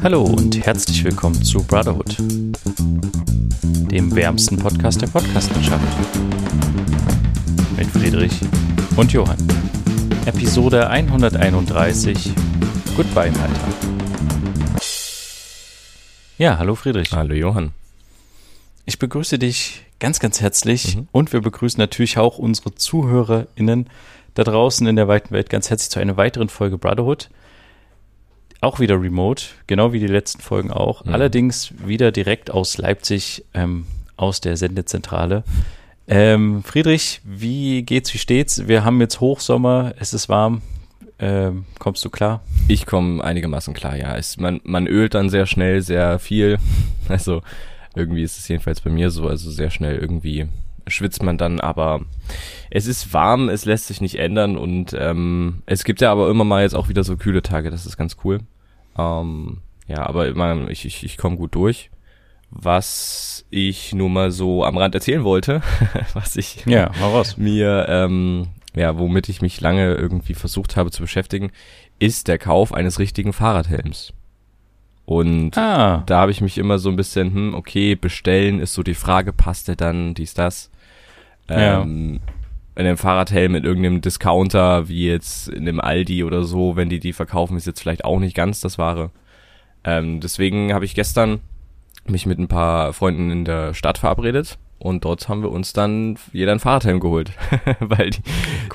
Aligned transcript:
Hallo 0.00 0.22
und 0.22 0.64
herzlich 0.64 1.02
willkommen 1.02 1.42
zu 1.42 1.60
Brotherhood, 1.64 2.18
dem 3.90 4.14
wärmsten 4.14 4.56
Podcast 4.56 5.02
der 5.02 5.08
Podcastwirtschaft. 5.08 5.84
Mit 7.76 7.88
Friedrich 7.88 8.32
und 8.96 9.12
Johann. 9.12 9.36
Episode 10.24 10.88
131. 10.88 12.32
Goodbye, 12.96 13.32
Malta. 13.32 13.68
Ja, 16.38 16.58
hallo 16.58 16.76
Friedrich. 16.76 17.10
Hallo 17.10 17.34
Johann. 17.34 17.72
Ich 18.86 19.00
begrüße 19.00 19.40
dich 19.40 19.84
ganz, 19.98 20.20
ganz 20.20 20.40
herzlich 20.40 20.96
mhm. 20.96 21.08
und 21.10 21.32
wir 21.32 21.40
begrüßen 21.40 21.80
natürlich 21.80 22.18
auch 22.18 22.38
unsere 22.38 22.72
ZuhörerInnen 22.72 23.90
da 24.34 24.44
draußen 24.44 24.86
in 24.86 24.94
der 24.94 25.08
weiten 25.08 25.32
Welt 25.32 25.50
ganz 25.50 25.70
herzlich 25.70 25.90
zu 25.90 25.98
einer 25.98 26.16
weiteren 26.16 26.48
Folge 26.48 26.78
Brotherhood 26.78 27.30
auch 28.60 28.80
wieder 28.80 29.00
remote, 29.00 29.44
genau 29.66 29.92
wie 29.92 30.00
die 30.00 30.06
letzten 30.06 30.40
Folgen 30.40 30.70
auch. 30.70 31.04
Mhm. 31.04 31.14
Allerdings 31.14 31.72
wieder 31.84 32.12
direkt 32.12 32.50
aus 32.50 32.78
Leipzig, 32.78 33.44
ähm, 33.54 33.86
aus 34.16 34.40
der 34.40 34.56
Sendezentrale. 34.56 35.44
Ähm, 36.08 36.62
Friedrich, 36.64 37.20
wie 37.24 37.82
geht's, 37.82 38.12
wie 38.14 38.18
steht's? 38.18 38.66
Wir 38.66 38.84
haben 38.84 39.00
jetzt 39.00 39.20
Hochsommer, 39.20 39.94
es 39.98 40.14
ist 40.14 40.28
warm. 40.28 40.62
Ähm, 41.20 41.66
kommst 41.78 42.04
du 42.04 42.10
klar? 42.10 42.42
Ich 42.68 42.86
komme 42.86 43.22
einigermaßen 43.22 43.74
klar, 43.74 43.96
ja. 43.96 44.16
Es, 44.16 44.36
man, 44.38 44.60
man 44.64 44.86
ölt 44.86 45.14
dann 45.14 45.30
sehr 45.30 45.46
schnell, 45.46 45.82
sehr 45.82 46.18
viel. 46.18 46.58
Also 47.08 47.40
irgendwie 47.94 48.22
ist 48.22 48.38
es 48.38 48.46
jedenfalls 48.48 48.82
bei 48.82 48.90
mir 48.90 49.10
so, 49.10 49.28
also 49.28 49.50
sehr 49.50 49.70
schnell 49.70 49.96
irgendwie 49.96 50.46
schwitzt 50.90 51.22
man 51.22 51.38
dann, 51.38 51.60
aber 51.60 52.00
es 52.70 52.86
ist 52.86 53.12
warm, 53.12 53.48
es 53.48 53.64
lässt 53.64 53.86
sich 53.86 54.00
nicht 54.00 54.16
ändern 54.16 54.56
und 54.56 54.94
ähm, 54.98 55.62
es 55.66 55.84
gibt 55.84 56.00
ja 56.00 56.10
aber 56.12 56.30
immer 56.30 56.44
mal 56.44 56.62
jetzt 56.62 56.74
auch 56.74 56.88
wieder 56.88 57.04
so 57.04 57.16
kühle 57.16 57.42
Tage, 57.42 57.70
das 57.70 57.86
ist 57.86 57.96
ganz 57.96 58.16
cool. 58.24 58.40
Ähm, 58.96 59.58
ja, 59.86 60.06
aber 60.06 60.28
immer, 60.28 60.68
ich, 60.68 60.84
ich, 60.84 61.04
ich 61.04 61.16
komme 61.16 61.36
gut 61.36 61.54
durch. 61.54 61.90
Was 62.50 63.44
ich 63.50 63.94
nur 63.94 64.08
mal 64.08 64.30
so 64.30 64.64
am 64.64 64.78
Rand 64.78 64.94
erzählen 64.94 65.24
wollte, 65.24 65.62
was 66.14 66.36
ich 66.36 66.64
ja, 66.64 66.90
mir, 67.36 67.86
ähm, 67.88 68.48
ja, 68.74 68.98
womit 68.98 69.28
ich 69.28 69.42
mich 69.42 69.60
lange 69.60 69.94
irgendwie 69.94 70.34
versucht 70.34 70.76
habe 70.76 70.90
zu 70.90 71.02
beschäftigen, 71.02 71.50
ist 71.98 72.28
der 72.28 72.38
Kauf 72.38 72.72
eines 72.72 72.98
richtigen 72.98 73.32
Fahrradhelms. 73.32 74.12
Und 75.04 75.56
ah. 75.56 76.02
da 76.04 76.20
habe 76.20 76.30
ich 76.30 76.42
mich 76.42 76.58
immer 76.58 76.78
so 76.78 76.90
ein 76.90 76.96
bisschen, 76.96 77.32
hm, 77.32 77.54
okay, 77.54 77.94
bestellen 77.94 78.60
ist 78.60 78.74
so 78.74 78.82
die 78.82 78.94
Frage, 78.94 79.32
passt 79.32 79.68
der 79.68 79.76
dann, 79.76 80.12
dies, 80.12 80.34
das. 80.34 80.70
Ähm, 81.48 82.14
ja. 82.14 82.20
In 82.80 82.86
einem 82.86 82.96
Fahrradhelm 82.96 83.52
mit 83.52 83.64
irgendeinem 83.64 84.00
Discounter, 84.00 84.88
wie 84.88 85.08
jetzt 85.08 85.48
in 85.48 85.64
dem 85.64 85.80
Aldi 85.80 86.22
oder 86.22 86.44
so, 86.44 86.76
wenn 86.76 86.88
die 86.88 87.00
die 87.00 87.12
verkaufen, 87.12 87.56
ist 87.56 87.66
jetzt 87.66 87.80
vielleicht 87.80 88.04
auch 88.04 88.20
nicht 88.20 88.36
ganz 88.36 88.60
das 88.60 88.78
Wahre. 88.78 89.10
Ähm, 89.84 90.20
deswegen 90.20 90.72
habe 90.72 90.84
ich 90.84 90.94
gestern 90.94 91.40
mich 92.06 92.24
mit 92.24 92.38
ein 92.38 92.48
paar 92.48 92.92
Freunden 92.92 93.30
in 93.30 93.44
der 93.44 93.74
Stadt 93.74 93.98
verabredet 93.98 94.58
und 94.78 95.04
dort 95.04 95.28
haben 95.28 95.42
wir 95.42 95.50
uns 95.50 95.72
dann 95.72 96.16
jeder 96.32 96.52
ein 96.52 96.60
Fahrradhelm 96.60 97.00
geholt, 97.00 97.32
weil 97.80 98.10
die, 98.10 98.22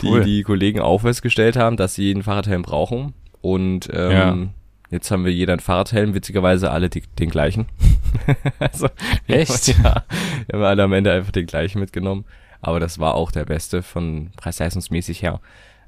cool. 0.03 0.23
die, 0.23 0.37
die, 0.37 0.43
Kollegen 0.43 0.81
auch 0.81 1.02
festgestellt 1.02 1.55
haben, 1.55 1.77
dass 1.77 1.95
sie 1.95 2.11
einen 2.11 2.23
Fahrradhelm 2.23 2.61
brauchen 2.61 3.13
und 3.41 3.89
ähm, 3.93 4.11
ja. 4.11 4.37
Jetzt 4.93 5.09
haben 5.09 5.25
wir 5.25 5.33
jeder 5.33 5.53
ein 5.53 5.59
Fahrradhelm, 5.59 6.13
witzigerweise 6.13 6.69
alle 6.69 6.87
die, 6.87 7.02
den 7.17 7.31
gleichen. 7.31 7.65
also, 8.59 8.89
Echt? 9.25 9.75
Ja, 9.83 10.03
wir 10.45 10.53
haben 10.53 10.63
alle 10.63 10.83
am 10.83 10.93
Ende 10.93 11.11
einfach 11.11 11.31
den 11.31 11.47
gleichen 11.47 11.80
mitgenommen 11.80 12.25
aber 12.64 12.80
das 12.80 12.97
war 12.97 13.16
auch 13.16 13.31
der 13.31 13.45
beste 13.45 13.83
von 13.83 14.31
preis-leistungsmäßig 14.38 15.22
her. 15.22 15.39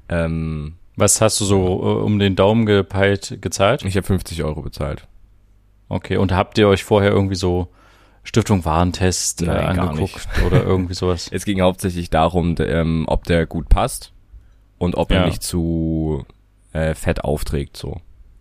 Ähm, 0.08 0.74
Was 0.94 1.20
hast 1.20 1.40
du 1.40 1.44
so 1.44 1.58
äh, 1.82 2.02
um 2.02 2.18
den 2.18 2.36
Daumen 2.36 2.66
gepeilt 2.66 3.38
gezahlt? 3.40 3.84
Ich 3.84 3.96
habe 3.96 4.06
50 4.06 4.44
Euro 4.44 4.62
bezahlt. 4.62 5.08
Okay, 5.88 6.16
und 6.18 6.32
habt 6.32 6.58
ihr 6.58 6.68
euch 6.68 6.84
vorher 6.84 7.10
irgendwie 7.10 7.34
so 7.34 7.68
Stiftung 8.24 8.64
Warentest 8.64 9.42
äh, 9.42 9.48
angeguckt 9.48 10.28
oder 10.46 10.62
irgendwie 10.64 10.94
sowas? 10.94 11.28
Es 11.32 11.44
ging 11.44 11.60
hauptsächlich 11.60 12.10
darum, 12.10 12.56
ähm, 12.58 13.04
ob 13.08 13.24
der 13.24 13.46
gut 13.46 13.68
passt 13.68 14.12
und 14.78 14.96
ob 14.96 15.10
ja. 15.10 15.20
er 15.20 15.26
nicht 15.26 15.42
zu 15.42 16.26
äh, 16.72 16.94
fett 16.94 17.24
aufträgt 17.24 17.76
so. 17.76 18.00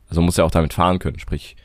Also 0.10 0.22
muss 0.22 0.38
ja 0.38 0.44
auch 0.44 0.52
damit 0.52 0.74
fahren 0.74 1.00
können, 1.00 1.20
sprich 1.20 1.56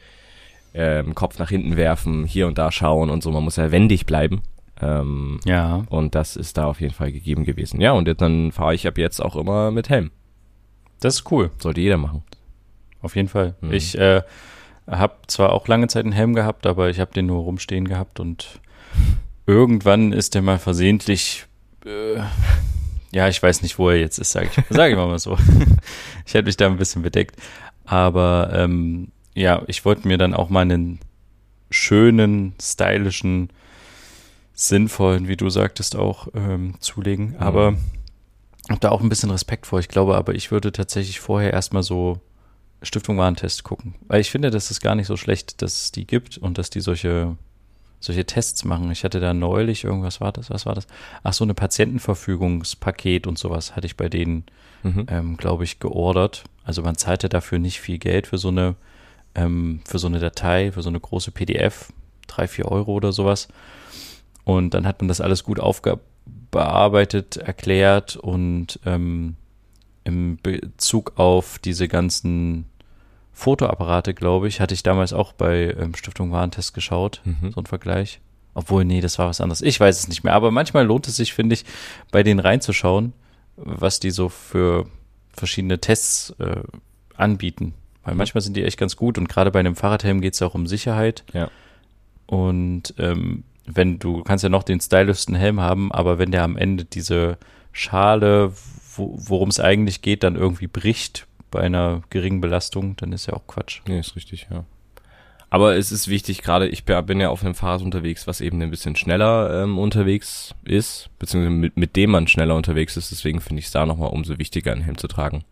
ähm, 0.73 1.15
Kopf 1.15 1.39
nach 1.39 1.49
hinten 1.49 1.77
werfen, 1.77 2.25
hier 2.25 2.47
und 2.47 2.59
da 2.59 2.71
schauen 2.71 3.11
und 3.11 3.23
so. 3.23 3.33
Man 3.33 3.43
muss 3.43 3.57
ja 3.57 3.73
wendig 3.73 4.07
bleiben. 4.07 4.43
Ähm, 4.83 5.41
ja. 5.45 5.85
Und 5.89 6.15
das 6.15 6.37
ist 6.37 6.57
da 6.57 6.65
auf 6.67 6.81
jeden 6.81 6.95
Fall 6.95 7.13
gegeben 7.13 7.45
gewesen. 7.45 7.81
Ja, 7.81 7.93
und 7.93 8.09
jetzt, 8.09 8.21
dann 8.21 8.53
fahre 8.53 8.75
ich 8.75 8.87
ab 8.87 8.99
jetzt 8.99 9.21
auch 9.21 9.37
immer 9.37 9.71
mit 9.71 9.89
Helm. 9.89 10.11
Das 11.01 11.17
ist 11.17 11.31
cool. 11.31 11.51
Sollte 11.59 11.81
jeder 11.81 11.97
machen. 11.97 12.23
Auf 13.03 13.17
jeden 13.17 13.29
Fall. 13.29 13.55
Mhm. 13.61 13.73
Ich 13.73 13.97
äh, 13.99 14.23
habe 14.87 15.15
zwar 15.27 15.53
auch 15.53 15.67
lange 15.69 15.89
Zeit 15.89 16.05
einen 16.05 16.13
Helm 16.13 16.35
gehabt, 16.35 16.67
aber 16.67 16.91
ich 16.91 17.01
habe 17.01 17.13
den 17.13 17.27
nur 17.27 17.43
rumstehen 17.43 17.87
gehabt 17.87 18.21
und 18.21 18.61
irgendwann 19.47 20.13
ist 20.13 20.35
der 20.35 20.43
mal 20.43 20.59
versehentlich, 20.59 21.47
äh, 21.85 22.21
ja, 23.13 23.29
ich 23.29 23.43
weiß 23.43 23.63
nicht, 23.63 23.79
wo 23.79 23.91
er 23.91 23.99
jetzt 23.99 24.19
ist, 24.19 24.33
sage 24.33 24.49
ich, 24.55 24.65
sag 24.69 24.91
ich 24.91 24.97
mal, 24.97 25.07
mal 25.07 25.19
so. 25.19 25.37
ich 26.27 26.35
hätte 26.35 26.47
mich 26.47 26.57
da 26.57 26.67
ein 26.67 26.77
bisschen 26.77 27.03
bedeckt. 27.03 27.37
Aber 27.85 28.51
ähm, 28.55 29.09
ja, 29.35 29.63
ich 29.67 29.85
wollte 29.85 30.07
mir 30.07 30.19
dann 30.19 30.35
auch 30.35 30.51
mal 30.51 30.61
einen 30.61 31.01
schönen, 31.71 32.55
stylischen 32.61 33.51
sinnvollen, 34.61 35.27
wie 35.27 35.37
du 35.37 35.49
sagtest, 35.49 35.97
auch 35.97 36.29
ähm, 36.35 36.75
zulegen. 36.81 37.31
Mhm. 37.31 37.37
Aber 37.39 37.77
habe 38.69 38.81
da 38.81 38.91
auch 38.91 39.01
ein 39.01 39.09
bisschen 39.09 39.31
Respekt 39.31 39.67
vor. 39.67 39.81
Ich 39.81 39.89
glaube 39.89 40.17
aber, 40.17 40.35
ich 40.35 40.51
würde 40.51 40.71
tatsächlich 40.71 41.19
vorher 41.19 41.53
erstmal 41.53 41.83
so 41.83 42.21
Stiftung 42.83 43.17
Warentest 43.17 43.65
gucken. 43.65 43.95
Weil 44.07 44.21
ich 44.21 44.31
finde, 44.31 44.51
dass 44.51 44.71
es 44.71 44.81
gar 44.81 44.95
nicht 44.95 45.07
so 45.07 45.17
schlecht, 45.17 45.63
dass 45.63 45.83
es 45.83 45.93
die 45.93 46.07
gibt 46.07 46.37
und 46.37 46.59
dass 46.59 46.69
die 46.69 46.81
solche, 46.81 47.39
solche 48.01 48.27
Tests 48.27 48.65
machen. 48.65 48.91
Ich 48.91 49.03
hatte 49.03 49.19
da 49.19 49.33
neulich 49.33 49.85
irgendwas 49.85 50.21
war 50.21 50.31
das, 50.31 50.51
was 50.51 50.67
war 50.67 50.75
das? 50.75 50.87
Ach, 51.23 51.33
so 51.33 51.45
eine 51.45 51.55
Patientenverfügungspaket 51.55 53.27
und 53.27 53.39
sowas 53.39 53.75
hatte 53.75 53.87
ich 53.87 53.97
bei 53.97 54.11
denen, 54.11 54.45
mhm. 54.83 55.07
ähm, 55.09 55.37
glaube 55.39 55.65
ich, 55.65 55.81
geordert. 55.81 56.45
Also 56.65 56.83
man 56.83 56.97
zahlte 56.97 57.31
dafür 57.31 57.59
nicht 57.59 57.81
viel 57.81 57.97
Geld 57.97 58.27
für 58.27 58.37
so 58.37 58.49
eine, 58.49 58.77
ähm, 59.35 59.81
für 59.87 59.99
so 59.99 60.07
eine 60.07 60.19
Datei, 60.19 60.71
für 60.73 60.83
so 60.83 60.91
eine 60.91 61.01
große 61.01 61.31
PDF, 61.31 61.95
drei, 62.27 62.47
vier 62.47 62.67
Euro 62.67 62.93
oder 62.93 63.13
sowas. 63.13 63.49
Und 64.45 64.75
dann 64.75 64.87
hat 64.87 65.01
man 65.01 65.09
das 65.09 65.21
alles 65.21 65.45
gut 65.45 65.61
aufbearbeitet, 65.61 67.37
erklärt 67.37 68.17
und 68.17 68.81
ähm, 68.87 69.37
im 70.05 70.39
Bezug 70.43 71.13
auf 71.17 71.59
diese 71.59 71.89
ganzen 71.89 72.67
Fotoapparate, 73.33 74.15
glaube 74.15 74.49
ich, 74.49 74.61
hatte 74.61 74.75
ich 74.75 74.83
damals 74.83 75.13
auch 75.13 75.33
bei 75.33 75.75
ähm, 75.79 75.95
Stiftung 75.95 76.33
Warentest 76.33 76.75
geschaut, 76.75 77.23
mhm. 77.25 77.53
so 77.53 77.61
ein 77.61 77.67
Vergleich. 77.67 78.21
Obwohl, 78.55 78.85
nee, 78.85 79.01
das 79.01 79.19
war 79.19 79.29
was 79.29 79.41
anderes. 79.41 79.63
Ich 79.63 79.79
weiß 79.79 79.99
es 79.99 80.09
nicht 80.09 80.25
mehr. 80.25 80.35
Aber 80.35 80.51
manchmal 80.51 80.85
lohnt 80.85 81.07
es 81.07 81.17
sich, 81.17 81.33
finde 81.33 81.55
ich, 81.55 81.65
bei 82.11 82.23
denen 82.23 82.41
reinzuschauen, 82.41 83.13
was 83.57 84.01
die 84.01 84.11
so 84.11 84.29
für 84.29 84.87
verschiedene 85.33 85.81
Tests 85.81 86.31
äh, 86.39 86.63
anbieten. 87.17 87.75
Weil 88.03 88.15
mhm. 88.15 88.19
manchmal 88.19 88.43
sind 88.43 88.57
die 88.57 88.65
echt 88.65 88.79
ganz 88.79 88.97
gut 88.97 89.19
und 89.19 89.29
gerade 89.29 89.51
bei 89.51 89.61
einem 89.61 89.77
Fahrradhelm 89.77 90.21
geht 90.21 90.35
es 90.35 90.43
auch 90.43 90.55
um 90.55 90.67
Sicherheit. 90.67 91.25
Ja. 91.33 91.49
Und 92.27 92.95
ähm, 92.99 93.45
wenn 93.75 93.99
du 93.99 94.23
kannst 94.23 94.45
ja 94.45 94.51
noch 94.51 94.63
den 94.63 94.81
stylischsten 94.81 95.35
Helm 95.35 95.61
haben, 95.61 95.93
aber 95.93 96.19
wenn 96.19 96.31
der 96.31 96.45
am 96.45 96.57
Ende 96.57 96.85
diese 96.85 97.39
Schale, 97.73 98.53
wo, 98.97 99.15
worum 99.17 99.49
es 99.49 99.61
eigentlich 99.61 100.03
geht, 100.03 100.23
dann 100.23 100.37
irgendwie 100.37 100.67
bricht 100.67 101.27
bei 101.51 101.61
einer 101.61 102.03
geringen 102.11 102.41
Belastung, 102.41 102.97
dann 102.97 103.13
ist 103.13 103.27
ja 103.27 103.35
auch 103.35 103.47
Quatsch. 103.47 103.81
Nee, 103.87 104.01
ist 104.01 104.17
richtig, 104.17 104.49
ja. 104.51 104.65
Aber 105.53 105.77
es 105.77 105.91
ist 105.91 106.07
wichtig, 106.07 106.43
gerade 106.43 106.69
ich 106.69 106.85
bin 106.85 107.21
ja 107.21 107.29
auf 107.29 107.45
einem 107.45 107.57
Fahrrad 107.57 107.83
unterwegs, 107.83 108.29
was 108.29 108.41
eben 108.41 108.63
ein 108.63 108.71
bisschen 108.71 108.95
schneller 108.95 109.65
ähm, 109.65 109.79
unterwegs 109.81 110.55
ist, 110.65 111.11
beziehungsweise 111.19 111.51
mit, 111.51 111.77
mit 111.77 111.97
dem 111.97 112.11
man 112.11 112.29
schneller 112.29 112.55
unterwegs 112.55 112.97
ist. 112.97 113.11
Deswegen 113.11 113.41
finde 113.41 113.59
ich 113.59 113.67
es 113.67 113.73
da 113.73 113.85
nochmal 113.85 114.11
umso 114.11 114.39
wichtiger, 114.39 114.71
einen 114.71 114.83
Helm 114.83 114.97
zu 114.97 115.09
tragen. 115.09 115.43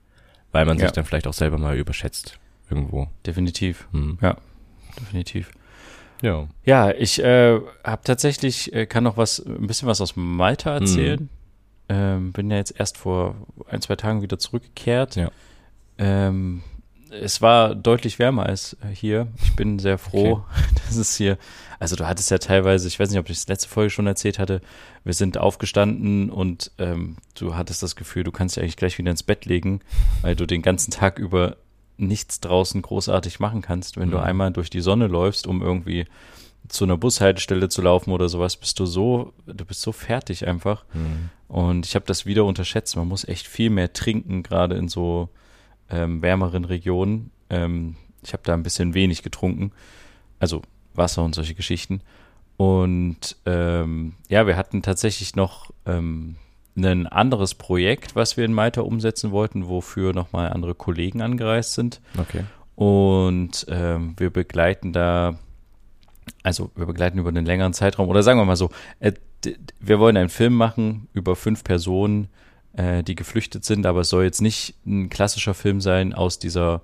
Weil 0.53 0.67
man 0.67 0.79
ja. 0.79 0.85
sich 0.85 0.93
dann 0.93 1.05
vielleicht 1.05 1.27
auch 1.27 1.33
selber 1.33 1.59
mal 1.59 1.77
überschätzt 1.77 2.39
irgendwo. 2.71 3.09
Definitiv. 3.27 3.89
Mhm. 3.91 4.19
Ja, 4.23 4.37
definitiv. 5.01 5.51
Ja. 6.23 6.49
Ja, 6.65 6.91
ich 6.91 7.23
äh, 7.23 7.61
habe 7.85 8.03
tatsächlich, 8.05 8.73
äh, 8.73 8.87
kann 8.87 9.05
noch 9.05 9.17
was, 9.17 9.39
ein 9.45 9.67
bisschen 9.67 9.89
was 9.89 10.01
aus 10.01 10.17
Malta 10.17 10.75
erzählen. 10.75 11.21
Mhm. 11.23 11.29
Ähm, 11.91 12.33
bin 12.33 12.51
ja 12.51 12.59
jetzt 12.59 12.79
erst 12.79 12.99
vor 12.99 13.35
ein, 13.69 13.81
zwei 13.81 13.97
Tagen 13.97 14.21
wieder 14.21 14.39
zurückgekehrt. 14.39 15.17
Ja. 15.17 15.31
Ähm, 15.97 16.63
es 17.11 17.41
war 17.41 17.75
deutlich 17.75 18.19
wärmer 18.19 18.45
als 18.45 18.77
hier. 18.93 19.29
Ich 19.43 19.57
bin 19.57 19.79
sehr 19.79 19.99
froh, 19.99 20.43
okay. 20.45 20.75
dass 20.87 20.97
es 20.97 21.17
hier, 21.17 21.39
also 21.79 21.97
du 21.97 22.07
hattest 22.07 22.31
ja 22.31 22.39
teilweise, 22.39 22.89
ich 22.89 23.01
weiß 23.01 23.11
nicht, 23.11 23.19
ob 23.19 23.31
ich 23.31 23.37
das 23.37 23.49
letzte 23.49 23.69
Folge 23.69 23.91
schon 23.91 24.07
erzählt 24.07 24.39
hatte, 24.39 24.61
wir 25.05 25.15
sind 25.15 25.39
aufgestanden 25.39 26.31
und 26.31 26.71
ähm, 26.79 27.17
du 27.35 27.55
hattest 27.55 27.83
das 27.83 27.97
Gefühl, 27.97 28.25
du 28.25 28.33
kannst 28.33 28.57
dich 28.57 28.63
eigentlich 28.63 28.77
gleich 28.77 28.99
wieder 28.99 29.11
ins 29.11 29.23
Bett 29.23 29.47
legen, 29.47 29.81
weil 30.21 30.37
du 30.37 30.47
den 30.47 30.61
ganzen 30.63 30.91
Tag 30.91 31.19
über 31.19 31.57
nichts 31.99 32.41
draußen 32.41 32.81
großartig 32.81 33.41
machen 33.41 33.61
kannst. 33.61 33.97
Wenn 33.97 34.09
mhm. 34.09 34.13
du 34.13 34.19
einmal 34.19 34.53
durch 34.53 34.71
die 34.71 34.81
Sonne 34.81 35.07
läufst, 35.07 35.47
um 35.47 35.63
irgendwie 35.63 36.07
zu 36.69 36.85
einer 36.85 36.97
Bushaltestelle 36.97 37.69
zu 37.69 37.83
laufen 37.83 38.13
oder 38.13 38.29
sowas, 38.29 38.57
bist 38.57 38.79
du 38.79 38.87
so, 38.87 39.33
du 39.47 39.65
bist 39.65 39.81
so 39.83 39.93
fertig 39.93 40.47
einfach. 40.47 40.85
Mhm. 40.95 41.31
Und 41.49 41.87
ich 41.87 41.95
habe 41.95 42.07
das 42.07 42.27
wieder 42.27 42.45
unterschätzt. 42.45 42.97
Man 42.97 43.09
muss 43.09 43.27
echt 43.27 43.47
viel 43.47 43.71
mehr 43.71 43.93
trinken, 43.93 44.43
gerade 44.43 44.77
in 44.77 44.89
so 44.89 45.29
ähm, 45.91 46.23
wärmeren 46.23 46.65
Regionen. 46.65 47.31
Ähm, 47.51 47.97
ich 48.23 48.33
habe 48.33 48.43
da 48.45 48.55
ein 48.55 48.63
bisschen 48.63 48.95
wenig 48.95 49.23
getrunken. 49.23 49.73
Also 50.39 50.63
Wasser 50.95 51.25
und 51.25 51.35
solche 51.35 51.55
Geschichten. 51.55 52.03
Und 52.57 53.37
ähm, 53.47 54.15
ja, 54.29 54.47
wir 54.47 54.57
hatten 54.57 54.83
tatsächlich 54.83 55.37
noch 55.37 55.71
ähm, 55.87 56.37
ein 56.77 57.07
anderes 57.07 57.55
Projekt, 57.55 58.15
was 58.15 58.37
wir 58.37 58.45
in 58.45 58.53
Malta 58.53 58.83
umsetzen 58.83 59.31
wollten, 59.31 59.69
wofür 59.69 60.13
nochmal 60.13 60.51
andere 60.51 60.75
Kollegen 60.75 61.23
angereist 61.23 61.75
sind. 61.75 62.01
Okay. 62.17 62.45
Und 62.77 63.67
ähm, 63.69 64.15
wir 64.17 64.31
begleiten 64.31 64.93
da, 64.93 65.39
also 66.43 66.71
wir 66.77 66.87
begleiten 66.87 67.19
über 67.19 67.31
einen 67.31 67.47
längeren 67.47 67.73
Zeitraum, 67.73 68.09
oder 68.09 68.23
sagen 68.23 68.39
wir 68.39 68.45
mal 68.45 68.57
so, 68.57 68.71
äh, 69.01 69.13
wir 69.81 69.99
wollen 69.99 70.17
einen 70.17 70.29
Film 70.29 70.55
machen 70.55 71.09
über 71.13 71.37
fünf 71.37 71.65
Personen, 71.65 72.29
äh, 72.75 73.03
die 73.03 73.15
geflüchtet 73.15 73.65
sind, 73.65 73.87
aber 73.87 74.01
es 74.01 74.11
soll 74.11 74.25
jetzt 74.25 74.43
nicht 74.43 74.75
ein 74.87 75.09
klassischer 75.09 75.55
Film 75.55 75.81
sein 75.81 76.13
aus 76.15 76.39
dieser 76.39 76.81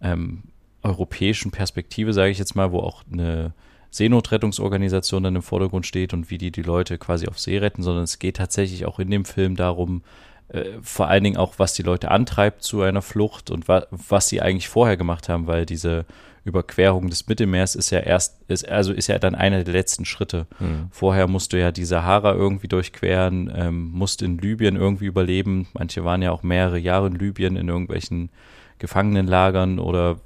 ähm, 0.00 0.42
europäischen 0.82 1.50
Perspektive, 1.50 2.12
sage 2.12 2.30
ich 2.30 2.38
jetzt 2.38 2.54
mal, 2.54 2.72
wo 2.72 2.80
auch 2.80 3.02
eine 3.12 3.52
Seenotrettungsorganisation 3.90 5.22
dann 5.22 5.36
im 5.36 5.42
Vordergrund 5.42 5.86
steht 5.86 6.12
und 6.12 6.30
wie 6.30 6.38
die 6.38 6.50
die 6.50 6.62
Leute 6.62 6.98
quasi 6.98 7.26
auf 7.26 7.38
See 7.38 7.58
retten, 7.58 7.82
sondern 7.82 8.04
es 8.04 8.18
geht 8.18 8.36
tatsächlich 8.36 8.86
auch 8.86 8.98
in 8.98 9.10
dem 9.10 9.24
Film 9.24 9.56
darum, 9.56 10.02
äh, 10.48 10.64
vor 10.82 11.08
allen 11.08 11.24
Dingen 11.24 11.36
auch, 11.36 11.54
was 11.58 11.74
die 11.74 11.82
Leute 11.82 12.10
antreibt 12.10 12.62
zu 12.62 12.82
einer 12.82 13.02
Flucht 13.02 13.50
und 13.50 13.68
wa 13.68 13.86
was 13.90 14.28
sie 14.28 14.40
eigentlich 14.40 14.68
vorher 14.68 14.96
gemacht 14.96 15.28
haben, 15.28 15.46
weil 15.46 15.66
diese 15.66 16.04
Überquerung 16.44 17.10
des 17.10 17.26
Mittelmeers 17.26 17.74
ist 17.74 17.90
ja 17.90 18.00
erst, 18.00 18.40
ist, 18.48 18.68
also 18.68 18.92
ist 18.92 19.06
ja 19.06 19.18
dann 19.18 19.34
einer 19.34 19.62
der 19.62 19.74
letzten 19.74 20.04
Schritte. 20.04 20.46
Mhm. 20.58 20.88
Vorher 20.90 21.28
musst 21.28 21.52
du 21.52 21.60
ja 21.60 21.70
die 21.70 21.84
Sahara 21.84 22.32
irgendwie 22.32 22.68
durchqueren, 22.68 23.52
ähm, 23.54 23.90
musst 23.92 24.22
in 24.22 24.38
Libyen 24.38 24.76
irgendwie 24.76 25.06
überleben. 25.06 25.68
Manche 25.74 26.04
waren 26.04 26.22
ja 26.22 26.32
auch 26.32 26.42
mehrere 26.42 26.78
Jahre 26.78 27.08
in 27.08 27.14
Libyen 27.14 27.56
in 27.56 27.68
irgendwelchen 27.68 28.30
Gefangenenlagern 28.78 29.78
oder 29.78 30.20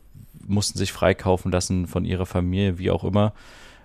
mussten 0.47 0.79
sich 0.79 0.93
freikaufen 0.93 1.53
lassen 1.53 1.87
von 1.87 2.05
ihrer 2.05 2.27
Familie, 2.27 2.79
wie 2.79 2.91
auch 2.91 3.05
immer. 3.05 3.33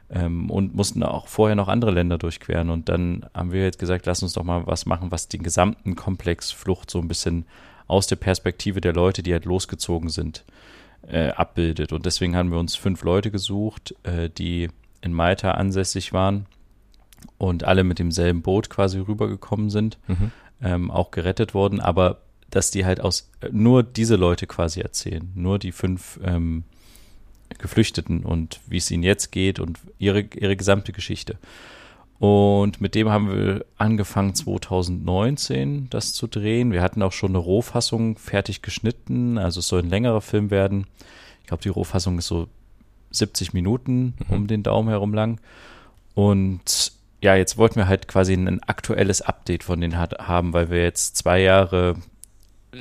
Ähm, 0.10 0.50
und 0.50 0.74
mussten 0.74 1.04
auch 1.04 1.28
vorher 1.28 1.56
noch 1.56 1.68
andere 1.68 1.92
Länder 1.92 2.18
durchqueren. 2.18 2.70
Und 2.70 2.88
dann 2.88 3.26
haben 3.34 3.52
wir 3.52 3.64
jetzt 3.64 3.80
gesagt, 3.80 4.06
lass 4.06 4.24
uns 4.24 4.34
doch 4.34 4.44
mal 4.44 4.66
was 4.66 4.86
machen, 4.86 5.12
was 5.12 5.28
den 5.28 5.44
gesamten 5.44 5.96
Komplex 5.96 6.52
Flucht 6.52 6.90
so 6.90 7.00
ein 7.00 7.10
bisschen 7.10 7.46
aus 7.88 8.08
der 8.08 8.16
Perspektive 8.16 8.80
der 8.80 8.94
Leute, 8.94 9.24
die 9.24 9.34
halt 9.34 9.46
losgezogen 9.46 10.10
sind, 10.10 10.46
äh, 11.08 11.30
abbildet. 11.30 11.92
Und 11.92 12.06
deswegen 12.06 12.36
haben 12.36 12.52
wir 12.52 12.60
uns 12.60 12.76
fünf 12.76 13.04
Leute 13.04 13.32
gesucht, 13.32 13.96
äh, 14.04 14.30
die 14.30 14.70
in 15.02 15.14
Malta 15.14 15.52
ansässig 15.52 16.14
waren 16.14 16.46
und 17.38 17.64
alle 17.64 17.84
mit 17.84 18.00
demselben 18.00 18.42
Boot 18.42 18.70
quasi 18.70 19.00
rübergekommen 19.00 19.70
sind, 19.70 19.98
mhm. 20.08 20.32
ähm, 20.62 20.92
auch 20.92 21.12
gerettet 21.12 21.54
wurden, 21.54 21.80
aber 21.80 22.22
dass 22.50 22.72
die 22.72 22.86
halt 22.86 23.02
aus 23.02 23.30
nur 23.52 23.84
diese 23.84 24.16
Leute 24.16 24.48
quasi 24.48 24.80
erzählen, 24.82 25.32
nur 25.36 25.60
die 25.60 25.72
fünf 25.72 26.20
ähm, 26.24 26.64
Geflüchteten 27.58 28.24
und 28.24 28.60
wie 28.68 28.78
es 28.78 28.92
ihnen 28.92 29.04
jetzt 29.04 29.32
geht 29.32 29.60
und 29.60 29.80
ihre, 29.98 30.22
ihre 30.22 30.56
gesamte 30.56 30.92
Geschichte. 30.92 31.38
Und 32.20 32.82
mit 32.82 32.96
dem 32.96 33.10
haben 33.10 33.30
wir 33.30 33.66
angefangen 33.78 34.34
2019 34.34 35.90
das 35.90 36.14
zu 36.14 36.28
drehen. 36.28 36.72
Wir 36.72 36.82
hatten 36.82 37.04
auch 37.04 37.12
schon 37.12 37.32
eine 37.32 37.38
Rohfassung 37.38 38.18
fertig 38.18 38.62
geschnitten, 38.62 39.38
also 39.38 39.60
es 39.60 39.68
soll 39.68 39.84
ein 39.84 39.90
längerer 39.90 40.22
Film 40.22 40.50
werden. 40.50 40.88
Ich 41.42 41.48
glaube, 41.48 41.64
die 41.64 41.70
Rohfassung 41.70 42.18
ist 42.18 42.28
so 42.28 42.48
70 43.12 43.54
Minuten 43.54 44.16
mhm. 44.28 44.36
um 44.36 44.48
den 44.48 44.64
Daumen 44.64 44.90
herum 44.90 45.14
lang. 45.14 45.40
Und 46.16 46.92
ja, 47.22 47.36
jetzt 47.36 47.58
wollten 47.58 47.76
wir 47.76 47.88
halt 47.88 48.08
quasi 48.08 48.34
ein 48.34 48.64
aktuelles 48.64 49.22
Update 49.22 49.64
von 49.64 49.80
denen 49.80 49.98
haben, 49.98 50.54
weil 50.54 50.70
wir 50.70 50.84
jetzt 50.84 51.18
zwei 51.18 51.42
Jahre 51.42 51.96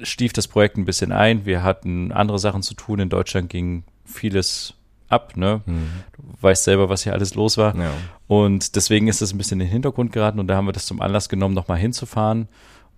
stief 0.02 0.32
das 0.32 0.48
Projekt 0.48 0.76
ein 0.76 0.84
bisschen 0.84 1.12
ein. 1.12 1.46
Wir 1.46 1.62
hatten 1.62 2.12
andere 2.12 2.38
Sachen 2.38 2.62
zu 2.62 2.74
tun. 2.74 2.98
In 2.98 3.08
Deutschland 3.08 3.50
ging 3.50 3.84
vieles 4.04 4.74
ab, 5.08 5.36
ne? 5.36 5.62
Mhm. 5.66 5.88
Du 6.16 6.22
weißt 6.42 6.64
selber, 6.64 6.88
was 6.88 7.04
hier 7.04 7.12
alles 7.12 7.34
los 7.34 7.58
war. 7.58 7.76
Ja. 7.76 7.92
Und 8.26 8.76
deswegen 8.76 9.08
ist 9.08 9.22
es 9.22 9.32
ein 9.32 9.38
bisschen 9.38 9.60
in 9.60 9.66
den 9.66 9.72
Hintergrund 9.72 10.12
geraten 10.12 10.40
und 10.40 10.48
da 10.48 10.56
haben 10.56 10.66
wir 10.66 10.72
das 10.72 10.86
zum 10.86 11.00
Anlass 11.00 11.28
genommen, 11.28 11.54
nochmal 11.54 11.78
hinzufahren 11.78 12.48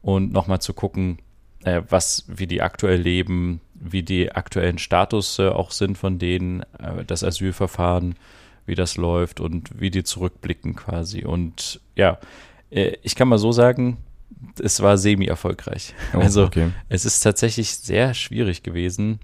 und 0.02 0.32
nochmal 0.32 0.61
zu 0.61 0.73
gucken, 0.73 1.19
äh, 1.64 1.82
was, 1.88 2.25
wie 2.29 2.46
die 2.46 2.62
aktuell 2.62 3.00
leben, 3.00 3.61
wie 3.75 4.02
die 4.02 4.32
aktuellen 4.32 4.79
Status 4.79 5.38
äh, 5.38 5.49
auch 5.49 5.70
sind 5.70 5.99
von 5.99 6.19
denen, 6.19 6.62
äh, 6.79 7.05
das 7.06 7.25
Asylverfahren, 7.25 8.14
wie 8.67 8.75
das 8.75 8.96
läuft 8.96 9.41
und 9.41 9.81
wie 9.81 9.91
die 9.91 10.05
zurückblicken 10.05 10.76
quasi. 10.76 11.25
Und 11.25 11.81
ja, 11.94 12.19
äh, 12.70 12.96
ich 13.02 13.14
kann 13.14 13.29
mal 13.29 13.38
so 13.38 13.52
sagen, 13.52 13.99
es 14.61 14.81
war 14.81 14.99
semi-erfolgreich. 14.99 15.94
Oh, 16.14 16.19
also 16.19 16.44
okay. 16.44 16.70
es 16.88 17.05
ist 17.05 17.20
tatsächlich 17.20 17.76
sehr 17.76 18.14
schwierig 18.14 18.62
gewesen. 18.62 19.20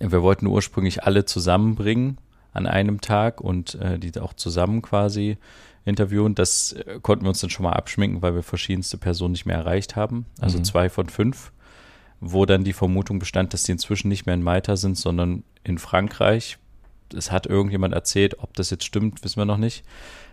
Wir 0.00 0.22
wollten 0.22 0.46
ursprünglich 0.46 1.04
alle 1.04 1.24
zusammenbringen 1.24 2.18
an 2.52 2.66
einem 2.66 3.00
Tag 3.00 3.40
und 3.40 3.76
äh, 3.76 3.98
die 3.98 4.18
auch 4.18 4.32
zusammen 4.32 4.82
quasi 4.82 5.36
interviewen. 5.84 6.34
Das 6.34 6.72
äh, 6.72 6.98
konnten 7.00 7.24
wir 7.24 7.28
uns 7.28 7.40
dann 7.40 7.50
schon 7.50 7.64
mal 7.64 7.72
abschminken, 7.72 8.22
weil 8.22 8.34
wir 8.34 8.42
verschiedenste 8.42 8.98
Personen 8.98 9.32
nicht 9.32 9.46
mehr 9.46 9.56
erreicht 9.56 9.94
haben. 9.94 10.26
Also 10.40 10.58
mhm. 10.58 10.64
zwei 10.64 10.88
von 10.88 11.08
fünf, 11.08 11.52
wo 12.20 12.46
dann 12.46 12.64
die 12.64 12.72
Vermutung 12.72 13.18
bestand, 13.18 13.52
dass 13.52 13.62
die 13.62 13.72
inzwischen 13.72 14.08
nicht 14.08 14.26
mehr 14.26 14.34
in 14.34 14.42
Malta 14.42 14.76
sind, 14.76 14.96
sondern 14.98 15.44
in 15.64 15.78
Frankreich. 15.78 16.58
Es 17.14 17.30
hat 17.30 17.46
irgendjemand 17.46 17.94
erzählt, 17.94 18.40
ob 18.40 18.54
das 18.54 18.70
jetzt 18.70 18.84
stimmt, 18.84 19.22
wissen 19.22 19.38
wir 19.38 19.44
noch 19.44 19.58
nicht. 19.58 19.84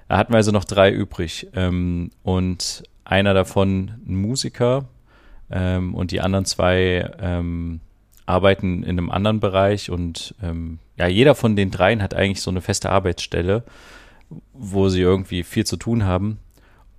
Da 0.07 0.17
hatten 0.17 0.33
wir 0.33 0.37
also 0.37 0.51
noch 0.51 0.65
drei 0.65 0.91
übrig. 0.91 1.47
Ähm, 1.53 2.09
und 2.23 2.83
einer 3.05 3.33
davon 3.33 3.93
ein 4.07 4.15
Musiker 4.15 4.85
ähm, 5.51 5.93
und 5.93 6.11
die 6.11 6.21
anderen 6.21 6.45
zwei 6.45 7.11
ähm, 7.19 7.79
arbeiten 8.25 8.83
in 8.83 8.91
einem 8.91 9.11
anderen 9.11 9.39
Bereich 9.39 9.89
und 9.89 10.35
ähm, 10.41 10.79
ja, 10.97 11.07
jeder 11.07 11.35
von 11.35 11.55
den 11.55 11.71
dreien 11.71 12.01
hat 12.01 12.13
eigentlich 12.13 12.41
so 12.41 12.51
eine 12.51 12.61
feste 12.61 12.89
Arbeitsstelle, 12.89 13.63
wo 14.53 14.89
sie 14.89 15.01
irgendwie 15.01 15.43
viel 15.43 15.65
zu 15.65 15.77
tun 15.77 16.05
haben. 16.05 16.39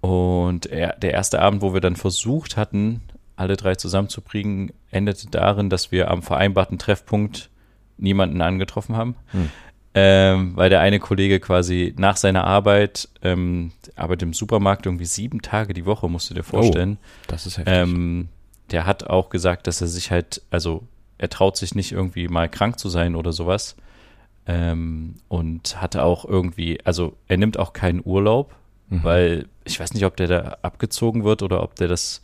Und 0.00 0.66
er, 0.66 0.96
der 0.96 1.12
erste 1.12 1.40
Abend, 1.40 1.62
wo 1.62 1.72
wir 1.72 1.80
dann 1.80 1.96
versucht 1.96 2.56
hatten, 2.56 3.00
alle 3.36 3.56
drei 3.56 3.74
zusammenzubringen, 3.76 4.72
endete 4.90 5.28
darin, 5.30 5.70
dass 5.70 5.92
wir 5.92 6.10
am 6.10 6.22
vereinbarten 6.22 6.78
Treffpunkt 6.78 7.50
niemanden 7.96 8.42
angetroffen 8.42 8.96
haben. 8.96 9.16
Hm 9.28 9.48
ähm, 9.94 10.56
weil 10.56 10.70
der 10.70 10.80
eine 10.80 10.98
Kollege 10.98 11.38
quasi 11.38 11.94
nach 11.96 12.16
seiner 12.16 12.44
Arbeit 12.44 13.08
ähm, 13.22 13.70
arbeitet 13.94 14.24
im 14.24 14.32
Supermarkt 14.32 14.86
irgendwie 14.86 15.04
sieben 15.04 15.40
Tage 15.40 15.72
die 15.72 15.86
Woche, 15.86 16.08
musst 16.08 16.30
du 16.30 16.34
dir 16.34 16.42
vorstellen. 16.42 16.98
Oh, 17.00 17.24
das 17.28 17.46
ist 17.46 17.58
heftig. 17.58 17.74
Ähm, 17.74 18.28
der 18.72 18.86
hat 18.86 19.04
auch 19.04 19.30
gesagt, 19.30 19.68
dass 19.68 19.80
er 19.80 19.86
sich 19.86 20.10
halt, 20.10 20.42
also 20.50 20.82
er 21.16 21.28
traut 21.28 21.56
sich 21.56 21.76
nicht 21.76 21.92
irgendwie 21.92 22.26
mal 22.26 22.48
krank 22.48 22.78
zu 22.78 22.88
sein 22.88 23.14
oder 23.14 23.32
sowas. 23.32 23.76
Ähm, 24.46 25.14
und 25.28 25.80
hatte 25.80 26.02
auch 26.02 26.24
irgendwie, 26.24 26.78
also 26.84 27.16
er 27.28 27.38
nimmt 27.38 27.58
auch 27.58 27.72
keinen 27.72 28.02
Urlaub, 28.04 28.54
mhm. 28.88 29.04
weil 29.04 29.46
ich 29.64 29.78
weiß 29.78 29.94
nicht, 29.94 30.04
ob 30.04 30.16
der 30.16 30.26
da 30.26 30.58
abgezogen 30.60 31.24
wird 31.24 31.42
oder 31.42 31.62
ob 31.62 31.76
der 31.76 31.88
das 31.88 32.20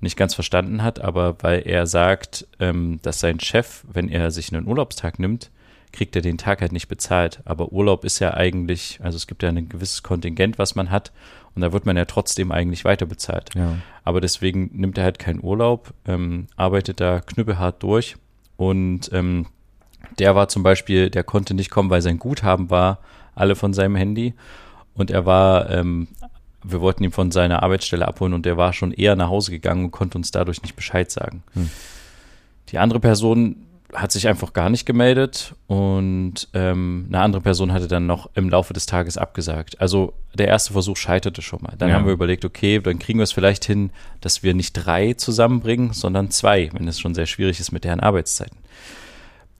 nicht 0.00 0.16
ganz 0.16 0.34
verstanden 0.34 0.82
hat, 0.82 1.00
aber 1.00 1.36
weil 1.42 1.62
er 1.66 1.86
sagt, 1.86 2.46
ähm, 2.58 2.98
dass 3.02 3.20
sein 3.20 3.40
Chef, 3.40 3.84
wenn 3.90 4.08
er 4.10 4.30
sich 4.30 4.52
einen 4.52 4.66
Urlaubstag 4.66 5.18
nimmt, 5.18 5.50
kriegt 5.94 6.14
er 6.16 6.22
den 6.22 6.38
Tag 6.38 6.60
halt 6.60 6.72
nicht 6.72 6.88
bezahlt. 6.88 7.40
Aber 7.44 7.72
Urlaub 7.72 8.04
ist 8.04 8.18
ja 8.18 8.34
eigentlich, 8.34 8.98
also 9.02 9.16
es 9.16 9.26
gibt 9.26 9.42
ja 9.42 9.48
ein 9.48 9.68
gewisses 9.68 10.02
Kontingent, 10.02 10.58
was 10.58 10.74
man 10.74 10.90
hat. 10.90 11.12
Und 11.54 11.62
da 11.62 11.72
wird 11.72 11.86
man 11.86 11.96
ja 11.96 12.04
trotzdem 12.04 12.50
eigentlich 12.50 12.84
weiter 12.84 13.06
bezahlt. 13.06 13.54
Ja. 13.54 13.76
Aber 14.02 14.20
deswegen 14.20 14.70
nimmt 14.72 14.98
er 14.98 15.04
halt 15.04 15.20
keinen 15.20 15.42
Urlaub, 15.42 15.94
ähm, 16.04 16.48
arbeitet 16.56 17.00
da 17.00 17.20
knüppelhart 17.20 17.82
durch. 17.82 18.16
Und 18.56 19.10
ähm, 19.12 19.46
der 20.18 20.34
war 20.34 20.48
zum 20.48 20.62
Beispiel, 20.62 21.10
der 21.10 21.22
konnte 21.22 21.54
nicht 21.54 21.70
kommen, 21.70 21.90
weil 21.90 22.02
sein 22.02 22.18
Guthaben 22.18 22.70
war 22.70 22.98
alle 23.36 23.54
von 23.54 23.72
seinem 23.72 23.94
Handy. 23.94 24.34
Und 24.94 25.10
er 25.10 25.26
war, 25.26 25.70
ähm, 25.70 26.08
wir 26.64 26.80
wollten 26.80 27.04
ihn 27.04 27.12
von 27.12 27.30
seiner 27.30 27.62
Arbeitsstelle 27.62 28.06
abholen 28.06 28.34
und 28.34 28.46
der 28.46 28.56
war 28.56 28.72
schon 28.72 28.92
eher 28.92 29.14
nach 29.14 29.28
Hause 29.28 29.52
gegangen 29.52 29.84
und 29.84 29.90
konnte 29.92 30.18
uns 30.18 30.32
dadurch 30.32 30.60
nicht 30.62 30.76
Bescheid 30.76 31.10
sagen. 31.10 31.44
Hm. 31.54 31.70
Die 32.70 32.78
andere 32.78 33.00
Person 33.00 33.64
hat 33.94 34.12
sich 34.12 34.28
einfach 34.28 34.52
gar 34.52 34.70
nicht 34.70 34.86
gemeldet 34.86 35.54
und 35.66 36.48
ähm, 36.52 37.06
eine 37.08 37.20
andere 37.20 37.42
Person 37.42 37.72
hatte 37.72 37.88
dann 37.88 38.06
noch 38.06 38.28
im 38.34 38.48
Laufe 38.48 38.74
des 38.74 38.86
Tages 38.86 39.16
abgesagt. 39.16 39.80
Also 39.80 40.12
der 40.34 40.48
erste 40.48 40.72
Versuch 40.72 40.96
scheiterte 40.96 41.42
schon 41.42 41.60
mal. 41.62 41.74
Dann 41.78 41.88
ja. 41.88 41.94
haben 41.94 42.06
wir 42.06 42.12
überlegt, 42.12 42.44
okay, 42.44 42.80
dann 42.80 42.98
kriegen 42.98 43.18
wir 43.18 43.24
es 43.24 43.32
vielleicht 43.32 43.64
hin, 43.64 43.90
dass 44.20 44.42
wir 44.42 44.54
nicht 44.54 44.72
drei 44.72 45.14
zusammenbringen, 45.14 45.92
sondern 45.92 46.30
zwei, 46.30 46.70
wenn 46.72 46.88
es 46.88 47.00
schon 47.00 47.14
sehr 47.14 47.26
schwierig 47.26 47.60
ist 47.60 47.72
mit 47.72 47.84
deren 47.84 48.00
Arbeitszeiten. 48.00 48.58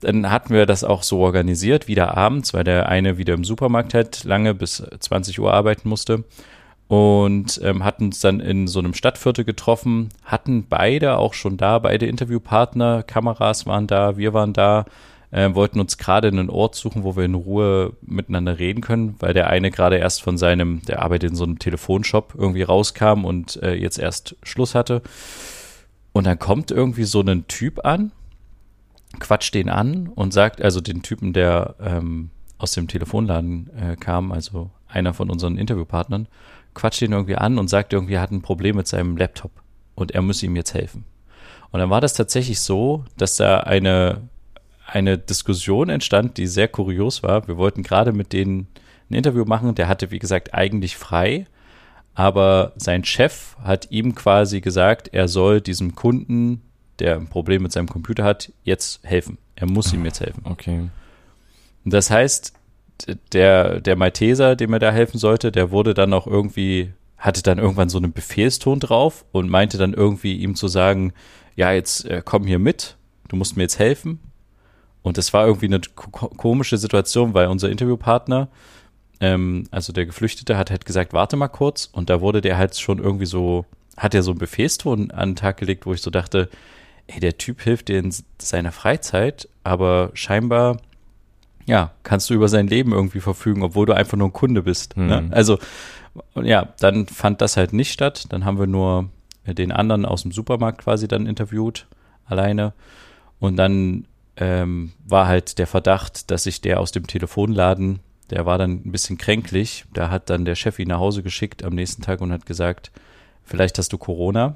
Dann 0.01 0.29
hatten 0.29 0.53
wir 0.53 0.65
das 0.65 0.83
auch 0.83 1.03
so 1.03 1.19
organisiert, 1.19 1.87
wieder 1.87 2.17
abends, 2.17 2.53
weil 2.53 2.63
der 2.63 2.89
eine 2.89 3.17
wieder 3.17 3.33
im 3.33 3.45
Supermarkt 3.45 3.93
halt 3.93 4.23
lange 4.25 4.53
bis 4.53 4.83
20 4.99 5.39
Uhr 5.39 5.53
arbeiten 5.53 5.87
musste 5.87 6.25
und 6.87 7.59
ähm, 7.63 7.83
hatten 7.83 8.05
uns 8.05 8.19
dann 8.19 8.39
in 8.39 8.67
so 8.67 8.79
einem 8.79 8.93
Stadtviertel 8.93 9.43
getroffen, 9.43 10.09
hatten 10.23 10.67
beide 10.67 11.17
auch 11.17 11.33
schon 11.33 11.57
da, 11.57 11.79
beide 11.79 12.05
Interviewpartner, 12.05 13.03
Kameras 13.03 13.65
waren 13.65 13.87
da, 13.87 14.17
wir 14.17 14.33
waren 14.33 14.53
da, 14.53 14.85
äh, 15.31 15.53
wollten 15.55 15.79
uns 15.79 15.97
gerade 15.97 16.27
einen 16.27 16.49
Ort 16.49 16.75
suchen, 16.75 17.03
wo 17.03 17.15
wir 17.15 17.25
in 17.25 17.33
Ruhe 17.33 17.93
miteinander 18.01 18.59
reden 18.59 18.81
können, 18.81 19.15
weil 19.19 19.33
der 19.33 19.47
eine 19.47 19.71
gerade 19.71 19.97
erst 19.97 20.21
von 20.21 20.37
seinem, 20.37 20.83
der 20.83 21.01
arbeitet 21.01 21.31
in 21.31 21.35
so 21.35 21.43
einem 21.43 21.57
Telefonshop, 21.57 22.35
irgendwie 22.37 22.63
rauskam 22.63 23.25
und 23.25 23.61
äh, 23.63 23.73
jetzt 23.73 23.97
erst 23.97 24.35
Schluss 24.43 24.75
hatte. 24.75 25.01
Und 26.13 26.27
dann 26.27 26.39
kommt 26.39 26.71
irgendwie 26.71 27.03
so 27.03 27.21
ein 27.21 27.47
Typ 27.47 27.83
an, 27.83 28.11
quatscht 29.19 29.55
den 29.55 29.69
an 29.69 30.07
und 30.07 30.33
sagt, 30.33 30.61
also 30.61 30.81
den 30.81 31.01
Typen, 31.01 31.33
der 31.33 31.75
ähm, 31.81 32.29
aus 32.59 32.73
dem 32.73 32.87
Telefonladen 32.87 33.71
äh, 33.75 33.95
kam, 33.95 34.31
also 34.31 34.69
einer 34.87 35.13
von 35.13 35.29
unseren 35.29 35.57
Interviewpartnern, 35.57 36.27
quatscht 36.75 37.01
ihn 37.01 37.13
irgendwie 37.13 37.35
an 37.35 37.57
und 37.57 37.69
sagt 37.69 37.93
irgendwie, 37.93 38.13
er 38.13 38.21
hat 38.21 38.31
ein 38.31 38.43
Problem 38.43 38.75
mit 38.75 38.87
seinem 38.87 39.17
Laptop 39.17 39.51
und 39.95 40.11
er 40.11 40.21
muss 40.21 40.43
ihm 40.43 40.55
jetzt 40.55 40.73
helfen. 40.73 41.05
Und 41.71 41.79
dann 41.79 41.89
war 41.89 42.01
das 42.01 42.13
tatsächlich 42.13 42.59
so, 42.59 43.03
dass 43.17 43.37
da 43.37 43.61
eine, 43.61 44.29
eine 44.85 45.17
Diskussion 45.17 45.89
entstand, 45.89 46.37
die 46.37 46.47
sehr 46.47 46.67
kurios 46.67 47.23
war. 47.23 47.47
Wir 47.47 47.57
wollten 47.57 47.83
gerade 47.83 48.13
mit 48.13 48.33
denen 48.33 48.67
ein 49.09 49.15
Interview 49.15 49.45
machen. 49.45 49.75
Der 49.75 49.87
hatte, 49.87 50.11
wie 50.11 50.19
gesagt, 50.19 50.53
eigentlich 50.53 50.95
frei, 50.95 51.47
aber 52.13 52.73
sein 52.77 53.03
Chef 53.03 53.57
hat 53.61 53.91
ihm 53.91 54.15
quasi 54.15 54.61
gesagt, 54.61 55.09
er 55.13 55.27
soll 55.27 55.59
diesem 55.59 55.95
Kunden, 55.95 56.61
der 56.99 57.17
ein 57.17 57.27
Problem 57.27 57.63
mit 57.63 57.73
seinem 57.73 57.89
Computer 57.89 58.23
hat, 58.23 58.53
jetzt 58.63 59.03
helfen. 59.03 59.37
Er 59.55 59.67
muss 59.67 59.91
ihm 59.91 60.05
jetzt 60.05 60.21
helfen. 60.21 60.41
Okay. 60.45 60.89
Das 61.83 62.09
heißt, 62.09 62.53
der, 63.33 63.81
der 63.81 63.95
Malteser, 63.95 64.55
dem 64.55 64.73
er 64.73 64.79
da 64.79 64.91
helfen 64.91 65.17
sollte, 65.17 65.51
der 65.51 65.71
wurde 65.71 65.93
dann 65.93 66.13
auch 66.13 66.27
irgendwie, 66.27 66.93
hatte 67.17 67.43
dann 67.43 67.57
irgendwann 67.57 67.89
so 67.89 67.97
einen 67.97 68.13
Befehlston 68.13 68.79
drauf 68.79 69.25
und 69.31 69.49
meinte 69.49 69.77
dann 69.77 69.93
irgendwie 69.93 70.35
ihm 70.35 70.55
zu 70.55 70.67
sagen, 70.67 71.13
ja, 71.55 71.71
jetzt 71.71 72.05
äh, 72.05 72.21
komm 72.23 72.45
hier 72.45 72.59
mit, 72.59 72.97
du 73.27 73.35
musst 73.35 73.57
mir 73.57 73.63
jetzt 73.63 73.79
helfen. 73.79 74.19
Und 75.01 75.17
das 75.17 75.33
war 75.33 75.45
irgendwie 75.45 75.67
eine 75.67 75.81
komische 75.95 76.77
Situation, 76.77 77.33
weil 77.35 77.47
unser 77.47 77.69
Interviewpartner, 77.69 78.47
ähm, 79.19 79.65
also 79.69 79.93
der 79.93 80.07
Geflüchtete, 80.07 80.57
hat 80.57 80.71
halt 80.71 80.85
gesagt, 80.85 81.13
warte 81.13 81.35
mal 81.35 81.47
kurz. 81.47 81.89
Und 81.91 82.09
da 82.09 82.21
wurde 82.21 82.41
der 82.41 82.57
halt 82.57 82.75
schon 82.75 82.97
irgendwie 82.97 83.27
so, 83.27 83.65
hat 83.97 84.15
er 84.15 84.23
so 84.23 84.31
einen 84.31 84.39
Befehlston 84.39 85.11
an 85.11 85.29
den 85.29 85.35
Tag 85.35 85.57
gelegt, 85.57 85.85
wo 85.85 85.93
ich 85.93 86.01
so 86.01 86.09
dachte, 86.09 86.49
ey, 87.05 87.19
der 87.19 87.37
Typ 87.37 87.61
hilft 87.61 87.89
dir 87.89 87.99
in 87.99 88.13
seiner 88.39 88.71
Freizeit, 88.71 89.47
aber 89.63 90.09
scheinbar 90.15 90.77
ja, 91.65 91.91
kannst 92.03 92.29
du 92.29 92.33
über 92.33 92.47
sein 92.47 92.67
Leben 92.67 92.91
irgendwie 92.91 93.19
verfügen, 93.19 93.63
obwohl 93.63 93.85
du 93.85 93.93
einfach 93.93 94.17
nur 94.17 94.27
ein 94.27 94.33
Kunde 94.33 94.63
bist. 94.63 94.97
Mhm. 94.97 95.07
Ne? 95.07 95.27
Also, 95.31 95.57
ja, 96.41 96.69
dann 96.79 97.07
fand 97.07 97.41
das 97.41 97.57
halt 97.57 97.73
nicht 97.73 97.91
statt. 97.91 98.25
Dann 98.29 98.45
haben 98.45 98.59
wir 98.59 98.67
nur 98.67 99.09
den 99.45 99.71
anderen 99.71 100.05
aus 100.05 100.23
dem 100.23 100.31
Supermarkt 100.31 100.81
quasi 100.81 101.07
dann 101.07 101.27
interviewt, 101.27 101.87
alleine. 102.25 102.73
Und 103.39 103.57
dann 103.57 104.07
ähm, 104.37 104.93
war 105.05 105.27
halt 105.27 105.57
der 105.59 105.67
Verdacht, 105.67 106.31
dass 106.31 106.43
sich 106.43 106.61
der 106.61 106.79
aus 106.79 106.91
dem 106.91 107.07
Telefonladen, 107.07 107.99
der 108.29 108.45
war 108.45 108.57
dann 108.57 108.81
ein 108.85 108.91
bisschen 108.91 109.17
kränklich. 109.17 109.85
Da 109.93 110.09
hat 110.09 110.29
dann 110.29 110.45
der 110.45 110.55
Chef 110.55 110.79
ihn 110.79 110.87
nach 110.87 110.99
Hause 110.99 111.23
geschickt 111.23 111.63
am 111.63 111.73
nächsten 111.73 112.01
Tag 112.01 112.21
und 112.21 112.31
hat 112.31 112.45
gesagt, 112.45 112.91
vielleicht 113.43 113.77
hast 113.77 113.93
du 113.93 113.97
Corona 113.97 114.55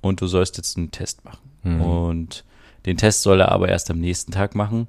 und 0.00 0.20
du 0.20 0.26
sollst 0.26 0.56
jetzt 0.56 0.76
einen 0.76 0.90
Test 0.90 1.24
machen. 1.24 1.50
Mhm. 1.62 1.80
Und 1.82 2.44
den 2.86 2.96
Test 2.96 3.22
soll 3.22 3.40
er 3.40 3.52
aber 3.52 3.68
erst 3.68 3.90
am 3.90 3.98
nächsten 3.98 4.32
Tag 4.32 4.54
machen. 4.54 4.88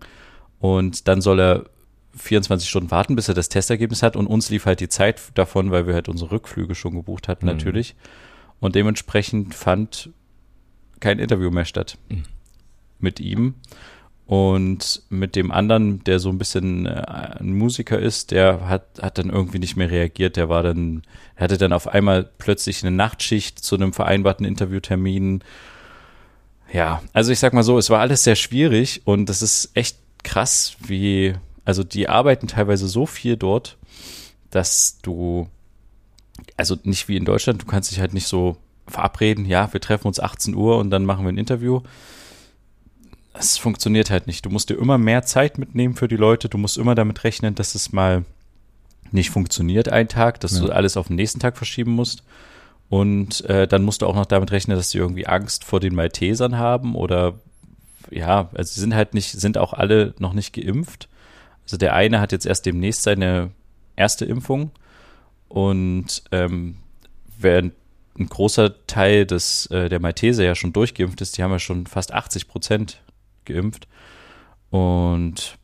Und 0.62 1.08
dann 1.08 1.22
soll 1.22 1.39
er 1.39 1.65
24 2.15 2.70
Stunden 2.70 2.91
warten, 2.91 3.15
bis 3.15 3.27
er 3.27 3.34
das 3.34 3.50
Testergebnis 3.50 4.03
hat. 4.03 4.15
Und 4.15 4.27
uns 4.27 4.50
lief 4.50 4.65
halt 4.65 4.80
die 4.80 4.89
Zeit 4.89 5.20
davon, 5.34 5.72
weil 5.72 5.88
wir 5.88 5.94
halt 5.94 6.08
unsere 6.08 6.32
Rückflüge 6.32 6.75
schon 6.75 6.96
gebucht 6.96 7.27
hatten, 7.27 7.46
mhm. 7.46 7.53
natürlich. 7.53 7.96
Und 8.60 8.75
dementsprechend 8.75 9.56
fand 9.56 10.12
kein 11.00 11.20
Interview 11.20 11.50
mehr 11.50 11.65
statt 11.65 11.98
mhm. 12.10 12.24
mit 13.00 13.20
ihm. 13.20 13.56
Und 14.27 15.01
mit 15.10 15.36
dem 15.36 15.51
anderen, 15.51 16.03
der 16.06 16.20
so 16.20 16.30
ein 16.30 16.38
bisschen 16.38 16.86
äh, 16.86 17.03
ein 17.39 17.53
Musiker 17.58 18.00
ist, 18.00 18.32
der 18.32 18.70
hat, 18.70 19.01
hat 19.01 19.18
dann 19.18 19.30
irgendwie 19.30 19.60
nicht 19.60 19.75
mehr 19.75 19.91
reagiert. 19.91 20.38
Der 20.38 20.48
war 20.48 20.63
dann, 20.63 21.01
hatte 21.36 21.58
dann 21.58 21.74
auf 21.74 21.88
einmal 21.88 22.30
plötzlich 22.38 22.82
eine 22.84 22.96
Nachtschicht 22.96 23.60
zu 23.60 23.75
einem 23.75 23.91
vereinbarten 23.91 24.46
Interviewtermin. 24.46 25.44
Ja, 26.72 27.01
also 27.12 27.34
ich 27.34 27.39
sag 27.39 27.51
mal 27.51 27.63
so, 27.63 27.77
es 27.77 27.89
war 27.89 28.00
alles 28.00 28.24
sehr 28.24 28.36
schwierig 28.36 29.01
und 29.03 29.27
das 29.27 29.41
ist 29.41 29.72
echt 29.74 29.98
krass, 30.23 30.75
wie, 30.79 31.35
also 31.65 31.83
die 31.83 32.09
arbeiten 32.09 32.47
teilweise 32.47 32.87
so 32.87 33.05
viel 33.05 33.37
dort, 33.37 33.77
dass 34.49 34.99
du, 35.01 35.47
also 36.57 36.77
nicht 36.83 37.07
wie 37.07 37.17
in 37.17 37.25
Deutschland, 37.25 37.61
du 37.61 37.65
kannst 37.65 37.91
dich 37.91 37.99
halt 37.99 38.13
nicht 38.13 38.27
so 38.27 38.57
verabreden, 38.87 39.45
ja, 39.45 39.71
wir 39.71 39.81
treffen 39.81 40.07
uns 40.07 40.19
18 40.19 40.55
Uhr 40.55 40.77
und 40.77 40.89
dann 40.89 41.05
machen 41.05 41.25
wir 41.25 41.31
ein 41.31 41.37
Interview. 41.37 41.81
Es 43.33 43.57
funktioniert 43.57 44.09
halt 44.09 44.27
nicht. 44.27 44.45
Du 44.45 44.49
musst 44.49 44.69
dir 44.69 44.77
immer 44.77 44.97
mehr 44.97 45.23
Zeit 45.23 45.57
mitnehmen 45.57 45.95
für 45.95 46.09
die 46.09 46.17
Leute. 46.17 46.49
Du 46.49 46.57
musst 46.57 46.77
immer 46.77 46.95
damit 46.95 47.23
rechnen, 47.23 47.55
dass 47.55 47.75
es 47.75 47.93
mal 47.93 48.25
nicht 49.11 49.29
funktioniert, 49.29 49.89
ein 49.89 50.07
Tag, 50.07 50.39
dass 50.41 50.53
ja. 50.53 50.65
du 50.65 50.71
alles 50.71 50.97
auf 50.97 51.07
den 51.07 51.15
nächsten 51.15 51.39
Tag 51.39 51.57
verschieben 51.57 51.91
musst. 51.91 52.23
Und 52.89 53.45
äh, 53.45 53.67
dann 53.67 53.83
musst 53.83 54.01
du 54.01 54.05
auch 54.05 54.15
noch 54.15 54.25
damit 54.25 54.51
rechnen, 54.51 54.75
dass 54.75 54.91
sie 54.91 54.97
irgendwie 54.97 55.25
Angst 55.25 55.63
vor 55.63 55.79
den 55.79 55.95
Maltesern 55.95 56.57
haben 56.57 56.95
oder 56.95 57.39
ja, 58.10 58.50
also 58.53 58.74
sie 58.74 58.79
sind 58.79 58.96
halt 58.96 59.13
nicht, 59.13 59.31
sind 59.31 59.58
auch 59.58 59.74
alle 59.74 60.13
noch 60.20 60.34
nicht 60.34 60.53
geimpft. 60.53 61.08
Also 61.63 61.77
der 61.77 61.93
eine 61.93 62.20
hat 62.20 62.31
jetzt 62.31 62.46
erst 62.46 62.65
demnächst 62.65 63.03
seine 63.03 63.51
erste 63.96 64.25
Impfung 64.25 64.72
und 65.48 66.24
ähm, 66.31 66.77
während 67.38 67.74
ein 68.17 68.27
großer 68.27 68.86
Teil 68.88 69.25
des, 69.25 69.67
äh, 69.67 69.89
der 69.89 70.00
Malteser 70.00 70.43
ja 70.43 70.55
schon 70.55 70.74
durchgeimpft 70.74 71.22
ist, 71.22 71.38
die 71.38 71.43
haben 71.43 71.51
ja 71.51 71.60
schon 71.60 71.88
fast 71.88 72.13
80 72.13 72.48
Prozent 72.48 73.01
geimpft. 73.46 73.88
Und 74.70 75.58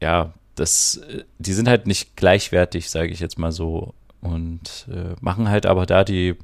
ja, 0.00 0.32
das, 0.54 1.00
die 1.38 1.52
sind 1.52 1.68
halt 1.68 1.86
nicht 1.86 2.16
gleichwertig, 2.16 2.90
sage 2.90 3.10
ich 3.10 3.20
jetzt 3.20 3.38
mal 3.38 3.52
so. 3.52 3.94
Und 4.20 4.86
äh, 4.90 5.14
machen 5.20 5.48
halt 5.48 5.66
aber 5.66 5.86
da 5.86 6.04
die, 6.04 6.36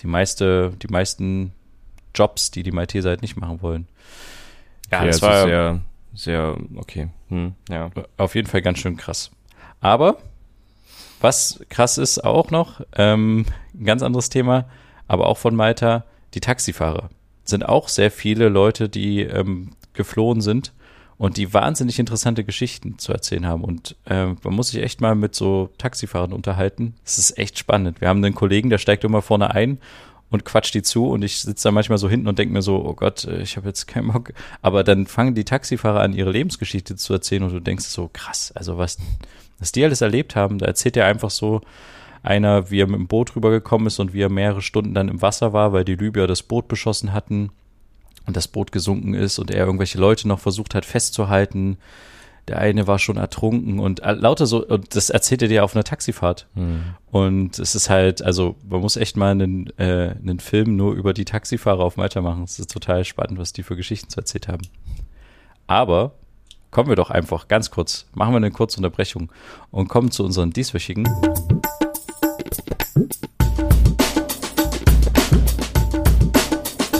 die 0.00 0.06
meiste, 0.06 0.72
die 0.82 0.88
meisten 0.88 1.52
Jobs, 2.14 2.50
die 2.50 2.62
die 2.62 2.72
Malteser 2.72 3.10
halt 3.10 3.22
nicht 3.22 3.36
machen 3.36 3.62
wollen. 3.62 3.88
Ja, 4.90 5.04
das 5.04 5.22
war 5.22 5.46
sehr, 5.46 5.80
sehr, 6.14 6.56
okay. 6.76 7.08
Hm, 7.28 7.54
ja. 7.68 7.90
Auf 8.16 8.34
jeden 8.34 8.48
Fall 8.48 8.62
ganz 8.62 8.78
schön 8.78 8.96
krass. 8.96 9.30
Aber 9.80 10.18
was 11.20 11.60
krass 11.68 11.98
ist 11.98 12.22
auch 12.22 12.50
noch, 12.50 12.82
ähm, 12.96 13.46
ein 13.74 13.84
ganz 13.84 14.02
anderes 14.02 14.28
Thema, 14.28 14.66
aber 15.08 15.26
auch 15.26 15.38
von 15.38 15.54
Malta, 15.54 16.04
die 16.34 16.40
Taxifahrer. 16.40 17.10
Sind 17.44 17.66
auch 17.66 17.88
sehr 17.88 18.10
viele 18.10 18.48
Leute, 18.48 18.88
die 18.88 19.20
ähm, 19.22 19.70
geflohen 19.92 20.40
sind 20.40 20.72
und 21.16 21.36
die 21.36 21.52
wahnsinnig 21.54 21.98
interessante 21.98 22.44
Geschichten 22.44 22.98
zu 22.98 23.12
erzählen 23.12 23.46
haben. 23.46 23.64
Und 23.64 23.96
äh, 24.06 24.26
man 24.26 24.54
muss 24.54 24.68
sich 24.68 24.82
echt 24.82 25.00
mal 25.00 25.14
mit 25.14 25.34
so 25.34 25.70
Taxifahrern 25.78 26.32
unterhalten. 26.32 26.94
Es 27.04 27.18
ist 27.18 27.38
echt 27.38 27.58
spannend. 27.58 28.00
Wir 28.00 28.08
haben 28.08 28.24
einen 28.24 28.34
Kollegen, 28.34 28.70
der 28.70 28.78
steigt 28.78 29.04
immer 29.04 29.22
vorne 29.22 29.50
ein 29.54 29.78
und 30.34 30.44
quatscht 30.44 30.74
die 30.74 30.82
zu 30.82 31.06
und 31.06 31.22
ich 31.22 31.38
sitze 31.38 31.68
da 31.68 31.70
manchmal 31.70 31.96
so 31.96 32.08
hinten 32.10 32.26
und 32.26 32.40
denke 32.40 32.52
mir 32.52 32.60
so, 32.60 32.84
oh 32.84 32.94
Gott, 32.94 33.24
äh, 33.24 33.40
ich 33.40 33.56
habe 33.56 33.68
jetzt 33.68 33.86
keinen 33.86 34.12
Bock. 34.12 34.32
Aber 34.62 34.82
dann 34.82 35.06
fangen 35.06 35.36
die 35.36 35.44
Taxifahrer 35.44 36.00
an, 36.00 36.12
ihre 36.12 36.32
Lebensgeschichte 36.32 36.96
zu 36.96 37.12
erzählen 37.12 37.44
und 37.44 37.52
du 37.52 37.60
denkst 37.60 37.84
so, 37.84 38.10
krass, 38.12 38.50
also 38.52 38.76
was, 38.76 38.98
was 39.60 39.70
die 39.70 39.84
alles 39.84 40.00
erlebt 40.00 40.34
haben, 40.34 40.58
da 40.58 40.66
erzählt 40.66 40.96
er 40.96 41.06
einfach 41.06 41.30
so 41.30 41.60
einer, 42.24 42.68
wie 42.68 42.80
er 42.80 42.88
mit 42.88 42.98
dem 42.98 43.06
Boot 43.06 43.36
rübergekommen 43.36 43.86
ist 43.86 44.00
und 44.00 44.12
wie 44.12 44.22
er 44.22 44.28
mehrere 44.28 44.60
Stunden 44.60 44.92
dann 44.92 45.08
im 45.08 45.22
Wasser 45.22 45.52
war, 45.52 45.72
weil 45.72 45.84
die 45.84 45.94
Libyer 45.94 46.26
das 46.26 46.42
Boot 46.42 46.66
beschossen 46.66 47.12
hatten 47.12 47.50
und 48.26 48.36
das 48.36 48.48
Boot 48.48 48.72
gesunken 48.72 49.14
ist 49.14 49.38
und 49.38 49.52
er 49.52 49.64
irgendwelche 49.64 49.98
Leute 49.98 50.26
noch 50.26 50.40
versucht 50.40 50.74
hat 50.74 50.84
festzuhalten 50.84 51.76
der 52.48 52.58
eine 52.58 52.86
war 52.86 52.98
schon 52.98 53.16
ertrunken 53.16 53.78
und 53.78 54.00
lauter 54.04 54.46
so, 54.46 54.66
und 54.66 54.94
das 54.94 55.10
erzählt 55.10 55.42
er 55.42 55.48
dir 55.48 55.64
auf 55.64 55.74
einer 55.74 55.84
Taxifahrt. 55.84 56.46
Mhm. 56.54 56.82
Und 57.10 57.58
es 57.58 57.74
ist 57.74 57.88
halt, 57.88 58.22
also 58.22 58.56
man 58.68 58.80
muss 58.80 58.96
echt 58.96 59.16
mal 59.16 59.30
einen, 59.30 59.66
äh, 59.78 60.14
einen 60.20 60.40
Film 60.40 60.76
nur 60.76 60.94
über 60.94 61.14
die 61.14 61.24
Taxifahrer 61.24 61.82
auf 61.82 61.96
Malta 61.96 62.20
machen. 62.20 62.44
Es 62.44 62.58
ist 62.58 62.70
total 62.70 63.04
spannend, 63.04 63.38
was 63.38 63.52
die 63.52 63.62
für 63.62 63.76
Geschichten 63.76 64.10
zu 64.10 64.20
erzählt 64.20 64.48
haben. 64.48 64.62
Aber 65.66 66.12
kommen 66.70 66.88
wir 66.88 66.96
doch 66.96 67.10
einfach 67.10 67.48
ganz 67.48 67.70
kurz, 67.70 68.06
machen 68.12 68.32
wir 68.32 68.38
eine 68.38 68.50
kurze 68.50 68.78
Unterbrechung 68.78 69.30
und 69.70 69.88
kommen 69.88 70.10
zu 70.10 70.24
unseren 70.24 70.50
dieswöchigen. 70.50 71.04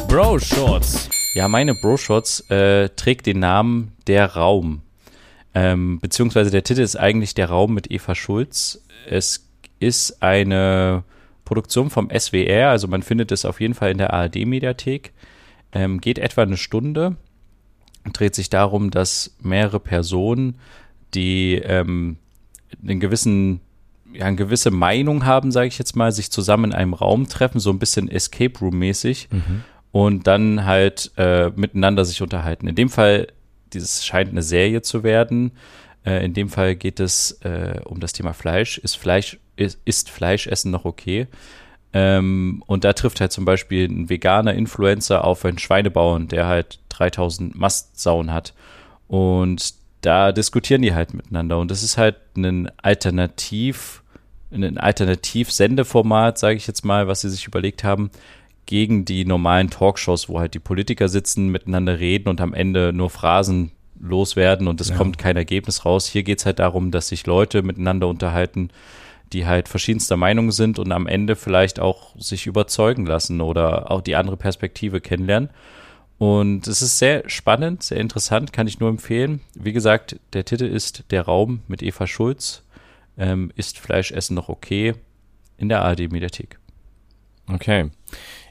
Bro 0.08 0.38
Shorts. 0.38 1.10
Ja, 1.34 1.48
meine 1.48 1.74
Bro 1.74 1.96
Shorts 1.96 2.48
äh, 2.48 2.88
trägt 2.90 3.26
den 3.26 3.40
Namen 3.40 3.92
Der 4.06 4.36
Raum. 4.36 4.83
Ähm, 5.54 6.00
beziehungsweise 6.00 6.50
der 6.50 6.64
Titel 6.64 6.80
ist 6.80 6.96
eigentlich 6.96 7.34
Der 7.34 7.48
Raum 7.48 7.74
mit 7.74 7.90
Eva 7.90 8.14
Schulz. 8.14 8.84
Es 9.08 9.48
ist 9.78 10.22
eine 10.22 11.04
Produktion 11.44 11.90
vom 11.90 12.10
SWR, 12.10 12.70
also 12.70 12.88
man 12.88 13.02
findet 13.02 13.30
es 13.30 13.44
auf 13.44 13.60
jeden 13.60 13.74
Fall 13.74 13.90
in 13.90 13.98
der 13.98 14.12
ARD-Mediathek. 14.12 15.12
Ähm, 15.72 16.00
geht 16.00 16.18
etwa 16.18 16.42
eine 16.42 16.56
Stunde. 16.56 17.16
Dreht 18.12 18.34
sich 18.34 18.50
darum, 18.50 18.90
dass 18.90 19.36
mehrere 19.40 19.80
Personen, 19.80 20.58
die 21.14 21.54
ähm, 21.54 22.16
einen 22.82 23.00
gewissen 23.00 23.60
ja, 24.14 24.26
eine 24.26 24.36
gewisse 24.36 24.70
Meinung 24.70 25.24
haben, 25.24 25.50
sage 25.50 25.68
ich 25.68 25.78
jetzt 25.78 25.96
mal, 25.96 26.12
sich 26.12 26.30
zusammen 26.30 26.66
in 26.66 26.72
einem 26.72 26.94
Raum 26.94 27.28
treffen, 27.28 27.58
so 27.58 27.70
ein 27.70 27.78
bisschen 27.78 28.08
Escape 28.08 28.58
Room 28.60 28.78
mäßig 28.78 29.28
mhm. 29.30 29.64
und 29.90 30.26
dann 30.26 30.64
halt 30.64 31.10
äh, 31.16 31.50
miteinander 31.56 32.04
sich 32.04 32.22
unterhalten. 32.22 32.68
In 32.68 32.76
dem 32.76 32.90
Fall 32.90 33.28
dieses 33.74 34.04
scheint 34.04 34.30
eine 34.30 34.42
Serie 34.42 34.82
zu 34.82 35.02
werden. 35.02 35.52
Äh, 36.04 36.24
in 36.24 36.34
dem 36.34 36.48
Fall 36.48 36.76
geht 36.76 37.00
es 37.00 37.32
äh, 37.42 37.80
um 37.84 38.00
das 38.00 38.12
Thema 38.12 38.32
Fleisch. 38.32 38.78
Ist 38.78 38.96
Fleisch, 38.96 39.38
ist, 39.56 39.78
ist 39.84 40.10
Fleischessen 40.10 40.70
noch 40.70 40.84
okay? 40.84 41.26
Ähm, 41.92 42.62
und 42.66 42.84
da 42.84 42.92
trifft 42.92 43.20
halt 43.20 43.32
zum 43.32 43.44
Beispiel 43.44 43.88
ein 43.88 44.10
veganer 44.10 44.54
Influencer 44.54 45.24
auf 45.24 45.44
einen 45.44 45.58
Schweinebauern, 45.58 46.28
der 46.28 46.46
halt 46.46 46.80
3000 46.88 47.54
Mastsauen 47.54 48.32
hat. 48.32 48.52
Und 49.06 49.74
da 50.00 50.32
diskutieren 50.32 50.82
die 50.82 50.94
halt 50.94 51.14
miteinander. 51.14 51.58
Und 51.58 51.70
das 51.70 51.82
ist 51.82 51.96
halt 51.96 52.16
ein 52.36 52.70
Alternativ, 52.78 54.02
ein 54.52 54.76
Alternativ-Sendeformat, 54.76 56.38
sage 56.38 56.56
ich 56.56 56.66
jetzt 56.66 56.84
mal, 56.84 57.06
was 57.06 57.22
sie 57.22 57.30
sich 57.30 57.46
überlegt 57.46 57.84
haben, 57.84 58.10
gegen 58.66 59.04
die 59.04 59.24
normalen 59.24 59.70
Talkshows, 59.70 60.28
wo 60.28 60.40
halt 60.40 60.54
die 60.54 60.58
Politiker 60.58 61.08
sitzen, 61.08 61.48
miteinander 61.48 61.98
reden 61.98 62.28
und 62.28 62.40
am 62.40 62.54
Ende 62.54 62.92
nur 62.92 63.10
Phrasen 63.10 63.72
loswerden 64.00 64.68
und 64.68 64.80
es 64.80 64.90
ja. 64.90 64.96
kommt 64.96 65.18
kein 65.18 65.36
Ergebnis 65.36 65.84
raus. 65.84 66.06
Hier 66.06 66.22
geht 66.22 66.40
es 66.40 66.46
halt 66.46 66.58
darum, 66.58 66.90
dass 66.90 67.08
sich 67.08 67.26
Leute 67.26 67.62
miteinander 67.62 68.08
unterhalten, 68.08 68.70
die 69.32 69.46
halt 69.46 69.68
verschiedenster 69.68 70.16
Meinung 70.16 70.52
sind 70.52 70.78
und 70.78 70.92
am 70.92 71.06
Ende 71.06 71.36
vielleicht 71.36 71.80
auch 71.80 72.14
sich 72.18 72.46
überzeugen 72.46 73.06
lassen 73.06 73.40
oder 73.40 73.90
auch 73.90 74.00
die 74.00 74.16
andere 74.16 74.36
Perspektive 74.36 75.00
kennenlernen. 75.00 75.50
Und 76.18 76.68
es 76.68 76.80
ist 76.80 76.98
sehr 76.98 77.28
spannend, 77.28 77.82
sehr 77.82 77.98
interessant, 77.98 78.52
kann 78.52 78.68
ich 78.68 78.78
nur 78.78 78.88
empfehlen. 78.88 79.40
Wie 79.54 79.72
gesagt, 79.72 80.16
der 80.32 80.44
Titel 80.44 80.64
ist 80.64 81.04
Der 81.10 81.22
Raum 81.22 81.60
mit 81.66 81.82
Eva 81.82 82.06
Schulz. 82.06 82.62
Ähm, 83.16 83.52
ist 83.56 83.78
Fleischessen 83.78 84.34
noch 84.34 84.48
okay? 84.48 84.94
In 85.56 85.68
der 85.68 85.82
ARD-Mediathek. 85.82 86.58
Okay. 87.48 87.90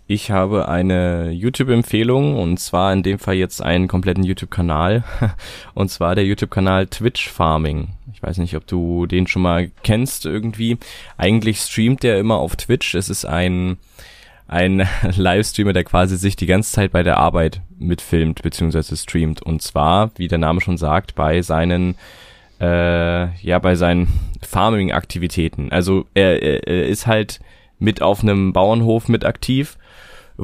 Ich 0.06 0.32
habe 0.32 0.68
eine 0.68 1.32
YouTube-Empfehlung 1.32 2.38
und 2.38 2.60
zwar 2.60 2.92
in 2.92 3.04
dem 3.04 3.20
Fall 3.20 3.36
jetzt 3.36 3.62
einen 3.62 3.88
kompletten 3.88 4.24
YouTube-Kanal 4.24 5.04
und 5.74 5.90
zwar 5.90 6.14
der 6.16 6.26
YouTube-Kanal 6.26 6.88
Twitch 6.88 7.30
Farming. 7.30 7.88
Ich 8.14 8.22
weiß 8.22 8.38
nicht, 8.40 8.56
ob 8.58 8.68
du 8.68 9.06
den 9.06 9.28
schon 9.28 9.42
mal 9.42 9.72
kennst 9.84 10.26
irgendwie. 10.26 10.78
Eigentlich 11.18 11.60
streamt 11.60 12.04
der 12.04 12.20
immer 12.20 12.36
auf 12.36 12.58
Twitch. 12.58 12.96
Es 12.96 13.10
ist 13.10 13.26
ein 13.26 13.78
ein 14.46 14.86
Livestreamer, 15.16 15.72
der 15.72 15.86
quasi 15.86 16.18
sich 16.18 16.36
die 16.36 16.48
ganze 16.48 16.74
Zeit 16.74 16.92
bei 16.92 17.04
der 17.04 17.18
Arbeit 17.18 17.62
mitfilmt 17.80 18.42
bzw. 18.42 18.98
streamt 18.98 19.42
und 19.42 19.62
zwar, 19.62 20.12
wie 20.18 20.28
der 20.28 20.38
Name 20.38 20.60
schon 20.60 20.78
sagt, 20.78 21.16
bei 21.16 21.42
seinen 21.42 21.96
äh, 22.60 23.34
ja 23.38 23.58
bei 23.60 23.76
seinen 23.76 24.08
Farming-Aktivitäten. 24.42 25.72
Also 25.72 26.06
er, 26.14 26.44
er, 26.44 26.68
er 26.68 26.88
ist 26.88 27.08
halt 27.08 27.40
mit 27.80 28.02
auf 28.02 28.22
einem 28.22 28.54
Bauernhof 28.54 29.08
mit 29.08 29.26
aktiv 29.26 29.78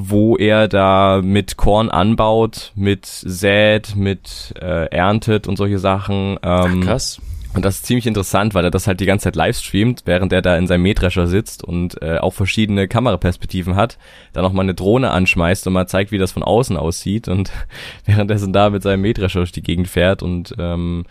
wo 0.08 0.38
er 0.38 0.68
da 0.68 1.22
mit 1.24 1.58
Korn 1.58 1.90
anbaut, 1.90 2.72
mit 2.76 3.06
sät, 3.06 3.96
mit 3.96 4.54
äh, 4.62 4.86
erntet 4.86 5.48
und 5.48 5.58
solche 5.58 5.80
Sachen. 5.80 6.40
Ähm, 6.44 6.82
Ach, 6.82 6.86
krass. 6.86 7.22
Und 7.54 7.66
das 7.66 7.78
ist 7.78 7.88
ziemlich 7.88 8.06
interessant, 8.06 8.54
weil 8.54 8.64
er 8.64 8.72
das 8.72 8.86
halt 8.86 9.00
die 9.00 9.08
ganze 9.08 9.24
Zeit 9.24 9.36
live 9.36 9.58
streamt, 9.58 10.04
während 10.06 10.32
er 10.32 10.44
da 10.44 10.56
in 10.56 10.68
seinem 10.68 10.84
Mähdrescher 10.84 11.26
sitzt 11.26 11.64
und 11.64 12.00
äh, 12.02 12.20
auch 12.20 12.34
verschiedene 12.34 12.88
Kameraperspektiven 12.88 13.76
hat, 13.76 13.98
dann 14.34 14.44
noch 14.44 14.54
mal 14.54 14.62
eine 14.62 14.76
Drohne 14.76 15.10
anschmeißt 15.10 15.66
und 15.66 15.74
mal 15.74 15.88
zeigt, 15.88 16.12
wie 16.12 16.20
das 16.20 16.32
von 16.32 16.44
außen 16.44 16.78
aussieht 16.78 17.28
und 17.28 17.52
währenddessen 18.06 18.54
da 18.54 18.70
mit 18.70 18.84
seinem 18.84 19.02
Mähdrescher 19.02 19.40
durch 19.40 19.52
die 19.52 19.64
Gegend 19.64 19.88
fährt 19.88 20.22
und 20.22 20.54
ähm, 20.60 21.06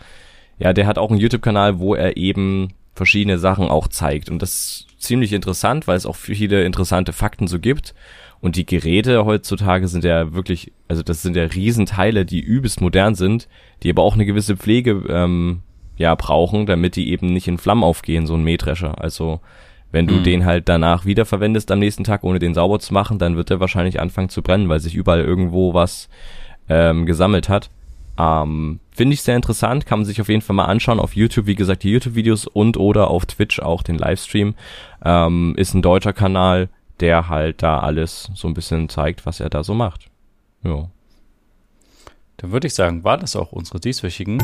ja, 0.59 0.71
der 0.71 0.87
hat 0.87 0.97
auch 0.97 1.09
einen 1.09 1.19
YouTube-Kanal, 1.19 1.79
wo 1.79 1.93
er 1.93 2.15
eben 2.15 2.69
verschiedene 2.95 3.37
Sachen 3.37 3.67
auch 3.67 3.89
zeigt 3.89 4.29
und 4.29 4.41
das 4.41 4.51
ist 4.51 4.87
ziemlich 4.97 5.33
interessant, 5.33 5.87
weil 5.87 5.97
es 5.97 6.05
auch 6.05 6.15
viele 6.15 6.63
interessante 6.63 7.11
Fakten 7.11 7.47
so 7.47 7.59
gibt 7.59 7.93
und 8.41 8.55
die 8.55 8.65
Geräte 8.65 9.25
heutzutage 9.25 9.87
sind 9.87 10.03
ja 10.03 10.33
wirklich, 10.33 10.71
also 10.87 11.03
das 11.03 11.21
sind 11.21 11.35
ja 11.35 11.43
Riesenteile, 11.43 12.25
die 12.25 12.39
übelst 12.39 12.79
modern 12.81 13.15
sind, 13.15 13.47
die 13.83 13.89
aber 13.89 14.03
auch 14.03 14.13
eine 14.13 14.25
gewisse 14.25 14.55
Pflege 14.55 15.03
ähm, 15.09 15.61
ja 15.97 16.15
brauchen, 16.15 16.65
damit 16.65 16.95
die 16.95 17.09
eben 17.11 17.27
nicht 17.27 17.47
in 17.47 17.57
Flammen 17.57 17.83
aufgehen, 17.83 18.25
so 18.25 18.35
ein 18.35 18.43
Mähdrescher. 18.43 19.01
Also 19.01 19.41
wenn 19.91 20.07
du 20.07 20.15
mhm. 20.15 20.23
den 20.23 20.45
halt 20.45 20.69
danach 20.69 21.05
wiederverwendest 21.05 21.69
am 21.71 21.79
nächsten 21.79 22.03
Tag, 22.03 22.23
ohne 22.23 22.39
den 22.39 22.53
sauber 22.53 22.79
zu 22.79 22.93
machen, 22.93 23.19
dann 23.19 23.35
wird 23.35 23.51
er 23.51 23.59
wahrscheinlich 23.59 23.99
anfangen 23.99 24.29
zu 24.29 24.41
brennen, 24.41 24.69
weil 24.69 24.79
sich 24.79 24.95
überall 24.95 25.21
irgendwo 25.21 25.73
was 25.73 26.09
ähm, 26.69 27.05
gesammelt 27.05 27.49
hat. 27.49 27.69
Ähm, 28.17 28.79
Finde 28.91 29.13
ich 29.13 29.21
sehr 29.21 29.35
interessant, 29.35 29.85
kann 29.85 29.99
man 29.99 30.05
sich 30.05 30.21
auf 30.21 30.29
jeden 30.29 30.41
Fall 30.41 30.55
mal 30.55 30.65
anschauen 30.65 30.99
auf 30.99 31.15
YouTube, 31.15 31.45
wie 31.45 31.55
gesagt, 31.55 31.83
die 31.83 31.91
YouTube-Videos 31.91 32.47
und 32.47 32.77
oder 32.77 33.09
auf 33.09 33.25
Twitch 33.25 33.59
auch 33.59 33.81
den 33.81 33.97
Livestream. 33.97 34.55
Ähm, 35.03 35.55
ist 35.57 35.73
ein 35.73 35.81
deutscher 35.81 36.13
Kanal, 36.13 36.69
der 36.99 37.29
halt 37.29 37.63
da 37.63 37.79
alles 37.79 38.29
so 38.33 38.47
ein 38.47 38.53
bisschen 38.53 38.89
zeigt, 38.89 39.25
was 39.25 39.39
er 39.39 39.49
da 39.49 39.63
so 39.63 39.73
macht. 39.73 40.07
Ja. 40.63 40.89
Dann 42.37 42.51
würde 42.51 42.67
ich 42.67 42.73
sagen, 42.73 43.03
war 43.03 43.17
das 43.17 43.35
auch 43.35 43.51
unsere 43.51 43.79
dieswöchigen 43.79 44.39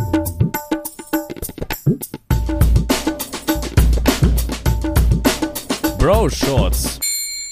Bro 5.97 6.29
Shorts. 6.29 6.99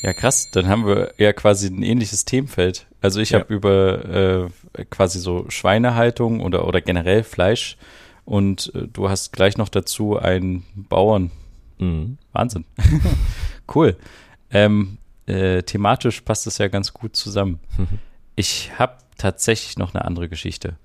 Ja, 0.04 0.14
krass. 0.14 0.52
Dann 0.52 0.68
haben 0.68 0.86
wir 0.86 1.14
ja 1.18 1.34
quasi 1.34 1.68
ein 1.68 1.82
ähnliches 1.82 2.26
Themenfeld. 2.26 2.86
Also 3.02 3.20
ich 3.20 3.32
ja. 3.32 3.40
habe 3.40 3.54
über 3.54 4.50
äh, 4.78 4.86
quasi 4.90 5.20
so 5.20 5.46
Schweinehaltung 5.50 6.42
oder, 6.42 6.68
oder 6.68 6.82
generell 6.82 7.24
Fleisch 7.24 7.78
und 8.26 8.72
äh, 8.76 8.88
du 8.88 9.10
hast 9.10 9.34
gleich 9.34 9.58
noch 9.58 9.70
dazu 9.70 10.18
einen 10.18 10.66
Bauern. 10.76 11.32
Mhm. 11.80 12.18
Wahnsinn. 12.32 12.66
cool. 13.76 13.98
Ähm, 14.54 14.98
äh, 15.26 15.64
thematisch 15.64 16.22
passt 16.22 16.48
es 16.48 16.58
ja 16.58 16.68
ganz 16.68 16.94
gut 16.94 17.16
zusammen. 17.16 17.60
ich 18.36 18.72
habe 18.78 18.98
tatsächlich 19.18 19.78
noch 19.78 19.94
eine 19.94 20.06
andere 20.06 20.30
Geschichte. 20.30 20.78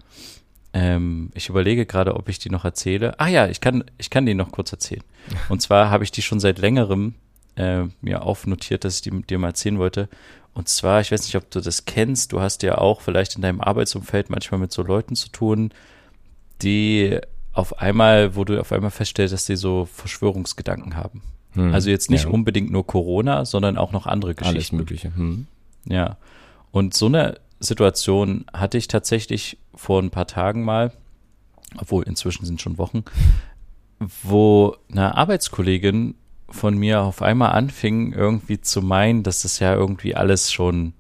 Ähm, 0.73 1.31
ich 1.35 1.49
überlege 1.49 1.87
gerade, 1.87 2.15
ob 2.15 2.29
ich 2.29 2.39
die 2.39 2.51
noch 2.51 2.65
erzähle. 2.65 3.19
Ah 3.19 3.29
ja, 3.29 3.49
ich 3.49 3.61
kann, 3.61 3.85
ich 3.99 4.11
kann 4.11 4.27
die 4.27 4.35
noch 4.35 4.53
kurz 4.53 4.73
erzählen. 4.73 5.03
Und 5.49 5.63
zwar 5.63 5.91
habe 5.91 6.05
ich 6.05 6.11
die 6.11 6.23
schon 6.23 6.41
seit 6.41 6.59
längerem 6.59 7.15
äh, 7.57 7.85
mir 8.01 8.23
aufnotiert, 8.23 8.85
dass 8.85 8.97
ich 8.97 9.03
die 9.03 9.23
dir 9.23 9.39
mal 9.39 9.49
erzählen 9.49 9.79
wollte. 9.79 10.09
Und 10.55 10.69
zwar, 10.69 11.01
ich 11.01 11.13
weiß 11.13 11.23
nicht, 11.23 11.37
ob 11.37 11.51
du 11.51 11.61
das 11.61 11.85
kennst, 11.85 12.33
du 12.33 12.41
hast 12.41 12.63
ja 12.63 12.79
auch 12.79 13.01
vielleicht 13.01 13.37
in 13.37 13.43
deinem 13.43 13.61
Arbeitsumfeld 13.61 14.31
manchmal 14.31 14.61
mit 14.61 14.73
so 14.73 14.83
Leuten 14.83 15.15
zu 15.15 15.29
tun, 15.29 15.73
die 16.63 17.21
auf 17.53 17.81
einmal, 17.81 18.35
wo 18.35 18.45
du 18.45 18.61
auf 18.61 18.73
einmal 18.73 18.91
feststellst, 18.91 19.33
dass 19.33 19.45
die 19.45 19.57
so 19.57 19.85
Verschwörungsgedanken 19.87 20.97
haben. 20.97 21.23
Hm. 21.53 21.73
Also 21.73 21.91
jetzt 21.91 22.11
nicht 22.11 22.25
ja. 22.25 22.31
unbedingt 22.31 22.71
nur 22.71 22.87
Corona, 22.87 23.45
sondern 23.45 23.79
auch 23.79 23.93
noch 23.93 24.07
andere 24.07 24.35
Geschichten. 24.35 24.57
Alles 24.57 24.73
Mögliche. 24.73 25.15
Hm. 25.15 25.47
Ja. 25.87 26.17
Und 26.71 26.95
so 26.95 27.07
eine 27.07 27.41
Situation 27.61 28.45
hatte 28.53 28.79
ich 28.79 28.89
tatsächlich 28.89 29.59
vor 29.75 30.01
ein 30.03 30.11
paar 30.11 30.27
Tagen 30.27 30.65
mal, 30.65 30.93
obwohl 31.79 32.05
inzwischen 32.05 32.47
sind 32.47 32.61
schon 32.61 32.79
Wochen, 32.79 33.05
wo 34.23 34.77
eine 34.91 35.17
Arbeitskollegin 35.17 36.15
von 36.51 36.79
mir 36.79 37.03
auf 37.03 37.21
einmal 37.21 37.53
anfing, 37.53 38.13
irgendwie 38.13 38.61
zu 38.61 38.81
meinen, 38.81 39.23
dass 39.23 39.43
das 39.43 39.59
ja 39.59 39.75
irgendwie 39.75 40.15
alles 40.15 40.53
schon 40.53 40.95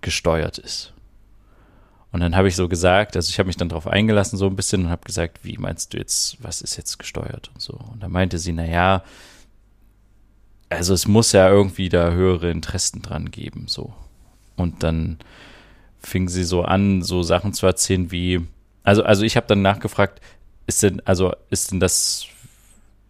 gesteuert 0.00 0.58
ist. 0.58 0.92
Und 2.12 2.20
dann 2.20 2.34
habe 2.34 2.48
ich 2.48 2.56
so 2.56 2.68
gesagt, 2.68 3.16
also 3.16 3.28
ich 3.28 3.38
habe 3.38 3.48
mich 3.48 3.56
dann 3.56 3.68
darauf 3.68 3.86
eingelassen 3.86 4.38
so 4.38 4.46
ein 4.46 4.56
bisschen 4.56 4.86
und 4.86 4.90
habe 4.90 5.04
gesagt, 5.04 5.44
wie 5.44 5.58
meinst 5.58 5.92
du 5.92 5.98
jetzt, 5.98 6.42
was 6.42 6.62
ist 6.62 6.76
jetzt 6.76 6.98
gesteuert 6.98 7.50
und 7.52 7.60
so. 7.60 7.74
Und 7.92 8.02
dann 8.02 8.10
meinte 8.10 8.38
sie, 8.38 8.52
na 8.52 8.64
ja, 8.64 9.02
also 10.68 10.94
es 10.94 11.06
muss 11.06 11.32
ja 11.32 11.48
irgendwie 11.48 11.88
da 11.88 12.10
höhere 12.10 12.50
Interessen 12.50 13.02
dran 13.02 13.30
geben, 13.30 13.66
so. 13.68 13.92
Und 14.56 14.82
dann 14.82 15.18
fing 15.98 16.28
sie 16.28 16.44
so 16.44 16.62
an, 16.62 17.02
so 17.02 17.22
Sachen 17.22 17.52
zu 17.52 17.66
erzählen 17.66 18.10
wie, 18.10 18.46
also, 18.82 19.02
also 19.02 19.24
ich 19.24 19.36
habe 19.36 19.46
dann 19.46 19.62
nachgefragt, 19.62 20.20
ist 20.66 20.82
denn, 20.82 21.00
also 21.04 21.34
ist 21.50 21.72
denn 21.72 21.80
das, 21.80 22.26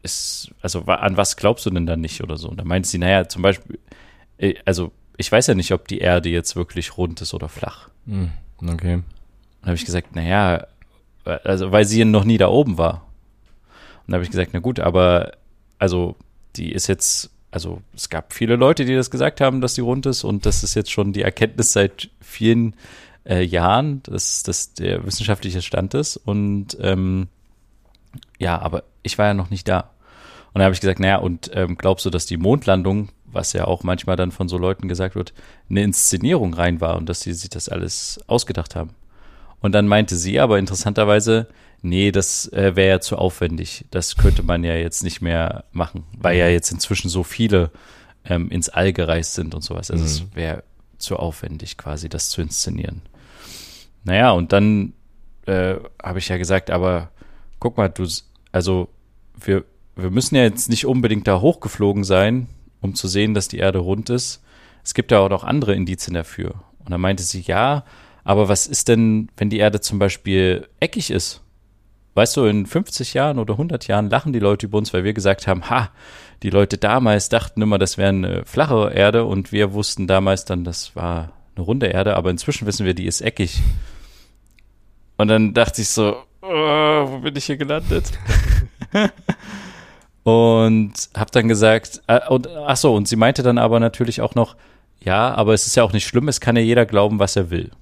ist, 0.03 0.51
also 0.61 0.83
an 0.83 1.17
was 1.17 1.37
glaubst 1.37 1.67
du 1.67 1.71
denn 1.71 1.87
da 1.87 1.97
nicht 1.97 2.23
oder 2.23 2.37
so? 2.37 2.49
Und 2.49 2.59
da 2.59 2.65
meinte 2.65 2.89
sie, 2.89 2.99
naja, 2.99 3.29
zum 3.29 3.43
Beispiel, 3.43 3.79
äh, 4.39 4.55
also 4.65 4.93
ich 5.17 5.31
weiß 5.31 5.47
ja 5.47 5.55
nicht, 5.55 5.73
ob 5.73 5.89
die 5.89 5.99
Erde 5.99 6.29
jetzt 6.29 6.57
wirklich 6.57 6.97
rund 6.97 7.21
ist 7.21 7.33
oder 7.33 7.49
flach. 7.49 7.89
Hm, 8.07 8.31
okay. 8.63 8.95
Und 8.95 9.05
dann 9.61 9.69
habe 9.69 9.77
ich 9.77 9.85
gesagt, 9.85 10.15
naja, 10.15 10.67
also 11.25 11.73
weil 11.73 11.85
sie 11.85 12.05
noch 12.05 12.25
nie 12.25 12.39
da 12.39 12.49
oben 12.49 12.79
war. 12.79 13.07
Und 14.07 14.13
da 14.13 14.15
habe 14.15 14.25
ich 14.25 14.31
gesagt, 14.31 14.51
na 14.53 14.61
gut, 14.61 14.79
aber 14.79 15.33
also 15.79 16.17
die 16.57 16.73
ist 16.73 16.87
jetzt 16.87 17.31
also 17.57 17.81
es 17.95 18.11
gab 18.11 18.35
viele 18.35 18.57
Leute, 18.57 18.85
die 18.85 18.95
das 18.95 19.11
gesagt 19.11 19.41
haben, 19.41 19.63
dass 19.63 19.77
sie 19.77 19.81
rund 19.81 20.05
ist 20.05 20.25
und 20.25 20.45
das 20.45 20.63
ist 20.63 20.75
jetzt 20.75 20.93
schon 20.93 21.15
die 21.15 21.23
Erkenntnis 21.23 21.73
seit 21.73 22.11
vielen 22.21 22.77
äh, 23.25 23.43
Jahren, 23.43 24.03
dass 24.03 24.43
das 24.43 24.75
der 24.75 25.07
wissenschaftliche 25.07 25.63
Stand 25.63 25.95
ist 25.95 26.19
und 26.19 26.77
ähm, 26.83 27.29
ja, 28.39 28.59
aber 28.61 28.85
ich 29.03 29.17
war 29.17 29.29
ja 29.29 29.33
noch 29.33 29.49
nicht 29.49 29.67
da. 29.69 29.89
Und 30.53 30.59
da 30.59 30.65
habe 30.65 30.75
ich 30.75 30.83
gesagt, 30.83 31.01
naja, 31.01 31.17
und 31.17 31.51
ähm, 31.55 31.79
glaubst 31.79 32.05
du, 32.05 32.11
dass 32.11 32.27
die 32.27 32.37
Mondlandung, 32.37 33.09
was 33.25 33.55
ja 33.55 33.65
auch 33.65 33.83
manchmal 33.83 34.17
dann 34.17 34.33
von 34.33 34.51
so 34.51 34.59
Leuten 34.59 34.87
gesagt 34.87 35.15
wird, 35.15 35.33
eine 35.71 35.83
Inszenierung 35.83 36.53
rein 36.53 36.83
war 36.83 36.97
und 36.99 37.09
dass 37.09 37.23
sie 37.23 37.33
sich 37.33 37.49
das 37.49 37.71
alles 37.71 38.21
ausgedacht 38.27 38.77
haben? 38.77 38.91
Und 39.61 39.73
dann 39.73 39.89
meinte 39.89 40.15
sie 40.15 40.41
aber 40.41 40.59
interessanterweise, 40.59 41.49
nee, 41.89 42.13
das 42.13 42.53
äh, 42.53 42.77
wäre 42.77 42.89
ja 42.91 43.01
zu 43.01 43.17
aufwendig. 43.17 43.87
Das 43.91 44.17
könnte 44.17 44.43
man 44.43 44.65
ja 44.65 44.75
jetzt 44.75 45.03
nicht 45.03 45.21
mehr 45.21 45.65
machen, 45.73 46.05
weil 46.19 46.37
ja 46.37 46.49
jetzt 46.49 46.71
inzwischen 46.71 47.09
so 47.09 47.23
viele 47.23 47.71
ähm, 48.25 48.51
ins 48.51 48.69
All 48.69 48.93
gereist 48.93 49.35
sind 49.35 49.55
und 49.55 49.63
sowas. 49.63 49.91
Also 49.91 50.03
mhm. 50.03 50.11
es 50.11 50.37
wäre 50.37 50.65
zu 50.99 51.17
aufwendig 51.17 51.77
quasi, 51.77 52.09
das 52.09 52.31
zu 52.31 52.41
inszenieren. 52.41 53.03
Naja, 54.05 54.31
und 54.33 54.53
dann 54.53 54.93
äh, 55.47 55.77
habe 56.03 56.19
ich 56.19 56.29
ja 56.29 56.37
gesagt, 56.37 56.71
aber 56.71 57.11
guck 57.61 57.77
mal, 57.77 57.89
du, 57.89 58.07
also 58.53 58.89
wir, 59.39 59.65
wir 59.97 60.11
müssen 60.11 60.37
ja 60.37 60.43
jetzt 60.43 60.69
nicht 60.69 60.87
unbedingt 60.87 61.27
da 61.27 61.41
hochgeflogen 61.41 62.05
sein, 62.05 62.49
um 62.81 62.95
zu 62.95 63.09
sehen, 63.09 63.35
dass 63.35 63.49
die 63.49 63.59
Erde 63.59 63.79
rund 63.79 64.11
ist. 64.11 64.43
Es 64.85 64.95
gibt 64.95 65.11
ja 65.11 65.19
auch 65.21 65.31
noch 65.31 65.45
andere 65.45 65.75
Indizien 65.75 66.15
dafür. 66.15 66.55
Und 66.79 66.91
dann 66.91 67.01
meinte 67.01 67.23
sie, 67.23 67.41
ja, 67.41 67.85
Aber 68.27 68.49
was 68.49 68.67
ist 68.67 68.89
denn, 68.89 69.29
wenn 69.37 69.51
die 69.51 69.59
Erde 69.59 69.81
zum 69.81 70.01
Beispiel 70.01 70.67
eckig 70.81 71.13
ist? 71.13 71.43
Weißt 72.17 72.35
du, 72.39 72.47
in 72.47 72.65
50 72.65 73.13
Jahren 73.13 73.39
oder 73.39 73.53
100 73.53 73.89
Jahren 73.89 74.09
lachen 74.09 74.33
die 74.33 74.39
Leute 74.39 74.65
über 74.65 74.79
uns, 74.79 74.95
weil 74.95 75.05
wir 75.05 75.13
gesagt 75.13 75.47
haben, 75.47 75.69
ha, 75.69 75.91
die 76.43 76.49
Leute 76.49 76.79
damals 76.79 77.29
dachten 77.29 77.61
immer, 77.61 77.77
das 77.77 77.99
wäre 77.99 78.09
eine 78.09 78.45
flache 78.47 78.91
Erde 78.91 79.27
und 79.27 79.53
wir 79.53 79.75
wussten 79.75 80.07
damals 80.07 80.47
dann, 80.47 80.65
das 80.65 80.97
war 80.97 81.33
eine 81.55 81.67
runde 81.67 81.89
Erde, 81.89 82.17
aber 82.17 82.31
inzwischen 82.31 82.67
wissen 82.67 82.87
wir, 82.87 82.95
die 82.95 83.05
ist 83.05 83.21
eckig. 83.21 83.61
Und 85.19 85.29
dann 85.29 85.53
dachte 85.53 85.83
ich 85.83 85.91
so, 85.91 86.17
oh, 86.41 86.47
wo 86.49 87.19
bin 87.19 87.37
ich 87.37 87.45
hier 87.45 87.59
gelandet? 87.59 88.11
und 90.23 90.95
habe 91.15 91.31
dann 91.33 91.49
gesagt, 91.49 92.01
äh, 92.07 92.27
und 92.31 92.49
ach 92.49 92.79
so, 92.79 92.95
und 92.95 93.09
sie 93.09 93.17
meinte 93.17 93.43
dann 93.43 93.59
aber 93.59 93.79
natürlich 93.79 94.23
auch 94.23 94.35
noch, 94.35 94.57
ja, 95.01 95.35
aber 95.35 95.53
es 95.53 95.67
ist 95.67 95.77
ja 95.77 95.83
auch 95.83 95.93
nicht 95.93 96.07
schlimm, 96.07 96.29
es 96.29 96.41
kann 96.41 96.57
ja 96.57 96.63
jeder 96.63 96.87
glauben, 96.87 97.19
was 97.19 97.37
er 97.37 97.51
will. 97.51 97.73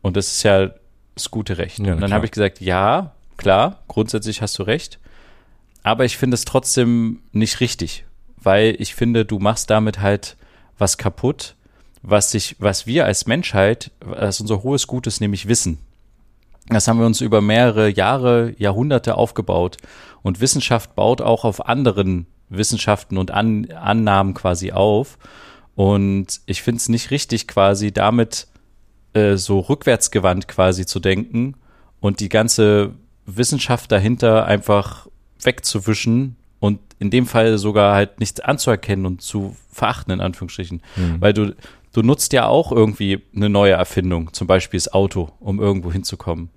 Und 0.00 0.16
das 0.16 0.28
ist 0.28 0.44
ja 0.44 0.70
das 1.16 1.32
gute 1.32 1.58
Recht. 1.58 1.80
Ja, 1.80 1.94
und 1.94 2.00
dann 2.00 2.12
habe 2.12 2.24
ich 2.24 2.30
gesagt, 2.30 2.60
ja, 2.60 3.14
klar, 3.36 3.82
grundsätzlich 3.88 4.42
hast 4.42 4.58
du 4.58 4.62
recht. 4.62 4.98
Aber 5.82 6.04
ich 6.04 6.16
finde 6.16 6.34
es 6.34 6.44
trotzdem 6.44 7.20
nicht 7.32 7.60
richtig, 7.60 8.04
weil 8.36 8.76
ich 8.78 8.94
finde, 8.94 9.24
du 9.24 9.38
machst 9.38 9.70
damit 9.70 10.00
halt 10.00 10.36
was 10.78 10.98
kaputt, 10.98 11.56
was 12.02 12.30
sich, 12.30 12.56
was 12.58 12.86
wir 12.86 13.04
als 13.04 13.26
Menschheit, 13.26 13.90
was 14.00 14.40
unser 14.40 14.62
hohes 14.62 14.86
Gut 14.86 15.06
ist, 15.06 15.20
nämlich 15.20 15.48
Wissen. 15.48 15.78
Das 16.68 16.88
haben 16.88 16.98
wir 16.98 17.06
uns 17.06 17.20
über 17.20 17.40
mehrere 17.40 17.88
Jahre, 17.88 18.54
Jahrhunderte 18.58 19.16
aufgebaut. 19.16 19.76
Und 20.22 20.40
Wissenschaft 20.40 20.94
baut 20.94 21.20
auch 21.20 21.44
auf 21.44 21.66
anderen 21.66 22.26
Wissenschaften 22.48 23.18
und 23.18 23.30
An 23.30 23.70
Annahmen 23.70 24.32
quasi 24.32 24.72
auf. 24.72 25.18
Und 25.74 26.40
ich 26.46 26.62
finde 26.62 26.78
es 26.78 26.88
nicht 26.88 27.10
richtig, 27.10 27.46
quasi 27.46 27.92
damit 27.92 28.46
äh, 29.12 29.36
so 29.36 29.60
rückwärtsgewandt 29.60 30.48
quasi 30.48 30.86
zu 30.86 31.00
denken 31.00 31.54
und 32.00 32.20
die 32.20 32.28
ganze 32.28 32.94
Wissenschaft 33.26 33.90
dahinter 33.92 34.46
einfach 34.46 35.06
wegzuwischen 35.42 36.36
und 36.60 36.80
in 36.98 37.10
dem 37.10 37.26
Fall 37.26 37.58
sogar 37.58 37.94
halt 37.94 38.20
nichts 38.20 38.40
anzuerkennen 38.40 39.06
und 39.06 39.22
zu 39.22 39.56
verachten, 39.70 40.12
in 40.12 40.20
Anführungsstrichen. 40.20 40.82
Mhm. 40.96 41.20
Weil 41.20 41.32
du, 41.32 41.54
du 41.92 42.02
nutzt 42.02 42.32
ja 42.32 42.46
auch 42.46 42.72
irgendwie 42.72 43.22
eine 43.34 43.48
neue 43.48 43.72
Erfindung, 43.72 44.32
zum 44.32 44.46
Beispiel 44.46 44.78
das 44.78 44.92
Auto, 44.92 45.30
um 45.40 45.60
irgendwo 45.60 45.92
hinzukommen. 45.92 46.50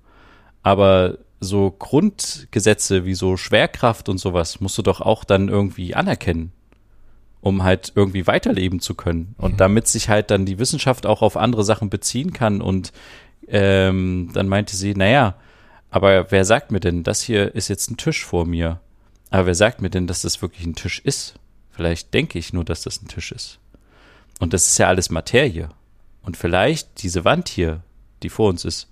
Aber 0.62 1.18
so 1.40 1.70
Grundgesetze 1.70 3.04
wie 3.04 3.14
so 3.14 3.36
Schwerkraft 3.36 4.08
und 4.08 4.18
sowas 4.18 4.60
musst 4.60 4.78
du 4.78 4.82
doch 4.82 5.00
auch 5.00 5.24
dann 5.24 5.48
irgendwie 5.48 5.94
anerkennen, 5.94 6.52
um 7.40 7.62
halt 7.62 7.92
irgendwie 7.94 8.26
weiterleben 8.26 8.80
zu 8.80 8.94
können. 8.94 9.34
Und 9.38 9.52
mhm. 9.52 9.56
damit 9.58 9.88
sich 9.88 10.08
halt 10.08 10.30
dann 10.30 10.46
die 10.46 10.58
Wissenschaft 10.58 11.06
auch 11.06 11.22
auf 11.22 11.36
andere 11.36 11.64
Sachen 11.64 11.90
beziehen 11.90 12.32
kann. 12.32 12.60
Und 12.60 12.92
ähm, 13.46 14.30
dann 14.32 14.48
meinte 14.48 14.76
sie, 14.76 14.94
naja, 14.94 15.34
aber 15.90 16.30
wer 16.30 16.44
sagt 16.44 16.70
mir 16.70 16.80
denn, 16.80 17.02
das 17.02 17.22
hier 17.22 17.54
ist 17.54 17.68
jetzt 17.68 17.90
ein 17.90 17.96
Tisch 17.96 18.24
vor 18.24 18.46
mir? 18.46 18.80
Aber 19.30 19.46
wer 19.46 19.54
sagt 19.54 19.80
mir 19.80 19.90
denn, 19.90 20.06
dass 20.06 20.22
das 20.22 20.42
wirklich 20.42 20.66
ein 20.66 20.74
Tisch 20.74 21.00
ist? 21.00 21.34
Vielleicht 21.70 22.12
denke 22.12 22.38
ich 22.38 22.52
nur, 22.52 22.64
dass 22.64 22.82
das 22.82 23.02
ein 23.02 23.08
Tisch 23.08 23.32
ist. 23.32 23.58
Und 24.40 24.52
das 24.52 24.66
ist 24.66 24.78
ja 24.78 24.88
alles 24.88 25.10
Materie. 25.10 25.68
Und 26.22 26.36
vielleicht 26.36 27.02
diese 27.02 27.24
Wand 27.24 27.48
hier, 27.48 27.82
die 28.22 28.28
vor 28.28 28.48
uns 28.48 28.64
ist, 28.64 28.88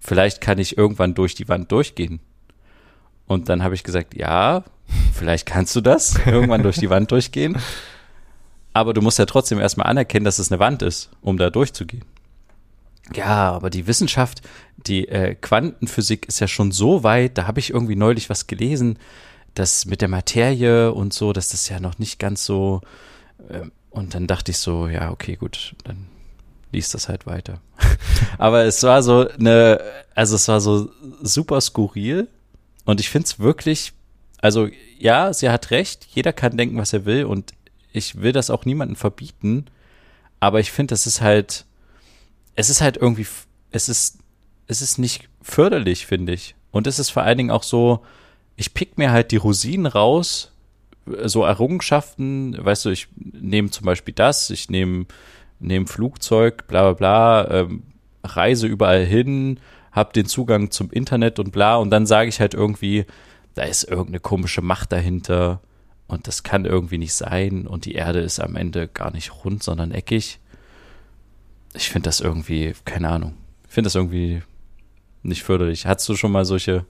vielleicht 0.00 0.40
kann 0.40 0.58
ich 0.58 0.78
irgendwann 0.78 1.14
durch 1.14 1.34
die 1.34 1.48
Wand 1.48 1.70
durchgehen. 1.70 2.20
Und 3.26 3.48
dann 3.48 3.62
habe 3.62 3.74
ich 3.74 3.84
gesagt, 3.84 4.14
ja, 4.14 4.64
vielleicht 5.12 5.46
kannst 5.46 5.76
du 5.76 5.80
das, 5.80 6.18
irgendwann 6.26 6.62
durch 6.62 6.78
die 6.78 6.90
Wand 6.90 7.10
durchgehen. 7.10 7.58
Aber 8.72 8.94
du 8.94 9.02
musst 9.02 9.18
ja 9.18 9.26
trotzdem 9.26 9.58
erstmal 9.58 9.88
anerkennen, 9.88 10.24
dass 10.24 10.38
es 10.38 10.50
eine 10.50 10.60
Wand 10.60 10.82
ist, 10.82 11.10
um 11.20 11.36
da 11.36 11.50
durchzugehen. 11.50 12.04
Ja, 13.14 13.52
aber 13.52 13.70
die 13.70 13.86
Wissenschaft, 13.86 14.42
die 14.76 15.08
äh, 15.08 15.34
Quantenphysik 15.34 16.26
ist 16.26 16.40
ja 16.40 16.48
schon 16.48 16.72
so 16.72 17.02
weit, 17.02 17.38
da 17.38 17.46
habe 17.46 17.60
ich 17.60 17.70
irgendwie 17.70 17.96
neulich 17.96 18.28
was 18.28 18.46
gelesen, 18.46 18.98
dass 19.54 19.86
mit 19.86 20.00
der 20.00 20.08
Materie 20.08 20.92
und 20.92 21.12
so, 21.12 21.32
dass 21.32 21.48
das 21.48 21.68
ja 21.68 21.80
noch 21.80 21.98
nicht 21.98 22.18
ganz 22.18 22.44
so. 22.44 22.80
Äh, 23.48 23.62
und 23.90 24.14
dann 24.14 24.26
dachte 24.26 24.50
ich 24.50 24.58
so, 24.58 24.88
ja, 24.88 25.10
okay, 25.10 25.36
gut, 25.36 25.74
dann 25.84 26.06
liest 26.70 26.94
das 26.94 27.08
halt 27.08 27.26
weiter. 27.26 27.60
aber 28.38 28.64
es 28.64 28.82
war 28.82 29.02
so 29.02 29.28
eine, 29.28 29.80
also 30.14 30.36
es 30.36 30.46
war 30.48 30.60
so 30.60 30.90
super 31.22 31.60
skurril 31.60 32.28
und 32.84 33.00
ich 33.00 33.08
finde 33.08 33.26
es 33.26 33.38
wirklich, 33.38 33.92
also 34.40 34.68
ja, 34.98 35.32
sie 35.32 35.48
hat 35.48 35.70
recht, 35.70 36.06
jeder 36.10 36.32
kann 36.32 36.56
denken, 36.56 36.76
was 36.76 36.92
er 36.92 37.06
will 37.06 37.24
und 37.24 37.52
ich 37.92 38.20
will 38.20 38.32
das 38.32 38.50
auch 38.50 38.64
niemandem 38.64 38.96
verbieten, 38.96 39.66
aber 40.40 40.60
ich 40.60 40.70
finde, 40.70 40.92
das 40.92 41.06
ist 41.06 41.20
halt 41.20 41.64
es 42.58 42.70
ist 42.70 42.80
halt 42.80 42.96
irgendwie, 42.96 43.26
es 43.70 43.88
ist, 43.88 44.18
es 44.66 44.82
ist 44.82 44.98
nicht 44.98 45.28
förderlich, 45.40 46.06
finde 46.06 46.32
ich. 46.32 46.56
Und 46.72 46.88
es 46.88 46.98
ist 46.98 47.10
vor 47.10 47.22
allen 47.22 47.38
Dingen 47.38 47.52
auch 47.52 47.62
so, 47.62 48.04
ich 48.56 48.74
pick 48.74 48.98
mir 48.98 49.12
halt 49.12 49.30
die 49.30 49.36
Rosinen 49.36 49.86
raus, 49.86 50.50
so 51.24 51.44
Errungenschaften, 51.44 52.56
weißt 52.58 52.84
du, 52.84 52.90
ich 52.90 53.06
nehme 53.14 53.70
zum 53.70 53.86
Beispiel 53.86 54.12
das, 54.12 54.50
ich 54.50 54.68
nehme 54.70 55.06
nehme 55.60 55.86
Flugzeug, 55.86 56.66
bla 56.66 56.92
bla 56.92 57.44
bla, 57.44 57.60
ähm, 57.60 57.84
reise 58.24 58.66
überall 58.66 59.04
hin, 59.04 59.60
habe 59.92 60.12
den 60.12 60.26
Zugang 60.26 60.72
zum 60.72 60.90
Internet 60.90 61.38
und 61.38 61.52
bla 61.52 61.76
und 61.76 61.90
dann 61.90 62.06
sage 62.06 62.28
ich 62.28 62.40
halt 62.40 62.54
irgendwie, 62.54 63.06
da 63.54 63.62
ist 63.62 63.84
irgendeine 63.84 64.18
komische 64.18 64.62
Macht 64.62 64.90
dahinter 64.90 65.60
und 66.08 66.26
das 66.26 66.42
kann 66.42 66.64
irgendwie 66.64 66.98
nicht 66.98 67.14
sein 67.14 67.68
und 67.68 67.84
die 67.84 67.94
Erde 67.94 68.18
ist 68.18 68.40
am 68.40 68.56
Ende 68.56 68.88
gar 68.88 69.12
nicht 69.12 69.44
rund, 69.44 69.62
sondern 69.62 69.92
eckig 69.92 70.40
ich 71.74 71.90
finde 71.90 72.08
das 72.08 72.20
irgendwie, 72.20 72.74
keine 72.84 73.08
Ahnung, 73.08 73.34
ich 73.66 73.74
finde 73.74 73.86
das 73.86 73.94
irgendwie 73.94 74.42
nicht 75.22 75.42
förderlich. 75.42 75.86
Hattest 75.86 76.08
du 76.08 76.16
schon 76.16 76.32
mal 76.32 76.44
solche? 76.44 76.84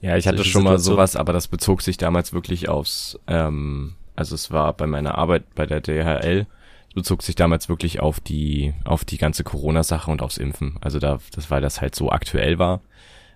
Ja, 0.00 0.16
ich 0.16 0.26
hatte 0.26 0.44
schon 0.44 0.64
mal 0.64 0.78
sowas, 0.78 1.14
aber 1.14 1.32
das 1.32 1.48
bezog 1.48 1.82
sich 1.82 1.98
damals 1.98 2.32
wirklich 2.32 2.68
aufs, 2.68 3.18
ähm, 3.26 3.94
also 4.16 4.34
es 4.34 4.50
war 4.50 4.72
bei 4.72 4.86
meiner 4.86 5.16
Arbeit 5.16 5.54
bei 5.54 5.66
der 5.66 5.80
DHL, 5.80 6.46
bezog 6.94 7.22
sich 7.22 7.34
damals 7.34 7.68
wirklich 7.68 8.00
auf 8.00 8.18
die, 8.18 8.72
auf 8.84 9.04
die 9.04 9.18
ganze 9.18 9.44
Corona-Sache 9.44 10.10
und 10.10 10.22
aufs 10.22 10.38
Impfen. 10.38 10.76
Also 10.80 10.98
da, 10.98 11.18
das, 11.32 11.50
weil 11.50 11.60
das 11.60 11.80
halt 11.80 11.94
so 11.94 12.10
aktuell 12.10 12.58
war. 12.58 12.80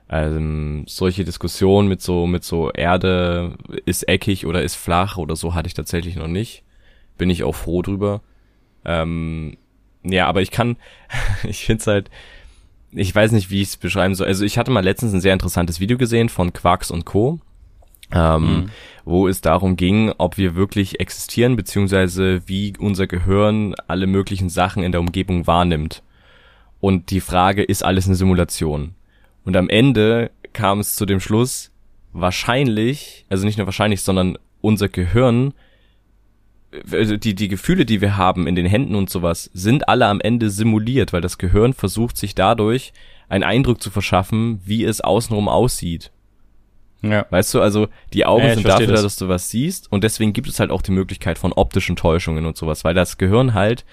Ähm, 0.09 0.85
solche 0.87 1.25
Diskussionen 1.25 1.89
mit 1.89 2.03
so, 2.03 2.27
mit 2.27 2.45
so 2.45 2.71
Erde 2.71 3.57
ist 3.87 4.09
eckig 4.09 4.47
oder 4.47 4.63
ist 4.63 4.75
flach 4.75 5.17
oder 5.17 5.37
so 5.37 5.55
hatte 5.55 5.67
ich 5.67 5.75
tatsächlich 5.75 6.17
noch 6.17 6.29
nicht. 6.29 6.63
Bin 7.17 7.31
ich 7.31 7.45
auch 7.45 7.55
froh 7.55 7.83
drüber. 7.83 8.23
Ähm, 8.85 9.57
ja, 10.05 10.27
aber 10.27 10.43
ich 10.43 10.51
kann, 10.51 10.77
ich 11.45 11.65
finde 11.65 11.81
es 11.81 11.87
halt, 11.87 12.11
ich 12.93 13.15
weiß 13.15 13.33
nicht, 13.33 13.51
wie 13.51 13.63
ich 13.63 13.69
es 13.69 13.77
beschreiben 13.77 14.15
soll. 14.15 14.29
Also 14.29 14.45
ich 14.45 14.57
hatte 14.57 14.71
mal 14.71 14.85
letztens 14.85 15.13
ein 15.13 15.21
sehr 15.21 15.33
interessantes 15.33 15.81
Video 15.81 15.99
gesehen 15.99 16.29
von 16.29 16.53
Quarks 16.53 16.91
und 16.91 17.05
Co. 17.05 17.41
Ähm, 18.13 18.43
mhm. 18.43 18.71
wo 19.07 19.27
es 19.27 19.41
darum 19.41 19.77
ging, 19.77 20.13
ob 20.19 20.37
wir 20.37 20.55
wirklich 20.55 21.01
existieren, 21.01 21.57
beziehungsweise 21.57 22.43
wie 22.47 22.75
unser 22.79 23.07
Gehirn 23.07 23.75
alle 23.89 24.07
möglichen 24.07 24.51
Sachen 24.51 24.83
in 24.83 24.93
der 24.93 25.01
Umgebung 25.01 25.47
wahrnimmt. 25.47 26.03
Und 26.81 27.11
die 27.11 27.23
Frage, 27.23 27.63
ist 27.63 27.83
alles 27.83 28.07
eine 28.07 28.15
Simulation? 28.15 28.95
Und 29.45 29.57
am 29.57 29.71
Ende 29.71 30.31
kam 30.53 30.81
es 30.81 30.97
zu 30.97 31.07
dem 31.07 31.19
Schluss, 31.19 31.73
wahrscheinlich, 32.13 33.25
also 33.31 33.47
nicht 33.47 33.57
nur 33.57 33.67
wahrscheinlich, 33.67 34.03
sondern 34.03 34.39
unser 34.61 34.89
Gehirn 34.89 35.55
also 36.93 37.17
die, 37.17 37.35
die 37.35 37.49
Gefühle, 37.49 37.85
die 37.85 38.01
wir 38.01 38.17
haben 38.17 38.47
in 38.47 38.55
den 38.55 38.67
Händen 38.67 38.95
und 38.95 39.11
sowas, 39.11 39.51
sind 39.55 39.89
alle 39.89 40.07
am 40.07 40.21
Ende 40.21 40.51
simuliert, 40.51 41.13
weil 41.13 41.21
das 41.21 41.39
Gehirn 41.39 41.73
versucht 41.73 42.17
sich 42.17 42.35
dadurch 42.35 42.93
einen 43.29 43.45
Eindruck 43.45 43.83
zu 43.83 43.91
verschaffen, 43.91 44.61
wie 44.65 44.85
es 44.85 45.01
außenrum 45.01 45.49
aussieht. 45.49 46.11
Ja. 47.03 47.27
Weißt 47.31 47.53
du, 47.53 47.61
also 47.61 47.89
die 48.13 48.25
Augen 48.25 48.47
ja, 48.47 48.55
sind 48.55 48.67
dafür 48.67 48.87
das. 48.87 49.03
dass 49.03 49.17
du 49.17 49.29
was 49.29 49.51
siehst 49.51 49.93
und 49.93 50.05
deswegen 50.05 50.33
gibt 50.33 50.49
es 50.49 50.59
halt 50.59 50.71
auch 50.71 50.83
die 50.83 50.93
Möglichkeit 50.93 51.39
von 51.39 51.53
optischen 51.53 51.97
Täuschungen 51.97 52.47
und 52.47 52.57
sowas, 52.57 52.85
weil 52.85 52.95
das 52.95 53.19
Gehirn 53.19 53.53
halt 53.55 53.85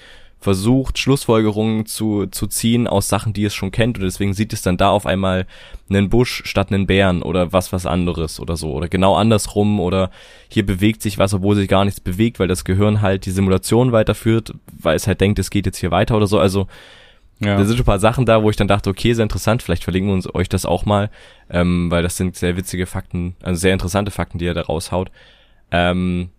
versucht, 0.42 0.98
Schlussfolgerungen 0.98 1.86
zu, 1.86 2.26
zu 2.26 2.48
ziehen 2.48 2.88
aus 2.88 3.08
Sachen, 3.08 3.32
die 3.32 3.46
es 3.46 3.54
schon 3.54 3.72
kennt. 3.72 3.98
Und 3.98 4.04
deswegen 4.04 4.34
sieht 4.34 4.54
es 4.54 4.64
dann 4.64 4.76
da 4.76 4.90
auf 4.90 5.06
einmal 5.06 5.46
einen 5.90 6.10
Busch 6.10 6.42
statt 6.46 6.72
einen 6.72 6.88
Bären 6.88 7.22
oder 7.22 7.54
was 7.54 7.72
was 7.72 7.86
anderes 7.86 8.40
oder 8.40 8.58
so. 8.58 8.74
Oder 8.74 8.90
genau 8.90 9.16
andersrum. 9.16 9.80
Oder 9.80 10.10
hier 10.50 10.66
bewegt 10.66 11.04
sich 11.04 11.20
was, 11.20 11.34
obwohl 11.34 11.56
sich 11.56 11.70
gar 11.70 11.86
nichts 11.86 12.00
bewegt, 12.00 12.40
weil 12.40 12.48
das 12.48 12.66
Gehirn 12.66 13.02
halt 13.02 13.26
die 13.28 13.32
Simulation 13.32 13.92
weiterführt, 13.92 14.54
weil 14.78 14.96
es 14.96 15.06
halt 15.06 15.22
denkt, 15.22 15.38
es 15.38 15.52
geht 15.52 15.68
jetzt 15.68 15.78
hier 15.78 15.92
weiter 15.92 16.18
oder 16.18 16.28
so, 16.28 16.40
also 16.40 16.68
ja. 17.44 17.58
Da 17.58 17.66
sind 17.66 17.76
schon 17.76 17.84
ein 17.84 17.86
paar 17.86 18.00
Sachen 18.00 18.28
da, 18.28 18.44
wo 18.44 18.52
ich 18.52 18.56
dann 18.56 18.68
dachte, 18.68 18.92
okay, 18.92 19.14
sehr 19.14 19.24
interessant, 19.24 19.64
vielleicht 19.64 19.84
verlinken 19.84 20.12
wir 20.12 20.14
uns 20.14 20.32
euch 20.34 20.48
das 20.48 20.64
auch 20.64 20.86
mal, 20.86 21.10
ähm, 21.50 21.90
weil 21.90 22.04
das 22.04 22.16
sind 22.16 22.36
sehr 22.36 22.56
witzige 22.56 22.86
Fakten, 22.86 23.36
also 23.42 23.60
sehr 23.60 23.74
interessante 23.74 24.12
Fakten, 24.12 24.38
die 24.38 24.46
er 24.46 24.54
da 24.54 24.62
raushaut. 24.62 25.10
Ähm, 25.72 26.30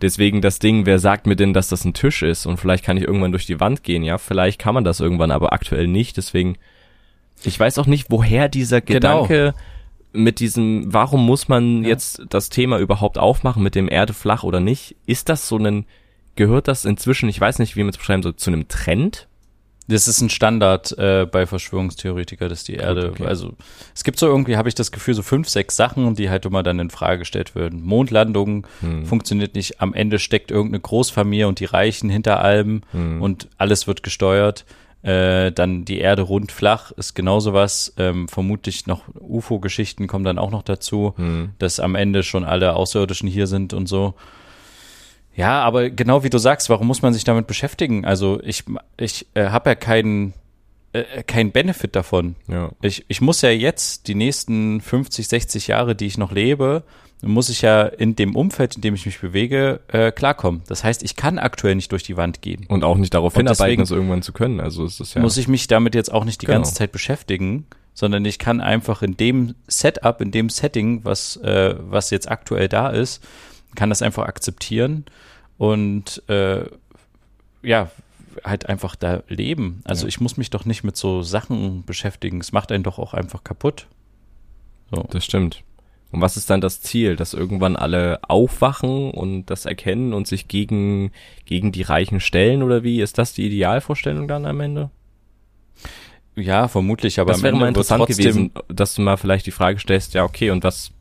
Deswegen 0.00 0.40
das 0.40 0.58
Ding, 0.58 0.86
wer 0.86 0.98
sagt 0.98 1.26
mir 1.26 1.36
denn, 1.36 1.52
dass 1.52 1.68
das 1.68 1.84
ein 1.84 1.94
Tisch 1.94 2.22
ist? 2.22 2.46
Und 2.46 2.58
vielleicht 2.58 2.84
kann 2.84 2.96
ich 2.96 3.04
irgendwann 3.04 3.32
durch 3.32 3.46
die 3.46 3.60
Wand 3.60 3.82
gehen, 3.82 4.02
ja? 4.02 4.18
Vielleicht 4.18 4.58
kann 4.58 4.74
man 4.74 4.84
das 4.84 5.00
irgendwann, 5.00 5.30
aber 5.30 5.52
aktuell 5.52 5.86
nicht. 5.86 6.16
Deswegen, 6.16 6.56
ich 7.42 7.58
weiß 7.58 7.78
auch 7.78 7.86
nicht, 7.86 8.06
woher 8.10 8.48
dieser 8.48 8.80
genau. 8.80 9.22
Gedanke 9.22 9.54
mit 10.12 10.40
diesem, 10.40 10.92
warum 10.92 11.24
muss 11.24 11.48
man 11.48 11.82
ja. 11.82 11.90
jetzt 11.90 12.22
das 12.28 12.48
Thema 12.48 12.78
überhaupt 12.78 13.18
aufmachen 13.18 13.62
mit 13.62 13.74
dem 13.74 13.88
Erde 13.88 14.12
flach 14.12 14.42
oder 14.42 14.60
nicht? 14.60 14.96
Ist 15.06 15.28
das 15.28 15.46
so 15.46 15.58
ein, 15.58 15.86
gehört 16.34 16.68
das 16.68 16.84
inzwischen, 16.84 17.28
ich 17.28 17.40
weiß 17.40 17.58
nicht, 17.58 17.76
wie 17.76 17.82
man 17.82 17.90
es 17.90 17.98
beschreiben 17.98 18.22
soll, 18.22 18.36
zu 18.36 18.50
einem 18.50 18.68
Trend? 18.68 19.28
Das 19.90 20.06
ist 20.06 20.20
ein 20.20 20.30
Standard 20.30 20.96
äh, 20.98 21.26
bei 21.30 21.46
Verschwörungstheoretikern, 21.46 22.48
dass 22.48 22.62
die 22.62 22.74
Erde, 22.74 23.10
okay. 23.10 23.26
also 23.26 23.54
es 23.94 24.04
gibt 24.04 24.18
so 24.18 24.26
irgendwie, 24.26 24.56
habe 24.56 24.68
ich 24.68 24.74
das 24.76 24.92
Gefühl, 24.92 25.14
so 25.14 25.22
fünf, 25.22 25.48
sechs 25.48 25.76
Sachen, 25.76 26.14
die 26.14 26.30
halt 26.30 26.46
immer 26.46 26.62
dann 26.62 26.78
in 26.78 26.90
Frage 26.90 27.20
gestellt 27.20 27.54
werden. 27.56 27.82
Mondlandung 27.82 28.66
hm. 28.80 29.04
funktioniert 29.04 29.54
nicht, 29.54 29.80
am 29.80 29.92
Ende 29.92 30.18
steckt 30.18 30.50
irgendeine 30.50 30.80
Großfamilie 30.80 31.48
und 31.48 31.58
die 31.58 31.64
Reichen 31.64 32.08
hinter 32.08 32.40
allem 32.40 32.82
hm. 32.92 33.20
und 33.20 33.48
alles 33.58 33.86
wird 33.86 34.02
gesteuert. 34.02 34.64
Äh, 35.02 35.50
dann 35.52 35.86
die 35.86 35.98
Erde 35.98 36.22
rund 36.22 36.52
flach 36.52 36.92
ist 36.92 37.14
genauso 37.14 37.52
was. 37.52 37.94
Ähm, 37.96 38.28
vermutlich 38.28 38.86
noch 38.86 39.02
UFO-Geschichten 39.18 40.06
kommen 40.06 40.24
dann 40.24 40.38
auch 40.38 40.50
noch 40.50 40.62
dazu, 40.62 41.14
hm. 41.16 41.50
dass 41.58 41.80
am 41.80 41.94
Ende 41.94 42.22
schon 42.22 42.44
alle 42.44 42.76
Außerirdischen 42.76 43.28
hier 43.28 43.46
sind 43.46 43.72
und 43.72 43.88
so. 43.88 44.14
Ja, 45.36 45.62
aber 45.62 45.90
genau 45.90 46.24
wie 46.24 46.30
du 46.30 46.38
sagst, 46.38 46.68
warum 46.70 46.86
muss 46.86 47.02
man 47.02 47.12
sich 47.12 47.24
damit 47.24 47.46
beschäftigen? 47.46 48.04
Also 48.04 48.40
ich, 48.42 48.64
ich 48.96 49.26
äh, 49.34 49.46
habe 49.46 49.70
ja 49.70 49.74
keinen 49.74 50.34
äh, 50.92 51.22
kein 51.22 51.52
Benefit 51.52 51.94
davon. 51.94 52.34
Ja. 52.48 52.70
Ich, 52.82 53.04
ich 53.08 53.20
muss 53.20 53.42
ja 53.42 53.50
jetzt 53.50 54.08
die 54.08 54.14
nächsten 54.14 54.80
50, 54.80 55.28
60 55.28 55.68
Jahre, 55.68 55.94
die 55.94 56.06
ich 56.06 56.18
noch 56.18 56.32
lebe, 56.32 56.82
muss 57.22 57.48
ich 57.48 57.62
ja 57.62 57.82
in 57.82 58.16
dem 58.16 58.34
Umfeld, 58.34 58.76
in 58.76 58.82
dem 58.82 58.94
ich 58.94 59.06
mich 59.06 59.20
bewege, 59.20 59.80
äh, 59.88 60.10
klarkommen. 60.10 60.62
Das 60.66 60.84
heißt, 60.84 61.02
ich 61.02 61.16
kann 61.16 61.38
aktuell 61.38 61.74
nicht 61.74 61.92
durch 61.92 62.02
die 62.02 62.16
Wand 62.16 62.42
gehen. 62.42 62.64
Und 62.68 62.82
auch 62.82 62.96
nicht 62.96 63.14
darauf 63.14 63.34
hinarbeiten, 63.34 63.82
es 63.82 63.90
irgendwann 63.90 64.22
zu 64.22 64.32
können. 64.32 64.58
Also 64.58 64.84
ist 64.84 65.00
das 65.00 65.14
ja. 65.14 65.20
Muss 65.20 65.36
ich 65.36 65.46
mich 65.46 65.66
damit 65.68 65.94
jetzt 65.94 66.12
auch 66.12 66.24
nicht 66.24 66.40
die 66.42 66.46
genau. 66.46 66.58
ganze 66.58 66.74
Zeit 66.74 66.92
beschäftigen, 66.92 67.66
sondern 67.94 68.24
ich 68.24 68.38
kann 68.38 68.60
einfach 68.60 69.02
in 69.02 69.16
dem 69.16 69.54
Setup, 69.66 70.20
in 70.20 70.30
dem 70.30 70.48
Setting, 70.48 71.04
was, 71.04 71.36
äh, 71.36 71.74
was 71.78 72.10
jetzt 72.10 72.30
aktuell 72.30 72.68
da 72.68 72.88
ist, 72.88 73.22
kann 73.74 73.90
das 73.90 74.02
einfach 74.02 74.26
akzeptieren 74.26 75.04
und 75.58 76.22
äh, 76.28 76.64
ja, 77.62 77.90
halt 78.44 78.68
einfach 78.68 78.96
da 78.96 79.22
leben. 79.28 79.82
Also 79.84 80.04
ja. 80.04 80.08
ich 80.08 80.20
muss 80.20 80.36
mich 80.36 80.50
doch 80.50 80.64
nicht 80.64 80.84
mit 80.84 80.96
so 80.96 81.22
Sachen 81.22 81.84
beschäftigen. 81.84 82.40
Es 82.40 82.52
macht 82.52 82.72
einen 82.72 82.84
doch 82.84 82.98
auch 82.98 83.14
einfach 83.14 83.44
kaputt. 83.44 83.86
So. 84.90 85.06
Das 85.10 85.24
stimmt. 85.24 85.62
Und 86.12 86.20
was 86.20 86.36
ist 86.36 86.50
dann 86.50 86.60
das 86.60 86.80
Ziel? 86.80 87.16
Dass 87.16 87.34
irgendwann 87.34 87.76
alle 87.76 88.20
aufwachen 88.22 89.10
und 89.10 89.46
das 89.46 89.64
erkennen 89.64 90.12
und 90.12 90.26
sich 90.26 90.48
gegen, 90.48 91.12
gegen 91.44 91.72
die 91.72 91.82
Reichen 91.82 92.20
stellen 92.20 92.62
oder 92.62 92.82
wie? 92.82 93.00
Ist 93.00 93.18
das 93.18 93.32
die 93.32 93.46
Idealvorstellung 93.46 94.26
dann 94.26 94.46
am 94.46 94.60
Ende? 94.60 94.90
Ja, 96.36 96.68
vermutlich, 96.68 97.20
aber 97.20 97.32
das 97.32 97.42
wäre 97.42 97.56
mal 97.56 97.68
interessant 97.68 98.06
gewesen, 98.06 98.52
dass 98.68 98.94
du 98.94 99.02
mal 99.02 99.16
vielleicht 99.16 99.46
die 99.46 99.50
Frage 99.50 99.78
stellst, 99.78 100.14
ja, 100.14 100.24
okay, 100.24 100.50
und 100.50 100.64
was, 100.64 100.92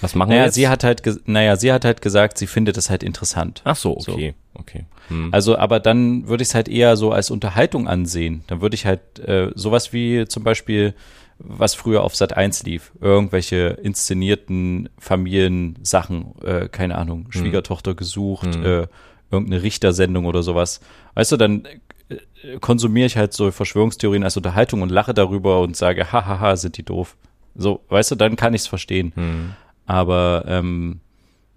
was 0.00 0.14
machen 0.14 0.30
naja, 0.30 0.42
wir 0.42 0.46
jetzt? 0.46 0.54
Sie 0.54 0.68
hat 0.68 0.84
halt, 0.84 1.02
naja, 1.26 1.56
sie 1.56 1.72
hat 1.72 1.84
halt 1.84 2.02
gesagt, 2.02 2.38
sie 2.38 2.46
findet 2.46 2.76
es 2.76 2.90
halt 2.90 3.02
interessant. 3.02 3.62
Ach 3.64 3.76
so, 3.76 3.96
okay, 3.96 4.34
so. 4.54 4.60
okay. 4.60 4.84
Hm. 5.08 5.28
Also, 5.32 5.56
aber 5.58 5.80
dann 5.80 6.28
würde 6.28 6.42
ich 6.42 6.48
es 6.48 6.54
halt 6.54 6.68
eher 6.68 6.96
so 6.96 7.12
als 7.12 7.30
Unterhaltung 7.30 7.88
ansehen. 7.88 8.44
Dann 8.46 8.60
würde 8.60 8.74
ich 8.74 8.86
halt 8.86 9.18
äh, 9.20 9.50
sowas 9.54 9.92
wie 9.92 10.26
zum 10.26 10.44
Beispiel 10.44 10.94
was 11.38 11.74
früher 11.74 12.02
auf 12.02 12.16
Sat 12.16 12.36
1 12.36 12.64
lief. 12.64 12.92
Irgendwelche 13.00 13.78
inszenierten 13.82 14.88
Familiensachen, 14.98 16.34
äh, 16.44 16.68
keine 16.68 16.96
Ahnung, 16.96 17.24
hm. 17.24 17.32
Schwiegertochter 17.32 17.94
gesucht, 17.94 18.54
hm. 18.54 18.64
äh, 18.64 18.86
irgendeine 19.30 19.62
Richtersendung 19.62 20.26
oder 20.26 20.42
sowas. 20.42 20.80
Weißt 21.14 21.32
du, 21.32 21.36
dann 21.36 21.64
äh, 22.08 22.58
konsumiere 22.60 23.06
ich 23.06 23.16
halt 23.16 23.32
so 23.32 23.50
Verschwörungstheorien 23.50 24.24
als 24.24 24.36
Unterhaltung 24.36 24.82
und 24.82 24.90
lache 24.90 25.14
darüber 25.14 25.60
und 25.60 25.76
sage, 25.76 26.12
hahaha, 26.12 26.56
sind 26.56 26.76
die 26.76 26.84
doof. 26.84 27.16
So, 27.54 27.80
weißt 27.88 28.12
du, 28.12 28.14
dann 28.14 28.36
kann 28.36 28.54
ich 28.54 28.62
es 28.62 28.66
verstehen. 28.66 29.12
Hm. 29.14 29.54
Aber 29.88 30.44
ähm, 30.46 31.00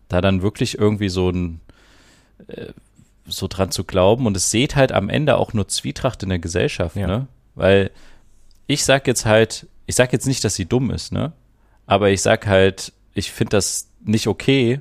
da 0.07 0.21
dann 0.21 0.41
wirklich 0.41 0.77
irgendwie 0.79 1.09
so 1.09 1.29
ein 1.29 1.59
äh, 2.47 2.67
so 3.25 3.47
dran 3.47 3.71
zu 3.71 3.83
glauben 3.83 4.25
und 4.25 4.35
es 4.35 4.49
seht 4.51 4.75
halt 4.75 4.93
am 4.93 5.09
Ende 5.09 5.37
auch 5.37 5.53
nur 5.53 5.67
Zwietracht 5.67 6.23
in 6.23 6.29
der 6.29 6.39
Gesellschaft, 6.39 6.95
ja. 6.95 7.07
ne? 7.07 7.27
Weil 7.55 7.91
ich 8.67 8.85
sag 8.85 9.05
jetzt 9.05 9.25
halt, 9.25 9.67
ich 9.85 9.95
sag 9.95 10.13
jetzt 10.13 10.27
nicht, 10.27 10.43
dass 10.43 10.55
sie 10.55 10.65
dumm 10.65 10.91
ist, 10.91 11.11
ne? 11.11 11.33
Aber 11.85 12.09
ich 12.09 12.21
sag 12.21 12.47
halt, 12.47 12.93
ich 13.13 13.31
finde 13.31 13.57
das 13.57 13.89
nicht 14.03 14.27
okay, 14.27 14.79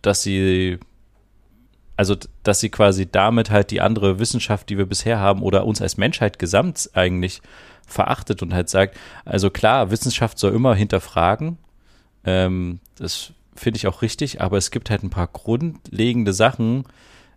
dass 0.00 0.22
sie, 0.22 0.78
also, 1.96 2.16
dass 2.42 2.60
sie 2.60 2.70
quasi 2.70 3.06
damit 3.10 3.50
halt 3.50 3.70
die 3.70 3.82
andere 3.82 4.18
Wissenschaft, 4.18 4.70
die 4.70 4.78
wir 4.78 4.86
bisher 4.86 5.18
haben, 5.18 5.42
oder 5.42 5.66
uns 5.66 5.82
als 5.82 5.98
Menschheit 5.98 6.38
gesamt 6.38 6.90
eigentlich 6.94 7.42
verachtet 7.86 8.42
und 8.42 8.54
halt 8.54 8.70
sagt, 8.70 8.96
also 9.26 9.50
klar, 9.50 9.90
Wissenschaft 9.90 10.38
soll 10.38 10.54
immer 10.54 10.74
hinterfragen. 10.74 11.58
Ähm, 12.24 12.80
das 12.96 13.32
finde 13.54 13.76
ich 13.76 13.86
auch 13.86 14.02
richtig, 14.02 14.40
aber 14.40 14.56
es 14.56 14.70
gibt 14.70 14.90
halt 14.90 15.02
ein 15.02 15.10
paar 15.10 15.28
grundlegende 15.28 16.32
Sachen, 16.32 16.84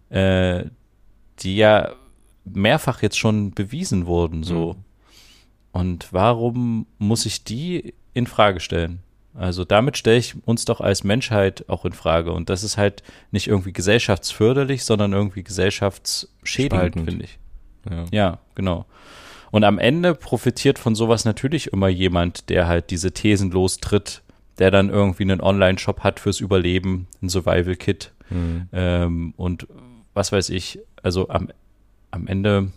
äh, 0.10 0.66
die 1.40 1.58
ja 1.58 1.94
mehrfach 2.46 3.02
jetzt 3.02 3.18
schon 3.18 3.52
bewiesen 3.52 4.06
wurden, 4.06 4.44
so. 4.44 4.74
Mhm. 4.74 4.80
Und 5.72 6.14
warum 6.14 6.88
muss 7.00 7.26
ich 7.26 7.44
die 7.44 7.94
in 8.14 8.28
Frage 8.28 8.62
stellen? 8.62 9.00
Also 9.34 9.66
damit 9.66 9.98
stelle 9.98 10.18
ich 10.18 10.36
uns 10.46 10.64
doch 10.64 10.80
als 10.80 11.04
Menschheit 11.04 11.66
auch 11.68 11.84
in 11.84 11.92
Frage. 11.92 12.32
Und 12.32 12.50
das 12.50 12.64
ist 12.64 12.78
halt 12.78 13.04
nicht 13.32 13.48
irgendwie 13.48 13.74
gesellschaftsförderlich, 13.74 14.86
sondern 14.86 15.12
irgendwie 15.12 15.44
gesellschaftsschädigend, 15.44 16.96
finde 16.96 17.26
ich. 17.26 17.38
Ja. 17.90 18.06
ja, 18.12 18.40
genau. 18.56 18.86
Und 19.52 19.66
am 19.66 19.78
Ende 19.78 20.16
profitiert 20.16 20.80
von 20.80 20.96
sowas 20.96 21.26
natürlich 21.26 21.74
immer 21.74 21.90
jemand, 21.90 22.50
der 22.50 22.68
halt 22.68 22.90
diese 22.90 23.12
Thesen 23.12 23.52
lostritt, 23.52 24.22
der 24.60 24.72
dann 24.72 24.90
irgendwie 24.90 25.24
einen 25.24 25.42
Online-Shop 25.42 26.02
hat 26.02 26.20
fürs 26.20 26.40
Überleben, 26.40 27.08
ein 27.22 27.30
Survival-Kit 27.30 28.14
mhm. 28.30 28.70
ähm, 28.72 29.34
und 29.38 29.68
was 30.14 30.32
weiß 30.32 30.50
ich. 30.50 30.80
Also 31.04 31.30
am, 31.30 31.50
am 32.12 32.28
Ende 32.28 32.72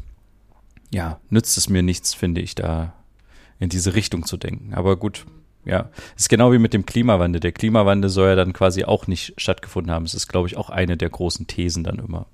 ja, 0.90 1.20
nützt 1.30 1.56
es 1.58 1.68
mir 1.68 1.82
nichts, 1.82 2.14
finde 2.14 2.40
ich, 2.40 2.54
da 2.54 2.94
in 3.58 3.68
diese 3.68 3.94
Richtung 3.94 4.24
zu 4.24 4.36
denken. 4.36 4.74
Aber 4.74 4.96
gut, 4.96 5.26
ja. 5.64 5.90
Es 6.16 6.22
ist 6.22 6.28
genau 6.28 6.52
wie 6.52 6.58
mit 6.58 6.72
dem 6.72 6.86
Klimawandel. 6.86 7.40
Der 7.40 7.52
Klimawandel 7.52 8.10
soll 8.10 8.28
ja 8.28 8.34
dann 8.36 8.52
quasi 8.52 8.84
auch 8.84 9.06
nicht 9.06 9.34
stattgefunden 9.36 9.92
haben. 9.92 10.04
Es 10.04 10.14
ist, 10.14 10.28
glaube 10.28 10.48
ich, 10.48 10.56
auch 10.56 10.70
eine 10.70 10.96
der 10.96 11.10
großen 11.10 11.46
Thesen 11.46 11.84
dann 11.84 11.98
immer. 11.98 12.26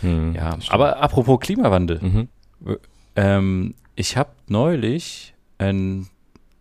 Hm, 0.00 0.34
ja, 0.34 0.58
aber 0.68 0.98
apropos 0.98 1.40
Klimawandel. 1.40 2.00
Mhm. 2.00 2.28
Ähm, 3.16 3.74
ich 3.94 4.16
habe 4.16 4.30
neulich 4.46 5.34
ein 5.58 6.08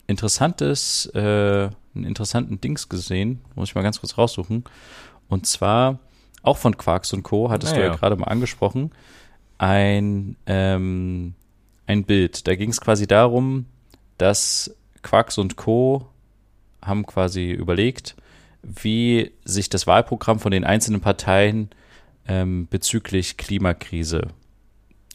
interessantes, 0.08 1.06
äh, 1.08 1.70
einen 1.98 2.08
interessanten 2.08 2.62
Dings 2.62 2.90
gesehen, 2.90 3.42
muss 3.56 3.70
ich 3.70 3.76
mal 3.76 3.82
ganz 3.82 4.00
kurz 4.00 4.18
raussuchen. 4.18 4.64
Und 5.28 5.46
zwar 5.46 6.00
auch 6.42 6.58
von 6.58 6.78
Quarks 6.78 7.14
und 7.14 7.24
Co. 7.24 7.50
hattest 7.50 7.74
ah, 7.74 7.76
du 7.76 7.82
ja, 7.82 7.88
ja 7.88 7.96
gerade 7.96 8.16
mal 8.16 8.26
angesprochen 8.26 8.92
ein, 9.58 10.36
ähm, 10.46 11.34
ein 11.86 12.04
Bild. 12.04 12.48
Da 12.48 12.56
ging 12.56 12.70
es 12.70 12.82
quasi 12.82 13.08
darum, 13.08 13.66
dass 14.18 14.76
Quarks 15.02 15.38
und 15.38 15.56
Co. 15.56 16.08
haben 16.82 17.06
quasi 17.06 17.52
überlegt, 17.52 18.16
wie 18.62 19.32
sich 19.46 19.70
das 19.70 19.88
Wahlprogramm 19.88 20.40
von 20.40 20.52
den 20.52 20.64
einzelnen 20.64 21.02
Parteien 21.02 21.70
ähm, 22.28 22.68
bezüglich 22.70 23.38
Klimakrise 23.38 24.28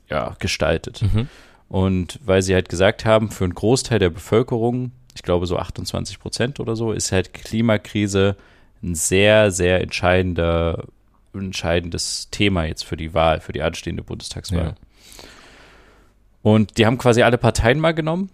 ja, 0.08 0.36
gestaltet. 0.38 1.02
Mhm. 1.02 1.28
Und 1.68 2.20
weil 2.24 2.42
sie 2.42 2.54
halt 2.54 2.68
gesagt 2.68 3.04
haben, 3.04 3.30
für 3.30 3.44
einen 3.44 3.54
Großteil 3.54 3.98
der 3.98 4.10
Bevölkerung, 4.10 4.92
ich 5.14 5.22
glaube 5.22 5.46
so 5.46 5.58
28 5.58 6.18
Prozent 6.18 6.60
oder 6.60 6.76
so, 6.76 6.92
ist 6.92 7.12
halt 7.12 7.34
Klimakrise 7.34 8.36
ein 8.82 8.94
sehr, 8.94 9.50
sehr 9.50 9.80
entscheidender 9.80 10.84
entscheidendes 11.34 12.28
Thema 12.30 12.64
jetzt 12.64 12.84
für 12.84 12.96
die 12.96 13.14
Wahl, 13.14 13.40
für 13.40 13.52
die 13.52 13.62
anstehende 13.62 14.02
Bundestagswahl. 14.02 14.64
Ja. 14.64 14.74
Und 16.42 16.76
die 16.76 16.86
haben 16.86 16.98
quasi 16.98 17.22
alle 17.22 17.38
Parteien 17.38 17.80
mal 17.80 17.94
genommen 17.94 18.28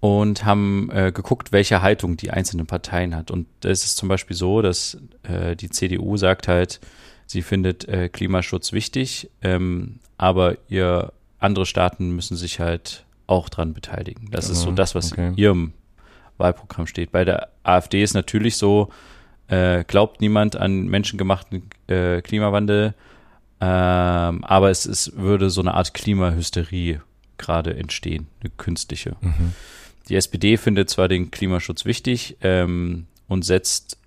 und 0.00 0.44
haben 0.44 0.90
äh, 0.92 1.12
geguckt, 1.12 1.52
welche 1.52 1.80
Haltung 1.80 2.16
die 2.16 2.30
einzelnen 2.30 2.66
Parteien 2.66 3.16
hat. 3.16 3.30
Und 3.30 3.46
da 3.60 3.70
ist 3.70 3.84
es 3.84 3.96
zum 3.96 4.08
Beispiel 4.08 4.36
so, 4.36 4.60
dass 4.60 4.98
äh, 5.22 5.56
die 5.56 5.70
CDU 5.70 6.16
sagt 6.16 6.48
halt, 6.48 6.80
sie 7.26 7.42
findet 7.42 7.88
äh, 7.88 8.08
Klimaschutz 8.08 8.72
wichtig, 8.72 9.30
ähm, 9.40 10.00
aber 10.18 10.56
ihr 10.68 11.12
andere 11.38 11.66
Staaten 11.66 12.10
müssen 12.10 12.36
sich 12.36 12.60
halt 12.60 13.05
auch 13.26 13.48
dran 13.48 13.74
beteiligen. 13.74 14.30
Das 14.30 14.46
genau. 14.46 14.58
ist 14.58 14.64
so 14.64 14.72
das, 14.72 14.94
was 14.94 15.12
okay. 15.12 15.28
in 15.28 15.36
ihrem 15.36 15.72
Wahlprogramm 16.38 16.86
steht. 16.86 17.12
Bei 17.12 17.24
der 17.24 17.48
AfD 17.62 18.02
ist 18.02 18.14
natürlich 18.14 18.56
so, 18.56 18.90
äh, 19.48 19.84
glaubt 19.84 20.20
niemand 20.20 20.56
an 20.56 20.86
menschengemachten 20.86 21.70
äh, 21.86 22.20
Klimawandel, 22.22 22.94
ähm, 23.60 24.44
aber 24.44 24.70
es 24.70 24.86
ist, 24.86 25.16
würde 25.16 25.50
so 25.50 25.60
eine 25.60 25.74
Art 25.74 25.94
Klimahysterie 25.94 27.00
gerade 27.38 27.76
entstehen, 27.76 28.26
eine 28.40 28.50
künstliche. 28.50 29.16
Mhm. 29.20 29.52
Die 30.08 30.14
SPD 30.14 30.56
findet 30.56 30.90
zwar 30.90 31.08
den 31.08 31.30
Klimaschutz 31.30 31.84
wichtig 31.84 32.36
ähm, 32.42 33.06
und 33.28 33.44
setzt 33.44 33.98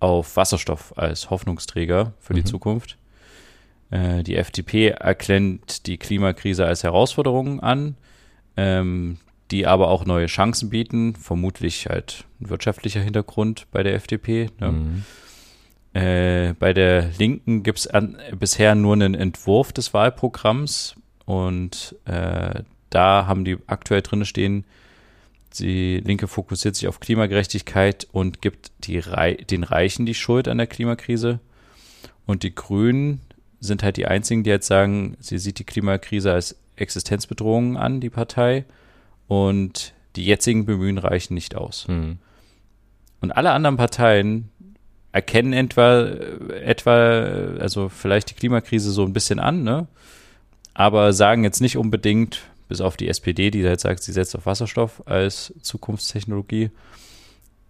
auf 0.00 0.36
Wasserstoff 0.36 0.96
als 0.96 1.30
Hoffnungsträger 1.30 2.12
für 2.18 2.32
mhm. 2.32 2.36
die 2.38 2.44
Zukunft. 2.44 2.98
Äh, 3.90 4.22
die 4.22 4.36
FDP 4.36 4.88
erkennt 4.88 5.86
die 5.86 5.96
Klimakrise 5.96 6.66
als 6.66 6.82
Herausforderung 6.82 7.60
an. 7.60 7.96
Ähm, 8.58 9.18
die 9.50 9.66
aber 9.66 9.88
auch 9.88 10.04
neue 10.04 10.26
Chancen 10.26 10.70
bieten, 10.70 11.14
vermutlich 11.14 11.86
halt 11.86 12.24
ein 12.40 12.50
wirtschaftlicher 12.50 13.00
Hintergrund 13.00 13.66
bei 13.70 13.82
der 13.82 13.94
FDP. 13.94 14.50
Ne? 14.60 14.72
Mhm. 14.72 15.04
Äh, 15.94 16.54
bei 16.58 16.74
der 16.74 17.10
Linken 17.18 17.62
gibt 17.62 17.78
es 17.78 17.88
bisher 18.38 18.74
nur 18.74 18.92
einen 18.94 19.14
Entwurf 19.14 19.72
des 19.72 19.94
Wahlprogramms 19.94 20.96
und 21.24 21.96
äh, 22.04 22.62
da 22.90 23.26
haben 23.26 23.44
die 23.44 23.58
aktuell 23.66 24.02
drin 24.02 24.24
stehen, 24.24 24.64
die 25.58 26.00
Linke 26.04 26.28
fokussiert 26.28 26.76
sich 26.76 26.88
auf 26.88 27.00
Klimagerechtigkeit 27.00 28.06
und 28.12 28.42
gibt 28.42 28.70
die 28.80 28.98
Re 28.98 29.36
den 29.36 29.64
Reichen 29.64 30.04
die 30.04 30.14
Schuld 30.14 30.46
an 30.46 30.58
der 30.58 30.66
Klimakrise. 30.66 31.40
Und 32.26 32.42
die 32.42 32.54
Grünen 32.54 33.22
sind 33.60 33.82
halt 33.82 33.96
die 33.96 34.06
einzigen, 34.06 34.44
die 34.44 34.50
jetzt 34.50 34.66
sagen, 34.66 35.16
sie 35.20 35.38
sieht 35.38 35.58
die 35.58 35.64
Klimakrise 35.64 36.32
als 36.32 36.56
Existenzbedrohung 36.80 37.76
an, 37.76 38.00
die 38.00 38.10
Partei. 38.10 38.64
Und 39.26 39.92
die 40.16 40.24
jetzigen 40.24 40.64
Bemühen 40.64 40.98
reichen 40.98 41.34
nicht 41.34 41.54
aus. 41.54 41.86
Mhm. 41.88 42.18
Und 43.20 43.32
alle 43.32 43.52
anderen 43.52 43.76
Parteien 43.76 44.50
erkennen 45.12 45.52
etwa, 45.52 46.06
etwa, 46.62 46.92
also 47.58 47.88
vielleicht 47.88 48.30
die 48.30 48.34
Klimakrise 48.34 48.90
so 48.90 49.04
ein 49.04 49.12
bisschen 49.12 49.38
an, 49.40 49.62
ne? 49.62 49.86
Aber 50.74 51.12
sagen 51.12 51.42
jetzt 51.42 51.60
nicht 51.60 51.76
unbedingt, 51.76 52.42
bis 52.68 52.80
auf 52.80 52.96
die 52.96 53.08
SPD, 53.08 53.50
die 53.50 53.60
jetzt 53.60 53.82
sagt, 53.82 54.02
sie 54.02 54.12
setzt 54.12 54.36
auf 54.36 54.46
Wasserstoff 54.46 55.02
als 55.06 55.52
Zukunftstechnologie, 55.60 56.70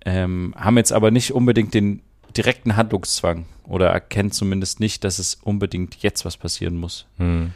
ähm, 0.05 0.55
haben 0.57 0.77
jetzt 0.77 0.93
aber 0.93 1.11
nicht 1.11 1.33
unbedingt 1.33 1.73
den 1.73 2.03
direkten 2.37 2.77
Handlungszwang 2.77 3.47
oder 3.65 3.89
erkennen 3.89 4.31
zumindest 4.31 4.81
nicht, 4.81 5.05
dass 5.05 5.19
es 5.19 5.37
unbedingt 5.37 5.97
jetzt 6.03 6.25
was 6.25 6.37
passieren 6.37 6.77
muss. 6.77 7.07
Hm. 7.17 7.53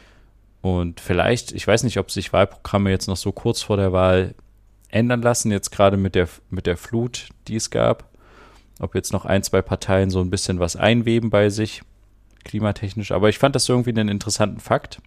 Und 0.63 1.01
vielleicht, 1.01 1.51
ich 1.51 1.67
weiß 1.67 1.83
nicht, 1.83 1.99
ob 1.99 2.09
sich 2.09 2.31
Wahlprogramme 2.31 2.89
jetzt 2.89 3.07
noch 3.07 3.17
so 3.17 3.33
kurz 3.33 3.61
vor 3.61 3.75
der 3.75 3.91
Wahl 3.91 4.33
ändern 4.87 5.21
lassen, 5.21 5.51
jetzt 5.51 5.71
gerade 5.71 5.97
mit 5.97 6.15
der, 6.15 6.29
mit 6.49 6.67
der 6.67 6.77
Flut, 6.77 7.27
die 7.49 7.57
es 7.57 7.69
gab. 7.69 8.09
Ob 8.79 8.95
jetzt 8.95 9.11
noch 9.11 9.25
ein, 9.25 9.43
zwei 9.43 9.61
Parteien 9.61 10.09
so 10.09 10.21
ein 10.21 10.29
bisschen 10.29 10.61
was 10.61 10.77
einweben 10.77 11.29
bei 11.29 11.49
sich, 11.49 11.81
klimatechnisch. 12.45 13.11
Aber 13.11 13.27
ich 13.27 13.39
fand 13.39 13.55
das 13.55 13.67
irgendwie 13.67 13.89
einen 13.89 14.07
interessanten 14.07 14.61
Fakt. 14.61 15.01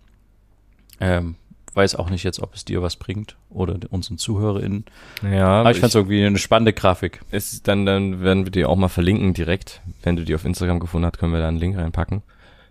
Ähm, 1.00 1.36
weiß 1.72 1.94
auch 1.94 2.10
nicht 2.10 2.22
jetzt, 2.22 2.40
ob 2.40 2.54
es 2.54 2.66
dir 2.66 2.82
was 2.82 2.96
bringt 2.96 3.38
oder 3.48 3.78
unseren 3.88 4.18
ZuhörerInnen. 4.18 4.84
Ja. 5.22 5.60
Aber 5.60 5.70
ich, 5.70 5.80
fand 5.80 5.88
es 5.88 5.94
irgendwie 5.94 6.22
eine 6.22 6.36
spannende 6.36 6.74
Grafik. 6.74 7.20
Ist 7.30 7.66
dann, 7.66 7.86
dann 7.86 8.20
werden 8.20 8.44
wir 8.44 8.52
die 8.52 8.66
auch 8.66 8.76
mal 8.76 8.88
verlinken 8.88 9.32
direkt. 9.32 9.80
Wenn 10.02 10.16
du 10.16 10.24
die 10.24 10.34
auf 10.34 10.44
Instagram 10.44 10.80
gefunden 10.80 11.06
hast, 11.06 11.18
können 11.18 11.32
wir 11.32 11.40
da 11.40 11.48
einen 11.48 11.56
Link 11.56 11.78
reinpacken, 11.78 12.20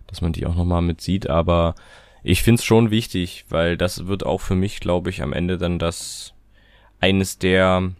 dass 0.06 0.20
man 0.20 0.32
die 0.32 0.46
auch 0.46 0.54
nochmal 0.54 0.82
mit 0.82 1.00
sieht. 1.00 1.28
Aber 1.28 1.74
ich 2.28 2.42
finde 2.42 2.58
es 2.58 2.64
schon 2.64 2.90
wichtig, 2.90 3.44
weil 3.50 3.76
das 3.76 4.08
wird 4.08 4.26
auch 4.26 4.40
für 4.40 4.56
mich, 4.56 4.80
glaube 4.80 5.10
ich, 5.10 5.22
am 5.22 5.32
Ende 5.32 5.58
dann 5.58 5.78
das 5.78 6.34
eines 7.00 7.38
der 7.38 7.92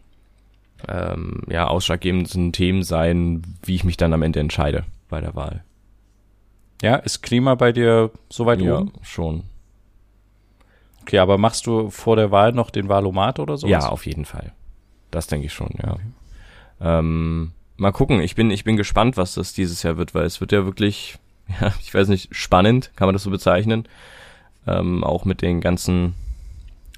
ähm, 0.89 1.43
ja, 1.49 1.69
ausschlaggebenden 1.69 2.53
Themen 2.53 2.83
sein, 2.83 3.43
wie 3.63 3.77
ich 3.77 3.85
mich 3.85 3.97
dann 3.97 4.13
am 4.13 4.23
Ende 4.23 4.41
entscheide 4.41 4.85
bei 5.09 5.21
der 5.21 5.37
Wahl. 5.37 5.63
Ja, 6.83 6.97
ist 6.97 7.23
Klima 7.23 7.55
bei 7.55 7.71
dir 7.71 8.11
soweit 8.29 8.61
ja, 8.61 8.79
oben? 8.79 8.93
Ja, 8.97 9.05
schon. 9.05 9.45
Okay, 11.03 11.19
aber 11.19 11.39
machst 11.39 11.69
du 11.69 11.91
vor 11.91 12.17
der 12.17 12.33
Wahl 12.33 12.51
noch 12.51 12.71
den 12.71 12.89
Wahlomat 12.89 13.39
oder 13.39 13.57
so? 13.57 13.69
Ja, 13.69 13.89
auf 13.91 14.07
jeden 14.07 14.25
Fall. 14.25 14.53
Das 15.13 15.29
denke 15.29 15.47
ich 15.47 15.53
schon, 15.53 15.71
ja. 15.81 15.93
Okay. 15.93 16.03
Ähm, 16.81 17.53
mal 17.77 17.93
gucken, 17.93 18.21
ich 18.21 18.35
bin, 18.35 18.51
ich 18.51 18.65
bin 18.65 18.77
gespannt, 18.77 19.17
was 19.17 19.35
das 19.35 19.53
dieses 19.53 19.85
Jahr 19.85 19.99
wird, 19.99 20.17
weil 20.17 20.25
es 20.25 20.41
wird 20.41 20.51
ja 20.51 20.65
wirklich, 20.65 21.17
ja, 21.61 21.73
ich 21.81 21.93
weiß 21.93 22.09
nicht, 22.09 22.35
spannend, 22.35 22.91
kann 22.97 23.07
man 23.07 23.15
das 23.15 23.23
so 23.23 23.31
bezeichnen. 23.31 23.87
Ähm, 24.67 25.05
auch 25.05 25.25
mit 25.25 25.43
den 25.43 25.61
ganzen, 25.61 26.15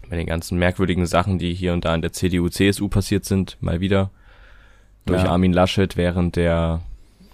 mit 0.09 0.19
den 0.19 0.27
ganzen 0.27 0.59
merkwürdigen 0.59 1.07
Sachen, 1.07 1.39
die 1.39 1.55
hier 1.55 1.73
und 1.73 1.85
da 1.85 1.95
in 1.95 2.03
der 2.03 2.13
CDU, 2.13 2.49
CSU 2.49 2.89
passiert 2.89 3.25
sind, 3.25 3.57
mal 3.61 3.81
wieder. 3.81 4.11
Durch 5.05 5.23
ja. 5.23 5.31
Armin 5.31 5.53
Laschet 5.53 5.97
während 5.97 6.37
der 6.37 6.83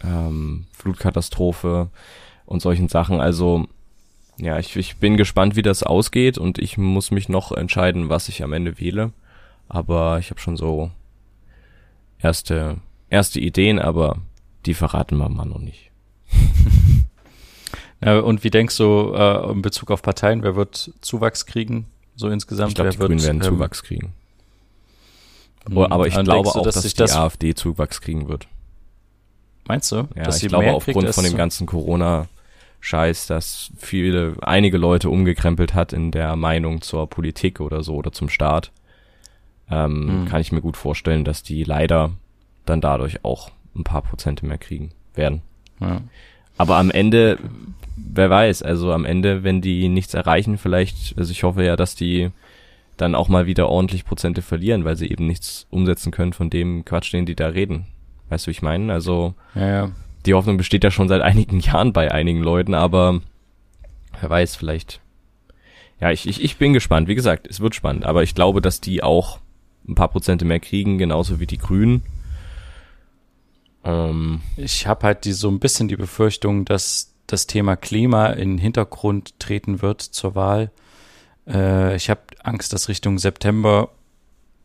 ähm, 0.02 0.66
Flutkatastrophe 0.72 1.88
und 2.46 2.62
solchen 2.62 2.88
Sachen. 2.88 3.20
Also 3.20 3.66
ja, 4.38 4.58
ich, 4.58 4.76
ich 4.76 4.96
bin 4.96 5.16
gespannt, 5.16 5.56
wie 5.56 5.62
das 5.62 5.82
ausgeht 5.82 6.38
und 6.38 6.58
ich 6.58 6.76
muss 6.78 7.10
mich 7.10 7.28
noch 7.28 7.52
entscheiden, 7.52 8.08
was 8.08 8.28
ich 8.28 8.42
am 8.42 8.52
Ende 8.52 8.78
wähle. 8.80 9.12
Aber 9.68 10.18
ich 10.18 10.30
habe 10.30 10.40
schon 10.40 10.56
so 10.56 10.90
erste, 12.18 12.78
erste 13.10 13.40
Ideen, 13.40 13.78
aber 13.78 14.18
die 14.66 14.74
verraten 14.74 15.16
wir 15.16 15.28
mal 15.28 15.46
noch 15.46 15.58
nicht. 15.58 15.90
ja, 18.04 18.18
und 18.20 18.44
wie 18.44 18.50
denkst 18.50 18.76
du 18.76 19.12
äh, 19.14 19.50
in 19.52 19.62
Bezug 19.62 19.90
auf 19.90 20.02
Parteien, 20.02 20.42
wer 20.42 20.56
wird 20.56 20.92
Zuwachs 21.00 21.46
kriegen, 21.46 21.86
so 22.16 22.28
insgesamt? 22.28 22.70
Ich 22.70 22.74
glaube, 22.76 22.90
die 22.90 22.98
wird, 22.98 23.08
Grünen 23.08 23.22
werden 23.22 23.42
ähm, 23.42 23.42
Zuwachs 23.42 23.82
kriegen. 23.82 24.12
Oh, 25.72 25.86
aber 25.88 26.06
ich 26.06 26.14
glaube 26.14 26.26
du, 26.26 26.50
auch, 26.50 26.62
dass, 26.62 26.74
dass 26.74 26.84
die 26.84 26.96
das 26.96 27.16
AfD 27.16 27.54
Zuwachs 27.54 28.00
kriegen 28.00 28.28
wird. 28.28 28.46
Meinst 29.66 29.90
du? 29.92 30.08
Ja, 30.14 30.28
ich 30.28 30.46
glaube 30.46 30.72
aufgrund 30.72 31.08
von 31.14 31.24
dem 31.24 31.36
ganzen 31.36 31.66
Corona 31.66 32.28
Scheiß, 32.80 33.28
dass 33.28 33.70
viele, 33.78 34.34
einige 34.42 34.76
Leute 34.76 35.08
umgekrempelt 35.08 35.72
hat 35.72 35.94
in 35.94 36.10
der 36.10 36.36
Meinung 36.36 36.82
zur 36.82 37.08
Politik 37.08 37.60
oder 37.60 37.82
so 37.82 37.94
oder 37.94 38.12
zum 38.12 38.28
Staat, 38.28 38.72
ähm, 39.70 40.24
mhm. 40.24 40.28
kann 40.28 40.42
ich 40.42 40.52
mir 40.52 40.60
gut 40.60 40.76
vorstellen, 40.76 41.24
dass 41.24 41.42
die 41.42 41.64
leider 41.64 42.12
dann 42.66 42.82
dadurch 42.82 43.24
auch 43.24 43.50
ein 43.74 43.84
paar 43.84 44.02
Prozente 44.02 44.44
mehr 44.44 44.58
kriegen 44.58 44.90
werden. 45.14 45.40
Ja. 45.80 46.00
Aber 46.56 46.76
am 46.76 46.90
Ende, 46.90 47.38
wer 47.96 48.30
weiß, 48.30 48.62
also 48.62 48.92
am 48.92 49.04
Ende, 49.04 49.42
wenn 49.42 49.60
die 49.60 49.88
nichts 49.88 50.14
erreichen, 50.14 50.58
vielleicht, 50.58 51.18
also 51.18 51.30
ich 51.30 51.42
hoffe 51.42 51.64
ja, 51.64 51.76
dass 51.76 51.94
die 51.94 52.30
dann 52.96 53.14
auch 53.14 53.28
mal 53.28 53.46
wieder 53.46 53.68
ordentlich 53.68 54.04
Prozente 54.04 54.40
verlieren, 54.40 54.84
weil 54.84 54.96
sie 54.96 55.10
eben 55.10 55.26
nichts 55.26 55.66
umsetzen 55.70 56.12
können 56.12 56.32
von 56.32 56.48
dem 56.48 56.84
Quatsch, 56.84 57.12
den 57.12 57.26
die 57.26 57.34
da 57.34 57.48
reden. 57.48 57.86
Weißt 58.28 58.46
du, 58.46 58.48
wie 58.48 58.52
ich 58.52 58.62
meine? 58.62 58.92
Also 58.92 59.34
ja, 59.54 59.68
ja 59.68 59.90
die 60.26 60.34
Hoffnung 60.34 60.56
besteht 60.56 60.84
ja 60.84 60.90
schon 60.90 61.08
seit 61.08 61.22
einigen 61.22 61.60
Jahren 61.60 61.92
bei 61.92 62.10
einigen 62.10 62.42
Leuten, 62.42 62.74
aber 62.74 63.20
wer 64.20 64.30
weiß, 64.30 64.56
vielleicht. 64.56 65.00
Ja, 66.00 66.10
ich, 66.10 66.28
ich, 66.28 66.42
ich 66.42 66.56
bin 66.56 66.72
gespannt. 66.72 67.08
Wie 67.08 67.14
gesagt, 67.14 67.46
es 67.46 67.60
wird 67.60 67.74
spannend, 67.74 68.04
aber 68.04 68.22
ich 68.22 68.34
glaube, 68.34 68.60
dass 68.60 68.80
die 68.80 69.02
auch 69.02 69.38
ein 69.88 69.94
paar 69.94 70.08
Prozente 70.08 70.44
mehr 70.44 70.60
kriegen, 70.60 70.98
genauso 70.98 71.40
wie 71.40 71.46
die 71.46 71.58
Grünen. 71.58 72.02
Ähm, 73.84 74.40
ich 74.56 74.86
habe 74.86 75.06
halt 75.06 75.24
die, 75.24 75.32
so 75.32 75.48
ein 75.48 75.60
bisschen 75.60 75.88
die 75.88 75.96
Befürchtung, 75.96 76.64
dass 76.64 77.14
das 77.26 77.46
Thema 77.46 77.76
Klima 77.76 78.28
in 78.28 78.50
den 78.50 78.58
Hintergrund 78.58 79.38
treten 79.38 79.82
wird 79.82 80.02
zur 80.02 80.34
Wahl. 80.34 80.70
Äh, 81.46 81.96
ich 81.96 82.10
habe 82.10 82.22
Angst, 82.42 82.72
dass 82.72 82.88
Richtung 82.88 83.18
September 83.18 83.90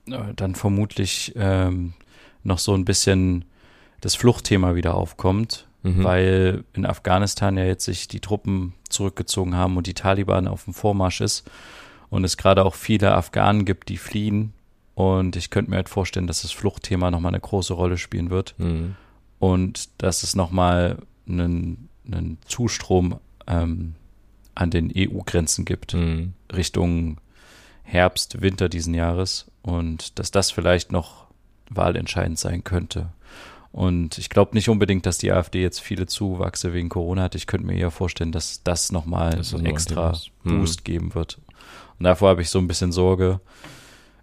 äh, 0.08 0.34
dann 0.36 0.55
vermutlich 0.55 1.34
ähm, 1.36 1.93
noch 2.43 2.60
so 2.60 2.73
ein 2.73 2.86
bisschen 2.86 3.45
das 4.01 4.15
Fluchtthema 4.15 4.75
wieder 4.75 4.95
aufkommt, 4.95 5.67
mhm. 5.84 6.03
weil 6.03 6.63
in 6.73 6.86
Afghanistan 6.86 7.58
ja 7.58 7.65
jetzt 7.65 7.86
sich 7.86 8.08
die 8.08 8.21
Truppen 8.21 8.73
zurückgezogen 8.89 9.55
haben 9.55 9.77
und 9.77 9.88
die 9.88 9.93
Taliban 9.93 10.47
auf 10.47 10.63
dem 10.63 10.73
Vormarsch 10.73 11.21
ist 11.21 11.49
und 12.10 12.23
es 12.23 12.38
gerade 12.38 12.65
auch 12.65 12.75
viele 12.75 13.13
Afghanen 13.13 13.65
gibt, 13.65 13.89
die 13.89 13.97
fliehen. 13.97 14.53
Und 14.95 15.38
ich 15.38 15.49
könnte 15.49 15.71
mir 15.71 15.77
halt 15.77 15.89
vorstellen, 15.89 16.27
dass 16.27 16.41
das 16.41 16.51
Fluchtthema 16.51 17.10
nochmal 17.10 17.32
eine 17.32 17.39
große 17.39 17.73
Rolle 17.73 17.97
spielen 17.97 18.29
wird. 18.29 18.55
Mhm. 18.58 18.95
Und 19.39 19.89
dass 20.02 20.23
es 20.23 20.36
nochmal 20.36 20.97
einen, 21.28 21.89
einen 22.06 22.38
Zustrom 22.45 23.19
ähm, 23.47 23.95
an 24.56 24.71
den 24.71 24.91
EU-Grenzen 24.95 25.65
gibt, 25.65 25.93
mhm. 25.93 26.34
Richtung 26.54 27.17
Herbst, 27.84 28.41
Winter 28.41 28.69
diesen 28.69 28.93
Jahres. 28.93 29.47
Und 29.62 30.19
dass 30.19 30.32
das 30.32 30.52
vielleicht 30.52 30.91
noch 30.91 31.28
wahlentscheidend 31.69 32.39
sein 32.39 32.63
könnte. 32.63 33.10
Und 33.71 34.17
ich 34.17 34.30
glaube 34.30 34.56
nicht 34.56 34.69
unbedingt, 34.69 35.06
dass 35.06 35.19
die 35.19 35.32
AfD 35.32 35.62
jetzt 35.62 35.80
viele 35.80 36.08
Zuwachse 36.08 36.73
wegen 36.73 36.89
Corona 36.89 37.23
hat. 37.23 37.36
Ich 37.36 37.45
könnte 37.45 37.67
mir 37.67 37.75
eher 37.75 37.91
vorstellen, 37.91 38.32
dass 38.32 38.63
das 38.63 38.91
nochmal 38.91 39.32
das 39.32 39.49
so 39.49 39.58
einen 39.58 39.67
extra 39.67 40.13
hm. 40.43 40.60
Boost 40.60 40.82
mhm. 40.82 40.84
geben 40.84 41.15
wird. 41.15 41.39
Und 41.99 42.06
davor 42.06 42.30
habe 42.30 42.41
ich 42.41 42.49
so 42.49 42.60
ein 42.60 42.67
bisschen 42.67 42.91
Sorge. 42.91 43.39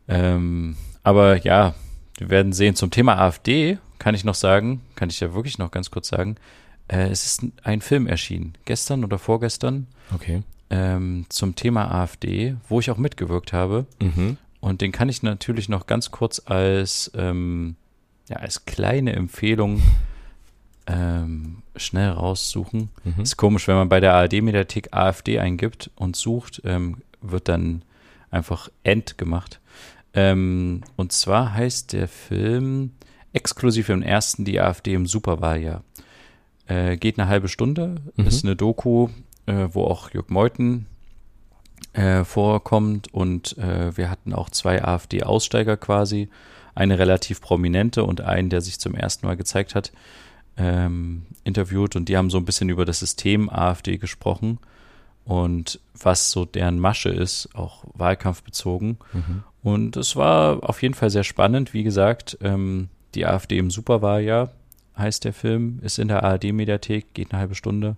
Ähm, 0.08 0.76
aber 1.02 1.42
ja, 1.44 1.74
wir 2.18 2.30
werden 2.30 2.52
sehen. 2.52 2.74
Zum 2.74 2.90
Thema 2.90 3.18
AfD 3.18 3.78
kann 3.98 4.14
ich 4.14 4.24
noch 4.24 4.34
sagen, 4.34 4.82
kann 4.94 5.10
ich 5.10 5.20
ja 5.20 5.34
wirklich 5.34 5.58
noch 5.58 5.70
ganz 5.70 5.90
kurz 5.90 6.08
sagen, 6.08 6.36
äh, 6.88 7.08
es 7.08 7.26
ist 7.26 7.46
ein 7.62 7.80
Film 7.80 8.06
erschienen, 8.06 8.54
gestern 8.64 9.04
oder 9.04 9.18
vorgestern. 9.18 9.86
Okay. 10.14 10.42
Ähm, 10.70 11.26
zum 11.28 11.54
Thema 11.54 11.90
AfD, 11.90 12.56
wo 12.68 12.80
ich 12.80 12.90
auch 12.90 12.96
mitgewirkt 12.96 13.52
habe. 13.52 13.86
Mhm. 14.00 14.36
Und 14.60 14.80
den 14.80 14.92
kann 14.92 15.08
ich 15.08 15.22
natürlich 15.22 15.68
noch 15.68 15.86
ganz 15.86 16.10
kurz 16.10 16.42
als 16.44 17.10
ähm, 17.14 17.76
ja, 18.28 18.36
als 18.36 18.64
kleine 18.64 19.12
Empfehlung 19.12 19.82
ähm, 20.86 21.62
schnell 21.76 22.10
raussuchen. 22.10 22.90
Mhm. 23.04 23.22
Ist 23.22 23.36
komisch, 23.36 23.68
wenn 23.68 23.76
man 23.76 23.88
bei 23.88 24.00
der 24.00 24.14
ARD-Mediathek 24.14 24.88
AfD 24.92 25.38
eingibt 25.38 25.90
und 25.96 26.16
sucht, 26.16 26.62
ähm, 26.64 27.02
wird 27.20 27.48
dann 27.48 27.82
einfach 28.30 28.68
End 28.82 29.18
gemacht. 29.18 29.60
Ähm, 30.16 30.80
und 30.96 31.12
zwar 31.12 31.52
heißt 31.54 31.92
der 31.92 32.08
Film 32.08 32.92
exklusiv 33.34 33.90
im 33.90 34.00
ersten 34.02 34.46
die 34.46 34.58
AfD 34.58 34.94
im 34.94 35.06
Superwahljahr. 35.06 35.84
Äh, 36.66 36.96
geht 36.96 37.18
eine 37.18 37.28
halbe 37.28 37.48
Stunde, 37.48 37.96
mhm. 38.16 38.26
ist 38.26 38.44
eine 38.44 38.56
Doku, 38.56 39.08
äh, 39.44 39.68
wo 39.70 39.84
auch 39.84 40.10
Jörg 40.10 40.30
Meuthen 40.30 40.86
äh, 41.92 42.24
vorkommt 42.24 43.12
und 43.12 43.58
äh, 43.58 43.94
wir 43.96 44.10
hatten 44.10 44.32
auch 44.32 44.48
zwei 44.48 44.82
AfD-Aussteiger 44.82 45.76
quasi 45.76 46.30
eine 46.74 46.98
relativ 46.98 47.42
prominente 47.42 48.02
und 48.02 48.22
einen, 48.22 48.48
der 48.48 48.62
sich 48.62 48.80
zum 48.80 48.94
ersten 48.94 49.26
Mal 49.26 49.36
gezeigt 49.36 49.74
hat, 49.74 49.92
ähm, 50.56 51.26
interviewt 51.44 51.94
und 51.94 52.08
die 52.08 52.16
haben 52.16 52.30
so 52.30 52.38
ein 52.38 52.46
bisschen 52.46 52.70
über 52.70 52.86
das 52.86 53.00
System 53.00 53.50
AfD 53.50 53.98
gesprochen. 53.98 54.58
und 55.24 55.80
was 55.98 56.30
so 56.30 56.44
deren 56.44 56.78
Masche 56.78 57.08
ist, 57.08 57.48
auch 57.54 57.84
wahlkampfbezogen. 57.94 58.98
Mhm. 59.12 59.42
Und 59.66 59.96
es 59.96 60.14
war 60.14 60.60
auf 60.62 60.80
jeden 60.80 60.94
Fall 60.94 61.10
sehr 61.10 61.24
spannend. 61.24 61.74
Wie 61.74 61.82
gesagt, 61.82 62.38
ähm, 62.40 62.88
die 63.16 63.26
AfD 63.26 63.58
im 63.58 63.72
Superwahljahr 63.72 64.52
heißt 64.96 65.24
der 65.24 65.32
Film, 65.32 65.80
ist 65.82 65.98
in 65.98 66.06
der 66.06 66.22
ARD-Mediathek, 66.22 67.12
geht 67.14 67.32
eine 67.32 67.40
halbe 67.40 67.56
Stunde. 67.56 67.96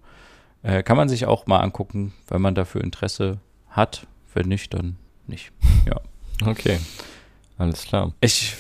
Äh, 0.63 0.83
kann 0.83 0.97
man 0.97 1.11
sich 1.11 1.27
auch 1.27 1.47
mal 1.47 1.59
angucken, 1.59 2.15
wenn 2.29 2.41
man 2.41 2.55
dafür 2.55 2.83
Interesse 2.83 3.41
hat. 3.69 4.07
Wenn 4.33 4.49
nicht, 4.49 4.73
dann 4.73 4.97
nicht. 5.27 5.53
Ja. 5.87 6.01
Okay. 6.43 6.79
Alles 7.59 7.83
klar. 7.85 8.15
Ich 8.23 8.57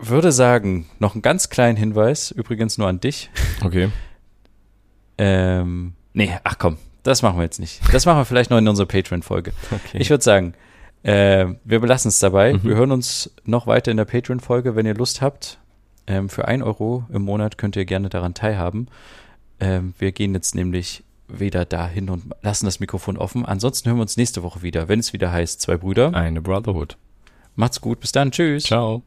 würde 0.00 0.32
sagen, 0.32 0.88
noch 0.98 1.14
einen 1.14 1.22
ganz 1.22 1.50
kleinen 1.50 1.76
Hinweis, 1.76 2.32
übrigens 2.32 2.76
nur 2.76 2.88
an 2.88 2.98
dich. 2.98 3.30
Okay. 3.64 3.90
ähm, 5.16 5.92
nee, 6.12 6.36
ach 6.42 6.58
komm, 6.58 6.78
das 7.04 7.22
machen 7.22 7.38
wir 7.38 7.44
jetzt 7.44 7.60
nicht. 7.60 7.80
Das 7.92 8.04
machen 8.04 8.18
wir 8.18 8.24
vielleicht 8.24 8.50
noch 8.50 8.58
in 8.58 8.66
unserer 8.66 8.86
Patreon-Folge. 8.86 9.52
Okay. 9.70 9.98
Ich 9.98 10.10
würde 10.10 10.24
sagen, 10.24 10.54
äh, 11.02 11.46
wir 11.64 11.80
belassen 11.80 12.08
es 12.08 12.18
dabei. 12.18 12.54
Mhm. 12.54 12.64
Wir 12.64 12.76
hören 12.76 12.92
uns 12.92 13.30
noch 13.44 13.66
weiter 13.66 13.90
in 13.90 13.96
der 13.96 14.04
Patreon-Folge, 14.04 14.76
wenn 14.76 14.86
ihr 14.86 14.94
Lust 14.94 15.20
habt. 15.22 15.58
Ähm, 16.06 16.28
für 16.28 16.48
ein 16.48 16.62
Euro 16.62 17.04
im 17.12 17.22
Monat 17.22 17.58
könnt 17.58 17.76
ihr 17.76 17.84
gerne 17.84 18.08
daran 18.08 18.34
teilhaben. 18.34 18.88
Ähm, 19.60 19.94
wir 19.98 20.12
gehen 20.12 20.34
jetzt 20.34 20.54
nämlich 20.54 21.04
wieder 21.28 21.64
dahin 21.64 22.08
und 22.08 22.24
lassen 22.42 22.64
das 22.64 22.80
Mikrofon 22.80 23.18
offen. 23.18 23.44
Ansonsten 23.44 23.88
hören 23.88 23.98
wir 23.98 24.02
uns 24.02 24.16
nächste 24.16 24.42
Woche 24.42 24.62
wieder, 24.62 24.88
wenn 24.88 25.00
es 25.00 25.12
wieder 25.12 25.30
heißt, 25.30 25.60
zwei 25.60 25.76
Brüder. 25.76 26.14
Eine 26.14 26.40
Brotherhood. 26.40 26.96
Macht's 27.54 27.80
gut, 27.80 28.00
bis 28.00 28.12
dann, 28.12 28.30
tschüss. 28.30 28.64
Ciao. 28.64 29.02